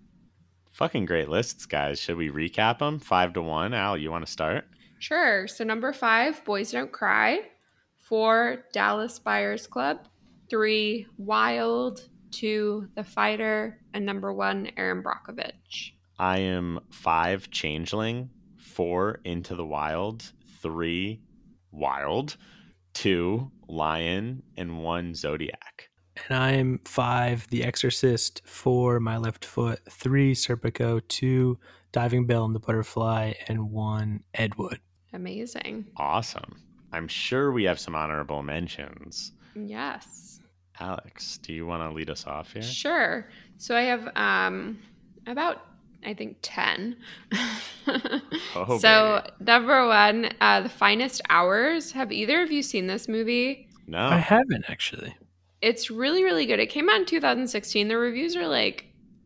fucking 0.74 1.06
great 1.06 1.30
lists, 1.30 1.66
guys. 1.66 2.00
Should 2.02 2.18
we 2.18 2.30
recap 2.30 2.80
them? 2.80 3.00
Five 3.00 3.34
to 3.34 3.42
one. 3.42 3.74
Al, 3.74 3.96
you 3.98 4.12
want 4.12 4.26
to 4.26 4.32
start? 4.32 4.66
Sure. 5.00 5.48
So 5.48 5.64
number 5.64 5.94
five, 5.94 6.44
Boys 6.44 6.72
Don't 6.72 6.92
Cry. 6.92 7.40
Four, 8.10 8.66
Dallas 8.74 9.20
Buyers 9.20 9.68
Club. 9.68 10.07
Three, 10.49 11.05
Wild. 11.18 12.10
Two, 12.32 12.88
The 12.95 13.03
Fighter. 13.03 13.80
And 13.93 14.05
number 14.05 14.34
one, 14.34 14.72
Erin 14.78 15.03
Brockovich. 15.03 15.91
I 16.18 16.39
am 16.39 16.80
five 16.91 17.49
changeling, 17.49 18.30
four 18.57 19.22
into 19.24 19.55
the 19.55 19.66
wild, 19.66 20.34
three 20.62 21.22
wild, 21.72 22.36
two 22.93 23.51
lion, 23.68 24.43
and 24.57 24.84
one 24.84 25.16
zodiac. 25.16 25.89
And 26.28 26.38
I'm 26.38 26.80
five, 26.84 27.47
The 27.49 27.64
Exorcist, 27.64 28.41
four, 28.45 28.99
My 28.99 29.18
Left 29.18 29.45
Foot, 29.45 29.80
three, 29.89 30.34
Serpico, 30.34 31.01
two, 31.07 31.57
Diving 31.91 32.26
Bell 32.26 32.43
and 32.45 32.53
the 32.53 32.60
Butterfly, 32.60 33.34
and 33.47 33.72
one, 33.72 34.24
Ed 34.34 34.55
Wood. 34.55 34.80
Amazing. 35.14 35.86
Awesome. 35.95 36.57
I'm 36.92 37.08
sure 37.08 37.52
we 37.52 37.64
have 37.66 37.80
some 37.80 37.96
honorable 37.96 38.44
mentions. 38.44 39.32
Yes. 39.56 40.40
Alex, 40.80 41.38
do 41.40 41.54
you 41.54 41.66
want 41.66 41.84
to 41.84 41.96
lead 41.96 42.10
us 42.10 42.26
off 42.26 42.54
here? 42.54 42.62
Sure. 42.62 43.28
So 43.58 43.76
I 43.76 43.82
have 43.82 44.10
um 44.16 44.80
about 45.28 45.62
I 46.06 46.14
think 46.14 46.38
10. 46.42 46.96
Oh, 48.56 48.78
so 48.80 49.22
number 49.42 49.86
one, 49.86 50.32
uh, 50.40 50.62
The 50.62 50.70
Finest 50.70 51.22
Hours. 51.30 51.92
Have 51.92 52.12
either 52.12 52.42
of 52.42 52.52
you 52.52 52.64
seen 52.64 52.88
this 52.88 53.10
movie? 53.10 53.68
No. 53.86 54.00
I 54.00 54.18
haven't 54.18 54.66
actually. 54.70 55.14
It's 55.62 55.92
really, 55.92 56.24
really 56.24 56.46
good. 56.46 56.60
It 56.60 56.68
came 56.68 56.90
out 56.90 57.00
in 57.02 57.06
2016. 57.06 57.90
The 57.90 57.98
reviews 57.98 58.36
are 58.38 58.48
like 58.48 58.86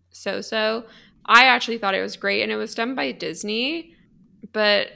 so 0.09 0.41
so. 0.41 0.85
I 1.25 1.45
actually 1.45 1.77
thought 1.77 1.95
it 1.95 2.01
was 2.01 2.17
great, 2.17 2.41
and 2.41 2.51
it 2.51 2.57
was 2.57 2.75
done 2.75 2.95
by 2.95 3.11
Disney, 3.11 3.95
but 4.51 4.87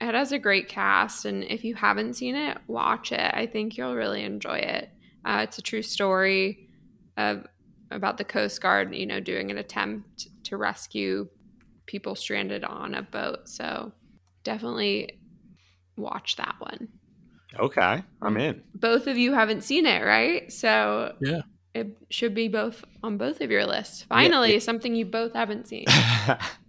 it 0.00 0.14
has 0.14 0.32
a 0.32 0.38
great 0.38 0.68
cast. 0.68 1.24
And 1.24 1.44
if 1.44 1.64
you 1.64 1.74
haven't 1.74 2.14
seen 2.14 2.34
it, 2.34 2.58
watch 2.66 3.12
it. 3.12 3.34
I 3.34 3.46
think 3.46 3.76
you'll 3.76 3.94
really 3.94 4.22
enjoy 4.24 4.58
it. 4.58 4.90
Uh, 5.24 5.40
it's 5.42 5.58
a 5.58 5.62
true 5.62 5.82
story 5.82 6.68
of 7.16 7.46
about 7.90 8.18
the 8.18 8.24
Coast 8.24 8.60
Guard, 8.60 8.94
you 8.94 9.06
know, 9.06 9.20
doing 9.20 9.50
an 9.50 9.58
attempt 9.58 10.28
to 10.44 10.56
rescue 10.56 11.28
people 11.86 12.14
stranded 12.14 12.64
on 12.64 12.94
a 12.94 13.02
boat. 13.02 13.48
So 13.48 13.92
definitely 14.44 15.20
watch 15.96 16.36
that 16.36 16.54
one 16.58 16.88
Okay, 17.58 18.02
I'm 18.20 18.36
in. 18.36 18.62
both 18.74 19.06
of 19.06 19.16
you 19.16 19.32
haven't 19.32 19.62
seen 19.62 19.86
it, 19.86 20.04
right? 20.04 20.52
So 20.52 21.14
Yeah. 21.20 21.42
It 21.80 21.96
should 22.10 22.34
be 22.34 22.48
both 22.48 22.84
on 23.02 23.16
both 23.18 23.40
of 23.40 23.50
your 23.50 23.66
lists. 23.66 24.02
Finally, 24.08 24.58
something 24.60 24.94
you 24.94 25.04
both 25.06 25.32
haven't 25.34 25.68
seen. 25.68 25.84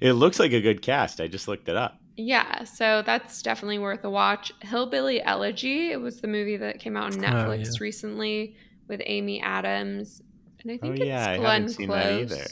it 0.00 0.12
looks 0.12 0.38
like 0.38 0.52
a 0.52 0.60
good 0.60 0.82
cast. 0.82 1.20
I 1.20 1.26
just 1.28 1.48
looked 1.48 1.68
it 1.68 1.76
up. 1.76 1.98
yeah, 2.16 2.64
so 2.64 3.02
that's 3.04 3.42
definitely 3.42 3.78
worth 3.78 4.04
a 4.04 4.10
watch. 4.10 4.52
Hillbilly 4.62 5.22
Elegy, 5.22 5.90
it 5.92 6.00
was 6.00 6.20
the 6.20 6.28
movie 6.28 6.56
that 6.56 6.80
came 6.80 6.96
out 6.96 7.14
on 7.14 7.24
Oh, 7.24 7.28
Netflix 7.28 7.64
yeah. 7.66 7.70
recently 7.80 8.56
with 8.88 9.00
Amy 9.06 9.40
Adams. 9.40 10.22
And 10.62 10.72
I 10.72 10.78
think 10.78 10.92
Oh, 10.92 11.02
it's 11.02 11.04
yeah, 11.06 11.30
I 11.30 11.36
Glenn 11.36 11.62
haven't 11.62 11.68
seen 11.74 11.88
that 11.90 12.02
Close. 12.28 12.32
either. 12.32 12.44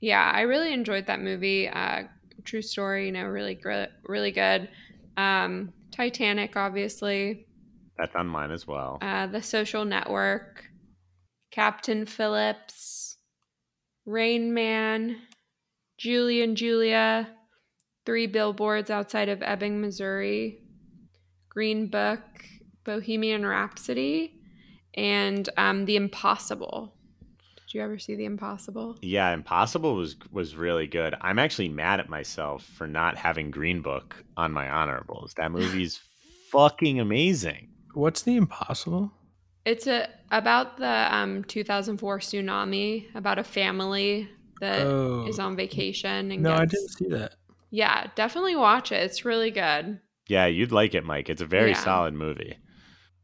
Yeah, 0.00 0.30
I 0.34 0.42
really 0.42 0.72
enjoyed 0.72 1.06
that 1.06 1.20
movie. 1.20 1.68
Uh, 1.68 2.04
true 2.44 2.62
story, 2.62 3.06
you 3.06 3.12
know, 3.12 3.24
really 3.24 3.54
gr- 3.54 3.84
really 4.04 4.32
good. 4.32 4.68
Um, 5.16 5.72
Titanic, 5.92 6.56
obviously. 6.56 7.46
That's 8.02 8.16
on 8.16 8.26
mine 8.26 8.50
as 8.50 8.66
well. 8.66 8.98
uh, 9.00 9.28
The 9.28 9.40
Social 9.40 9.84
Network, 9.84 10.64
Captain 11.52 12.04
Phillips, 12.04 13.16
Rain 14.06 14.52
Man, 14.52 15.18
Julie 15.98 16.42
and 16.42 16.56
Julia, 16.56 17.30
Three 18.04 18.26
Billboards 18.26 18.90
Outside 18.90 19.28
of 19.28 19.40
Ebbing, 19.40 19.80
Missouri, 19.80 20.58
Green 21.48 21.86
Book, 21.86 22.20
Bohemian 22.82 23.46
Rhapsody, 23.46 24.34
and 24.94 25.48
um, 25.56 25.84
The 25.84 25.94
Impossible. 25.94 26.96
Did 27.54 27.74
you 27.74 27.82
ever 27.82 28.00
see 28.00 28.16
The 28.16 28.24
Impossible? 28.24 28.96
Yeah, 29.00 29.32
Impossible 29.32 29.94
was 29.94 30.16
was 30.32 30.56
really 30.56 30.88
good. 30.88 31.14
I'm 31.20 31.38
actually 31.38 31.68
mad 31.68 32.00
at 32.00 32.08
myself 32.08 32.64
for 32.64 32.88
not 32.88 33.16
having 33.16 33.52
Green 33.52 33.80
Book 33.80 34.24
on 34.36 34.50
my 34.50 34.68
honorables. 34.68 35.34
That 35.34 35.52
movie's 35.52 36.00
fucking 36.50 36.98
amazing. 36.98 37.68
What's 37.94 38.22
the 38.22 38.36
impossible? 38.36 39.12
It's 39.64 39.86
a 39.86 40.08
about 40.30 40.78
the 40.78 41.14
um, 41.14 41.44
2004 41.44 42.18
tsunami, 42.18 43.14
about 43.14 43.38
a 43.38 43.44
family 43.44 44.28
that 44.60 44.80
is 45.28 45.38
Oh. 45.38 45.44
on 45.44 45.56
vacation 45.56 46.30
and 46.32 46.42
No, 46.42 46.52
I 46.54 46.64
didn't 46.64 46.88
see 46.90 47.08
that. 47.08 47.34
Yeah, 47.70 48.06
definitely 48.14 48.56
watch 48.56 48.92
it. 48.92 48.96
It's 49.02 49.24
really 49.24 49.50
good. 49.50 49.98
Yeah, 50.28 50.46
you'd 50.46 50.72
like 50.72 50.94
it, 50.94 51.04
Mike. 51.04 51.28
It's 51.30 51.42
a 51.42 51.46
very 51.46 51.70
Yeah. 51.70 51.78
solid 51.78 52.14
movie. 52.14 52.56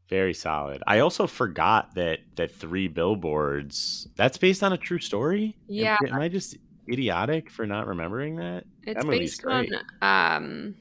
Very 0.09 0.33
solid. 0.33 0.81
I 0.87 0.99
also 0.99 1.27
forgot 1.27 1.93
that 1.95 2.19
that 2.35 2.51
Three 2.51 2.87
Billboards 2.87 4.07
that's 4.15 4.37
based 4.37 4.63
on 4.63 4.73
a 4.73 4.77
true 4.77 4.99
story. 4.99 5.55
Am- 5.69 5.75
Yeah. 5.75 5.97
Am, 6.07 6.15
I 6.19 6.29
just 6.29 6.57
idiotic 6.91 7.49
for 7.51 7.65
not 7.67 7.85
remembering 7.87 8.37
that? 8.37 8.63
It's 8.83 8.97
That 9.01 9.05
movie's 9.05 9.39
based 9.39 9.45
on 9.45 9.67
um 10.01 10.75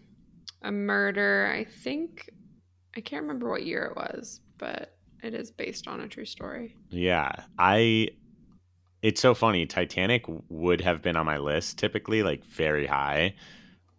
a 0.63 0.73
murder. 0.73 1.53
I 1.55 1.65
think 1.65 2.31
I 2.99 3.01
can't 3.01 3.23
remember 3.23 3.49
what 3.49 3.65
year 3.65 3.85
it 3.85 3.97
was, 3.97 4.41
but 4.59 4.97
it 5.23 5.33
is 5.33 5.53
based 5.53 5.87
on 5.87 6.01
a 6.01 6.09
true 6.09 6.25
story. 6.25 6.75
Yeah, 6.91 7.31
I. 7.57 8.09
It's 9.03 9.21
so 9.21 9.35
funny. 9.35 9.67
Titanic 9.67 10.25
would 10.49 10.81
have 10.81 11.01
been 11.01 11.15
on 11.15 11.25
my 11.25 11.39
list 11.39 11.79
typically, 11.79 12.25
like 12.25 12.45
very 12.45 12.87
high, 12.87 13.37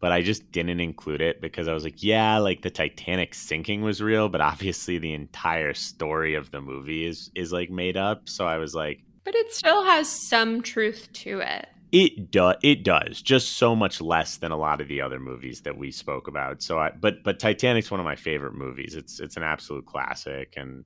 but 0.02 0.12
I 0.12 0.22
just 0.22 0.52
didn't 0.52 0.82
include 0.82 1.22
it 1.22 1.40
because 1.40 1.70
I 1.70 1.74
was 1.74 1.86
like, 1.86 2.04
yeah, 2.04 2.40
like 2.40 2.62
the 2.62 2.70
Titanic 2.70 3.34
sinking 3.34 3.84
was 3.84 4.02
real, 4.02 4.28
but 4.28 4.42
obviously 4.42 4.98
the 4.98 5.14
entire 5.14 5.74
story 5.74 6.36
of 6.36 6.52
the 6.52 6.60
movie 6.60 7.06
is 7.06 7.32
is 7.36 7.54
like 7.54 7.70
made 7.70 7.96
up. 7.96 8.28
So 8.28 8.46
I 8.46 8.58
was 8.58 8.76
like, 8.76 9.02
But 9.24 9.34
it 9.34 9.54
still 9.54 9.86
has 9.86 10.10
some 10.10 10.62
truth 10.62 11.08
to 11.14 11.40
it. 11.40 11.70
It 11.92 12.30
does. 12.30 12.56
It 12.62 12.84
does. 12.84 13.22
Just 13.22 13.54
so 13.54 13.76
much 13.76 14.00
less 14.00 14.38
than 14.38 14.52
a 14.52 14.58
lot 14.58 14.82
of 14.82 14.88
the 14.88 15.02
other 15.02 15.20
movies 15.20 15.62
that 15.62 15.78
we 15.78 15.92
spoke 15.92 16.28
about. 16.28 16.62
So 16.62 16.78
I, 16.78 16.92
but 16.92 17.24
but 17.24 17.40
Titanic's 17.40 17.90
one 17.90 18.00
of 18.00 18.06
my 18.06 18.16
favorite 18.16 18.54
movies. 18.54 18.96
It's 18.96 19.20
it's 19.20 19.38
an 19.38 19.44
absolute 19.44 19.86
classic, 19.86 20.54
and 20.56 20.86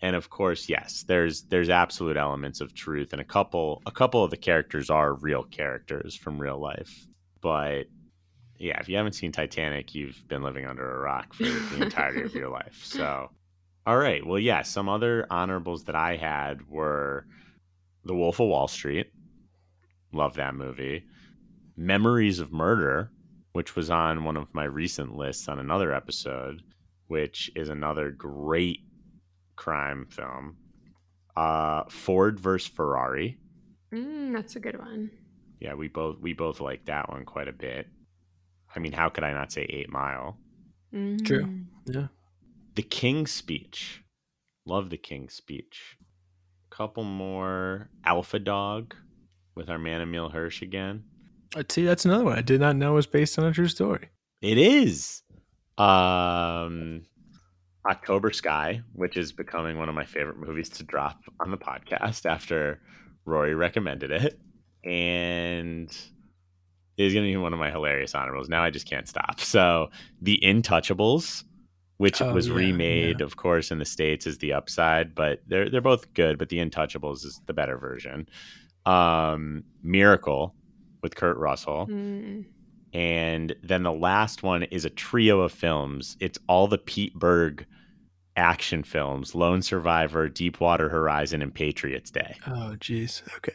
and 0.00 0.16
of 0.16 0.30
course, 0.30 0.68
yes, 0.68 1.04
there's 1.06 1.42
there's 1.42 1.68
absolute 1.68 2.16
elements 2.16 2.60
of 2.60 2.74
truth, 2.74 3.12
and 3.12 3.20
a 3.20 3.24
couple 3.24 3.82
a 3.86 3.92
couple 3.92 4.24
of 4.24 4.30
the 4.30 4.36
characters 4.36 4.90
are 4.90 5.14
real 5.14 5.44
characters 5.44 6.16
from 6.16 6.38
real 6.40 6.58
life. 6.58 7.06
But 7.40 7.84
yeah, 8.58 8.80
if 8.80 8.88
you 8.88 8.96
haven't 8.96 9.12
seen 9.12 9.30
Titanic, 9.30 9.94
you've 9.94 10.26
been 10.26 10.42
living 10.42 10.66
under 10.66 10.96
a 10.96 10.98
rock 10.98 11.32
for 11.32 11.44
the 11.44 11.82
entirety 11.82 12.22
of 12.22 12.34
your 12.34 12.48
life. 12.48 12.80
So, 12.82 13.30
all 13.86 13.96
right, 13.96 14.26
well, 14.26 14.38
yeah, 14.38 14.62
some 14.62 14.88
other 14.88 15.26
honorables 15.30 15.84
that 15.84 15.94
I 15.94 16.16
had 16.16 16.68
were 16.68 17.24
The 18.04 18.14
Wolf 18.14 18.40
of 18.40 18.48
Wall 18.48 18.66
Street. 18.66 19.12
Love 20.12 20.34
that 20.34 20.54
movie. 20.54 21.04
Memories 21.76 22.38
of 22.38 22.52
Murder, 22.52 23.10
which 23.52 23.76
was 23.76 23.90
on 23.90 24.24
one 24.24 24.36
of 24.36 24.52
my 24.54 24.64
recent 24.64 25.16
lists 25.16 25.48
on 25.48 25.58
another 25.58 25.92
episode, 25.92 26.62
which 27.06 27.50
is 27.54 27.68
another 27.68 28.10
great 28.10 28.80
crime 29.56 30.06
film. 30.10 30.56
Uh, 31.36 31.84
Ford 31.88 32.40
versus 32.40 32.68
Ferrari. 32.68 33.38
Mm, 33.92 34.32
that's 34.32 34.56
a 34.56 34.60
good 34.60 34.78
one. 34.78 35.10
Yeah, 35.60 35.74
we 35.74 35.88
both 35.88 36.18
we 36.20 36.32
both 36.32 36.60
like 36.60 36.84
that 36.86 37.08
one 37.10 37.24
quite 37.24 37.48
a 37.48 37.52
bit. 37.52 37.88
I 38.74 38.78
mean, 38.80 38.92
how 38.92 39.08
could 39.08 39.24
I 39.24 39.32
not 39.32 39.52
say 39.52 39.62
Eight 39.62 39.90
Mile? 39.90 40.36
True. 40.92 41.44
Mm. 41.44 41.64
Yeah. 41.86 42.06
The 42.74 42.82
King's 42.82 43.32
Speech. 43.32 44.02
Love 44.64 44.90
the 44.90 44.96
King's 44.96 45.34
Speech. 45.34 45.96
Couple 46.70 47.04
more. 47.04 47.90
Alpha 48.04 48.38
Dog 48.38 48.94
with 49.58 49.68
our 49.68 49.78
man 49.78 50.00
Emile 50.00 50.30
Hirsch 50.30 50.62
again. 50.62 51.04
Uh, 51.54 51.62
See, 51.68 51.84
that's 51.84 52.04
another 52.06 52.24
one 52.24 52.38
I 52.38 52.42
did 52.42 52.60
not 52.60 52.76
know 52.76 52.94
was 52.94 53.06
based 53.06 53.38
on 53.38 53.44
a 53.44 53.52
true 53.52 53.68
story. 53.68 54.08
It 54.40 54.56
is. 54.56 55.22
Um, 55.76 57.02
October 57.86 58.30
Sky, 58.32 58.82
which 58.94 59.16
is 59.16 59.32
becoming 59.32 59.78
one 59.78 59.88
of 59.88 59.94
my 59.94 60.04
favorite 60.04 60.38
movies 60.38 60.68
to 60.70 60.82
drop 60.84 61.20
on 61.40 61.50
the 61.50 61.56
podcast 61.58 62.24
after 62.26 62.80
Rory 63.24 63.54
recommended 63.54 64.10
it. 64.10 64.38
And 64.84 65.90
it 66.96 67.04
is 67.04 67.12
going 67.14 67.26
to 67.26 67.30
be 67.32 67.36
one 67.36 67.52
of 67.52 67.58
my 67.58 67.70
hilarious 67.70 68.14
honorables. 68.14 68.48
Now 68.48 68.62
I 68.62 68.70
just 68.70 68.88
can't 68.88 69.08
stop. 69.08 69.40
So, 69.40 69.90
The 70.22 70.38
Intouchables, 70.42 71.44
which 71.96 72.20
Oh, 72.22 72.32
was 72.32 72.48
yeah, 72.48 72.54
remade, 72.54 73.20
of 73.20 73.36
course, 73.36 73.70
in 73.70 73.78
the 73.78 73.84
States 73.84 74.26
is 74.26 74.38
the 74.38 74.52
upside, 74.52 75.14
but 75.14 75.42
they're, 75.46 75.70
they're 75.70 75.80
both 75.80 76.12
good, 76.14 76.38
but 76.38 76.48
The 76.48 76.58
Intouchables 76.58 77.24
is 77.24 77.40
the 77.46 77.54
better 77.54 77.76
version. 77.78 78.28
Um, 78.88 79.64
Miracle 79.82 80.54
with 81.02 81.14
Kurt 81.14 81.36
Russell. 81.36 81.86
Mm. 81.90 82.44
And 82.92 83.54
then 83.62 83.82
the 83.82 83.92
last 83.92 84.42
one 84.42 84.62
is 84.64 84.84
a 84.84 84.90
trio 84.90 85.40
of 85.40 85.52
films. 85.52 86.16
It's 86.20 86.38
all 86.48 86.68
the 86.68 86.78
Pete 86.78 87.14
Berg 87.14 87.66
action 88.36 88.82
films 88.82 89.34
Lone 89.34 89.60
Survivor, 89.60 90.28
Deepwater 90.28 90.88
Horizon, 90.88 91.42
and 91.42 91.54
Patriots 91.54 92.10
Day. 92.10 92.36
Oh, 92.46 92.76
jeez. 92.78 93.22
Okay. 93.36 93.52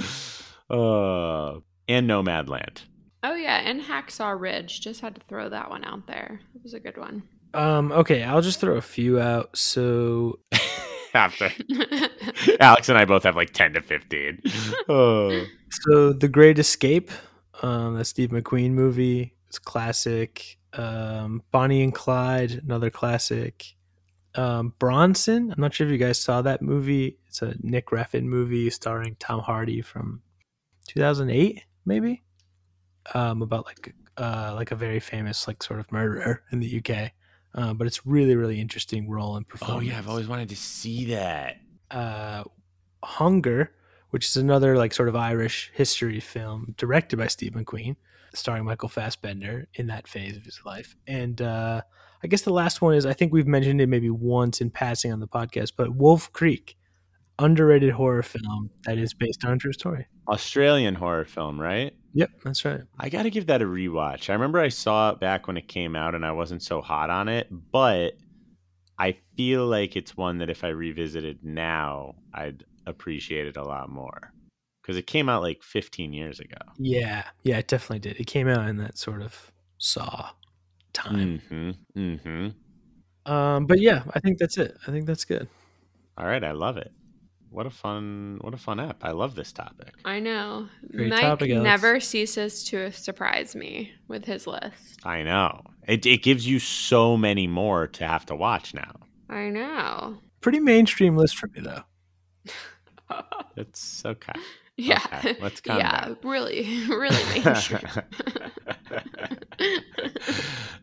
uh, 0.70 1.60
and 1.88 2.08
Nomadland. 2.08 2.82
Oh 3.22 3.34
yeah, 3.34 3.62
and 3.64 3.80
Hacksaw 3.80 4.38
Ridge. 4.38 4.80
Just 4.80 5.00
had 5.00 5.14
to 5.14 5.20
throw 5.28 5.48
that 5.48 5.70
one 5.70 5.84
out 5.84 6.06
there. 6.06 6.40
It 6.54 6.62
was 6.62 6.74
a 6.74 6.80
good 6.80 6.98
one. 6.98 7.22
Um, 7.54 7.92
okay, 7.92 8.22
I'll 8.22 8.42
just 8.42 8.60
throw 8.60 8.76
a 8.76 8.82
few 8.82 9.18
out. 9.18 9.56
So 9.56 10.40
After 11.14 11.50
Alex 12.60 12.88
and 12.88 12.98
I 12.98 13.04
both 13.04 13.22
have 13.22 13.36
like 13.36 13.52
10 13.52 13.74
to 13.74 13.80
15. 13.80 14.42
Oh. 14.88 15.46
So 15.70 16.12
The 16.12 16.28
Great 16.28 16.58
Escape, 16.58 17.10
um, 17.62 17.96
that 17.96 18.04
Steve 18.04 18.30
McQueen 18.30 18.72
movie. 18.72 19.34
It's 19.48 19.58
classic. 19.58 20.58
Um, 20.72 21.42
Bonnie 21.52 21.82
and 21.82 21.94
Clyde, 21.94 22.60
another 22.64 22.90
classic. 22.90 23.74
Um, 24.34 24.74
Bronson. 24.78 25.52
I'm 25.52 25.60
not 25.60 25.74
sure 25.74 25.86
if 25.86 25.92
you 25.92 25.98
guys 25.98 26.18
saw 26.18 26.42
that 26.42 26.62
movie. 26.62 27.18
It's 27.28 27.42
a 27.42 27.54
Nick 27.60 27.86
Refn 27.88 28.24
movie 28.24 28.68
starring 28.70 29.16
Tom 29.20 29.40
Hardy 29.40 29.80
from 29.80 30.22
2008, 30.88 31.62
maybe. 31.84 32.22
Um, 33.14 33.42
about 33.42 33.66
like 33.66 33.94
uh, 34.16 34.52
like 34.54 34.70
a 34.70 34.76
very 34.76 35.00
famous 35.00 35.46
like 35.46 35.62
sort 35.62 35.80
of 35.80 35.90
murderer 35.92 36.42
in 36.50 36.60
the 36.60 36.78
UK. 36.78 37.12
Uh, 37.54 37.72
but 37.72 37.86
it's 37.86 38.04
really 38.06 38.34
really 38.36 38.60
interesting 38.60 39.08
role 39.08 39.36
and 39.36 39.46
performance. 39.46 39.84
oh, 39.86 39.88
yeah. 39.88 39.98
I've 39.98 40.08
always 40.08 40.26
wanted 40.28 40.48
to 40.48 40.56
see 40.56 41.06
that. 41.06 41.56
uh, 41.90 42.44
Hunger, 43.04 43.70
which 44.10 44.24
is 44.26 44.36
another 44.36 44.76
like 44.76 44.94
sort 44.94 45.08
of 45.08 45.16
Irish 45.16 45.70
history 45.74 46.20
film 46.20 46.74
directed 46.78 47.18
by 47.18 47.26
Steve 47.26 47.52
McQueen, 47.52 47.96
starring 48.34 48.64
Michael 48.64 48.88
Fassbender 48.88 49.68
in 49.74 49.86
that 49.88 50.08
phase 50.08 50.36
of 50.36 50.44
his 50.44 50.60
life. 50.64 50.96
And 51.06 51.40
uh, 51.42 51.82
I 52.22 52.26
guess 52.26 52.42
the 52.42 52.52
last 52.52 52.80
one 52.80 52.94
is 52.94 53.04
I 53.04 53.12
think 53.12 53.32
we've 53.32 53.46
mentioned 53.46 53.80
it 53.80 53.88
maybe 53.88 54.08
once 54.10 54.60
in 54.62 54.70
passing 54.70 55.12
on 55.12 55.20
the 55.20 55.28
podcast, 55.28 55.72
but 55.76 55.94
Wolf 55.94 56.32
Creek, 56.32 56.76
underrated 57.38 57.90
horror 57.90 58.22
film 58.22 58.70
that 58.84 58.98
is 58.98 59.14
based 59.14 59.44
on 59.44 59.54
a 59.54 59.56
true 59.56 59.72
story. 59.72 60.06
Australian 60.28 60.94
horror 60.94 61.24
film, 61.24 61.60
right? 61.60 61.94
Yep, 62.14 62.30
that's 62.44 62.64
right. 62.64 62.82
I 62.98 63.08
got 63.08 63.24
to 63.24 63.30
give 63.30 63.46
that 63.46 63.62
a 63.62 63.66
rewatch. 63.66 64.30
I 64.30 64.34
remember 64.34 64.60
I 64.60 64.68
saw 64.68 65.10
it 65.10 65.20
back 65.20 65.46
when 65.46 65.56
it 65.56 65.68
came 65.68 65.96
out 65.96 66.14
and 66.14 66.24
I 66.24 66.32
wasn't 66.32 66.62
so 66.62 66.80
hot 66.80 67.10
on 67.10 67.28
it, 67.28 67.48
but 67.50 68.12
I 68.98 69.16
feel 69.36 69.66
like 69.66 69.96
it's 69.96 70.16
one 70.16 70.38
that 70.38 70.50
if 70.50 70.62
I 70.62 70.68
revisited 70.68 71.40
now, 71.42 72.14
I'd 72.32 72.64
appreciate 72.86 73.46
it 73.46 73.56
a 73.56 73.64
lot 73.64 73.90
more 73.90 74.32
because 74.82 74.96
it 74.96 75.06
came 75.06 75.28
out 75.28 75.42
like 75.42 75.62
15 75.62 76.12
years 76.12 76.38
ago. 76.38 76.58
Yeah, 76.78 77.24
yeah, 77.42 77.58
it 77.58 77.68
definitely 77.68 78.00
did. 78.00 78.20
It 78.20 78.26
came 78.26 78.48
out 78.48 78.68
in 78.68 78.76
that 78.76 78.96
sort 78.96 79.22
of 79.22 79.50
saw 79.78 80.30
time. 80.92 81.42
Mm-hmm. 81.50 82.00
Mm-hmm. 82.00 83.32
Um, 83.32 83.66
but 83.66 83.80
yeah, 83.80 84.04
I 84.12 84.20
think 84.20 84.38
that's 84.38 84.58
it. 84.58 84.76
I 84.86 84.90
think 84.90 85.06
that's 85.06 85.24
good. 85.24 85.48
All 86.16 86.26
right, 86.26 86.44
I 86.44 86.52
love 86.52 86.76
it. 86.76 86.92
What 87.54 87.66
a 87.66 87.70
fun, 87.70 88.38
what 88.40 88.52
a 88.52 88.56
fun 88.56 88.80
app. 88.80 89.04
I 89.04 89.12
love 89.12 89.36
this 89.36 89.52
topic. 89.52 89.94
I 90.04 90.18
know. 90.18 90.68
Great 90.90 91.10
Mike 91.10 91.20
topic, 91.20 91.50
never 91.50 92.00
ceases 92.00 92.64
to 92.64 92.90
surprise 92.90 93.54
me 93.54 93.92
with 94.08 94.24
his 94.24 94.48
list. 94.48 94.98
I 95.04 95.22
know. 95.22 95.62
It, 95.86 96.04
it 96.04 96.24
gives 96.24 96.48
you 96.48 96.58
so 96.58 97.16
many 97.16 97.46
more 97.46 97.86
to 97.86 98.08
have 98.08 98.26
to 98.26 98.34
watch 98.34 98.74
now. 98.74 98.96
I 99.30 99.50
know. 99.50 100.18
Pretty 100.40 100.58
mainstream 100.58 101.16
list 101.16 101.36
for 101.38 101.46
me 101.46 101.60
though. 101.60 101.82
It's 103.56 104.04
okay. 104.04 104.32
Yeah. 104.76 105.00
Okay, 105.18 105.36
let's 105.40 105.60
calm 105.60 105.78
yeah, 105.78 106.06
down. 106.06 106.16
really, 106.24 106.64
really 106.88 107.22
mainstream. 107.44 107.82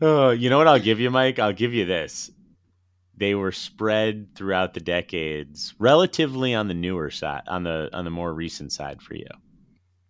oh, 0.02 0.30
you 0.30 0.50
know 0.50 0.58
what 0.58 0.70
I'll 0.70 0.80
give 0.80 1.02
you, 1.02 1.10
Mike? 1.12 1.38
I'll 1.38 1.52
give 1.52 1.74
you 1.74 1.84
this. 1.84 2.32
They 3.22 3.36
were 3.36 3.52
spread 3.52 4.34
throughout 4.34 4.74
the 4.74 4.80
decades, 4.80 5.76
relatively 5.78 6.56
on 6.56 6.68
the 6.68 6.74
newer 6.74 7.12
side, 7.12 7.44
on 7.48 7.62
the 7.62 7.88
on 7.94 8.04
the 8.04 8.10
more 8.10 8.34
recent 8.34 8.72
side 8.74 9.00
for 9.00 9.14
you. 9.14 9.28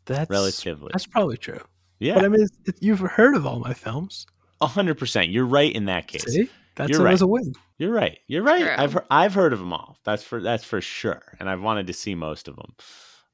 That's 0.06 0.30
Relatively. 0.30 0.92
That's 0.94 1.06
probably 1.08 1.36
true. 1.36 1.60
Yeah, 2.00 2.14
But 2.16 2.24
I 2.24 2.28
mean, 2.30 2.48
it, 2.66 2.76
you've 2.80 3.02
heard 3.02 3.36
of 3.36 3.46
all 3.46 3.60
my 3.60 3.74
films. 3.74 4.26
a 4.62 4.66
hundred 4.68 4.98
percent. 4.98 5.28
You're 5.30 5.46
right 5.46 5.76
in 5.76 5.86
that 5.86 6.08
case. 6.08 6.24
See, 6.24 6.50
that's 6.76 6.90
You're 6.90 7.02
always 7.02 7.20
right. 7.22 7.26
a 7.26 7.28
win. 7.28 7.54
You're 7.80 7.92
right. 7.92 8.18
You're 8.28 8.44
right. 8.44 8.62
True. 8.64 8.76
I've 8.78 8.94
heard, 8.94 9.06
I've 9.12 9.34
heard 9.34 9.52
of 9.52 9.60
them 9.60 9.74
all. 9.74 9.98
That's 10.06 10.24
for 10.24 10.42
that's 10.42 10.64
for 10.64 10.80
sure. 10.80 11.22
And 11.40 11.50
I've 11.50 11.62
wanted 11.62 11.88
to 11.88 11.94
see 11.94 12.16
most 12.16 12.48
of 12.48 12.56
them. 12.56 12.74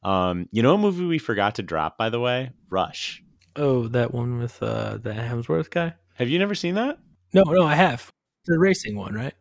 Um, 0.01 0.49
you 0.51 0.63
know, 0.63 0.73
a 0.73 0.77
movie 0.79 1.05
we 1.05 1.19
forgot 1.19 1.53
to 1.55 1.61
drop, 1.61 1.99
by 1.99 2.09
the 2.09 2.19
way, 2.19 2.49
Rush. 2.71 3.23
Oh, 3.55 3.87
that 3.89 4.11
one 4.11 4.39
with 4.39 4.61
uh, 4.63 4.97
the 4.97 5.11
Hemsworth 5.11 5.69
guy. 5.69 5.93
Have 6.15 6.29
you 6.29 6.39
never 6.39 6.55
seen 6.55 6.73
that? 6.75 6.97
No, 7.33 7.43
no, 7.43 7.63
I 7.63 7.75
have 7.75 8.11
the 8.47 8.57
racing 8.57 8.95
one, 8.95 9.13
right? 9.13 9.35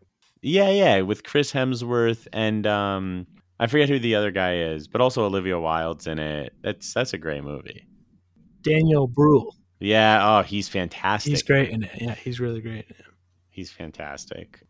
Yeah, 0.46 0.70
yeah, 0.70 1.00
with 1.00 1.24
Chris 1.24 1.52
Hemsworth 1.52 2.28
and 2.32 2.68
um, 2.68 3.26
I 3.58 3.66
forget 3.66 3.88
who 3.88 3.98
the 3.98 4.14
other 4.14 4.30
guy 4.30 4.58
is, 4.58 4.86
but 4.86 5.00
also 5.00 5.24
Olivia 5.24 5.58
Wilde's 5.58 6.06
in 6.06 6.20
it. 6.20 6.52
That's 6.62 6.94
that's 6.94 7.12
a 7.12 7.18
great 7.18 7.42
movie. 7.42 7.84
Daniel 8.62 9.08
Bruhl. 9.08 9.56
Yeah. 9.80 10.20
Oh, 10.22 10.42
he's 10.42 10.68
fantastic. 10.68 11.32
He's 11.32 11.42
great 11.42 11.70
in 11.70 11.82
it. 11.82 11.90
Yeah, 12.00 12.14
he's 12.14 12.38
really 12.38 12.60
great. 12.60 12.86
He's 13.50 13.72
fantastic. 13.72 14.60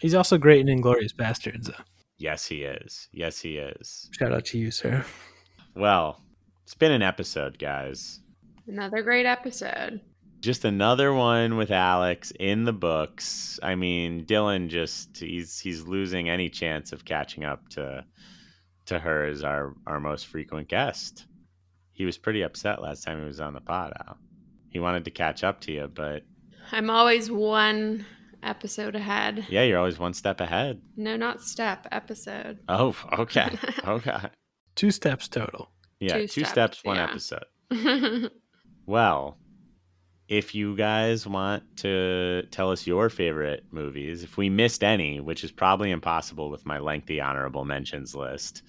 He's 0.00 0.14
also 0.14 0.38
great 0.38 0.66
in 0.66 0.78
Inglourious 0.78 1.12
Basterds. 1.12 1.64
Though. 1.64 1.84
Yes, 2.18 2.46
he 2.46 2.62
is. 2.62 3.08
Yes, 3.10 3.40
he 3.40 3.56
is. 3.56 4.08
Shout 4.12 4.32
out 4.32 4.44
to 4.46 4.58
you, 4.58 4.70
sir. 4.70 5.04
Well, 5.74 6.22
it's 6.62 6.74
been 6.74 6.92
an 6.92 7.02
episode, 7.02 7.58
guys. 7.58 8.20
Another 8.68 9.02
great 9.02 9.26
episode. 9.26 10.00
Just 10.40 10.64
another 10.64 11.12
one 11.12 11.56
with 11.56 11.70
Alex 11.70 12.32
in 12.38 12.64
the 12.64 12.72
books. 12.72 13.58
I 13.62 13.74
mean, 13.74 14.24
Dylan 14.24 14.68
just 14.68 15.18
he's 15.18 15.58
he's 15.58 15.82
losing 15.86 16.28
any 16.28 16.48
chance 16.48 16.92
of 16.92 17.04
catching 17.04 17.44
up 17.44 17.68
to 17.70 18.04
to 18.86 18.98
her 18.98 19.24
as 19.26 19.42
our 19.44 19.74
our 19.86 20.00
most 20.00 20.26
frequent 20.26 20.68
guest. 20.68 21.26
He 21.92 22.04
was 22.04 22.18
pretty 22.18 22.42
upset 22.42 22.82
last 22.82 23.04
time 23.04 23.18
he 23.20 23.26
was 23.26 23.40
on 23.40 23.54
the 23.54 23.60
pod. 23.60 23.92
Al. 24.06 24.18
He 24.68 24.78
wanted 24.78 25.04
to 25.06 25.10
catch 25.10 25.42
up 25.42 25.60
to 25.62 25.72
you, 25.72 25.90
but 25.92 26.22
I'm 26.72 26.90
always 26.90 27.30
one 27.30 28.04
episode 28.42 28.94
ahead. 28.94 29.46
yeah, 29.48 29.62
you're 29.62 29.78
always 29.78 29.98
one 29.98 30.12
step 30.14 30.40
ahead. 30.40 30.80
No, 30.96 31.16
not 31.16 31.40
step, 31.40 31.86
episode. 31.90 32.58
Oh, 32.68 32.94
okay, 33.18 33.56
okay. 33.86 34.28
Two 34.74 34.90
steps 34.90 35.26
total. 35.28 35.70
Yeah, 35.98 36.18
two, 36.18 36.28
Two 36.28 36.44
steps, 36.44 36.78
steps, 36.78 36.84
one 36.84 36.96
yeah. 36.96 37.04
episode. 37.04 37.44
Well, 38.86 39.36
if 40.28 40.54
you 40.54 40.74
guys 40.76 41.26
want 41.26 41.62
to 41.76 42.42
tell 42.50 42.70
us 42.72 42.86
your 42.86 43.08
favorite 43.08 43.64
movies, 43.70 44.24
if 44.24 44.36
we 44.36 44.48
missed 44.48 44.82
any, 44.82 45.20
which 45.20 45.44
is 45.44 45.52
probably 45.52 45.90
impossible 45.90 46.50
with 46.50 46.66
my 46.66 46.78
lengthy 46.78 47.20
honorable 47.20 47.64
mentions 47.64 48.14
list, 48.14 48.62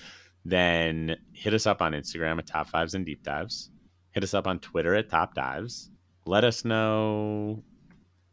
then 0.46 1.16
hit 1.34 1.54
us 1.54 1.66
up 1.66 1.82
on 1.82 1.94
Instagram 1.94 2.38
at 2.38 2.46
Top 2.46 2.70
Fives 2.70 2.94
and 2.94 3.06
Deep 3.06 3.24
Dives. 3.24 3.72
Hit 4.12 4.24
us 4.24 4.34
up 4.34 4.46
on 4.46 4.60
Twitter 4.60 4.94
at 4.94 5.10
Top 5.10 5.34
Dives. 5.34 5.90
Let 6.26 6.44
us 6.44 6.64
know 6.64 7.64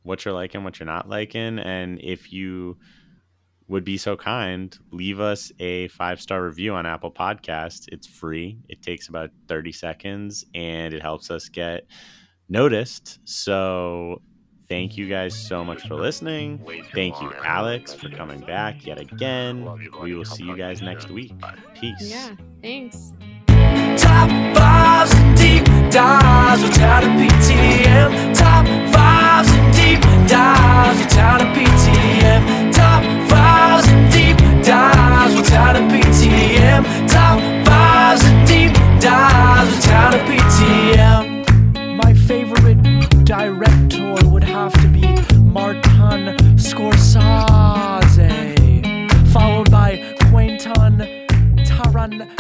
what 0.03 0.25
you're 0.25 0.35
liking, 0.35 0.63
what 0.63 0.79
you're 0.79 0.87
not 0.87 1.09
liking, 1.09 1.59
and 1.59 1.99
if 2.03 2.31
you 2.31 2.77
would 3.69 3.85
be 3.85 3.97
so 3.97 4.17
kind, 4.17 4.77
leave 4.91 5.21
us 5.21 5.51
a 5.59 5.89
five 5.89 6.21
star 6.21 6.45
review 6.45 6.75
on 6.75 6.85
Apple 6.85 7.11
Podcasts. 7.11 7.87
It's 7.89 8.07
free. 8.07 8.59
It 8.69 8.83
takes 8.83 9.09
about 9.09 9.31
30 9.49 9.73
seconds 9.73 10.45
and 10.55 10.93
it 10.93 11.01
helps 11.01 11.31
us 11.31 11.49
get 11.49 11.87
noticed. 12.49 13.19
So 13.25 14.21
thank 14.69 14.97
you 14.97 15.09
guys 15.09 15.35
so 15.35 15.65
much 15.65 15.87
for 15.87 15.95
listening. 15.95 16.59
Thank 16.95 17.21
you, 17.21 17.33
Alex, 17.45 17.95
for 17.95 18.09
coming 18.09 18.41
back 18.41 18.87
yet 18.87 18.99
again. 18.99 19.69
We 20.03 20.15
will 20.15 20.25
see 20.25 20.45
you 20.45 20.57
guys 20.57 20.83
next 20.83 21.11
week. 21.11 21.33
Peace. 21.75 22.11
Yeah, 22.11 22.35
thanks. 22.63 23.13
Top 23.97 24.29
fives 24.55 25.15
and 25.15 25.37
deep 25.37 25.65
dives 25.91 26.63
without 26.63 27.05
a 27.05 27.09
PTM. 27.09 28.35
Top 28.35 28.67
fives 28.93 29.49
and 29.51 29.75
deep 29.75 30.01
dives 30.29 30.99
without 31.01 31.41
a 31.41 31.45
PTM. 31.55 32.73
Top 32.73 33.03
fives 33.31 33.89
and 33.89 34.13
deep 34.13 34.37
dives 34.65 35.37
without 35.37 35.77
a 35.77 35.81
PTM. 35.81 37.09
Top 37.09 37.39
fives 37.67 38.25
and 38.25 38.47
deep 38.47 38.73
dives 39.01 39.77
without 39.77 40.15
a 40.15 40.19
PTM 40.19 41.24
director 43.37 44.15
would 44.27 44.45
have 44.45 44.73
to 44.81 44.87
be 44.87 45.03
Martin 45.39 46.37
Scorsese, 46.57 47.19
followed 49.33 49.69
by 49.73 50.15
Quentin 50.31 50.99
Tarantonius. 51.67 52.31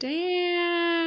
Damn. 0.00 1.03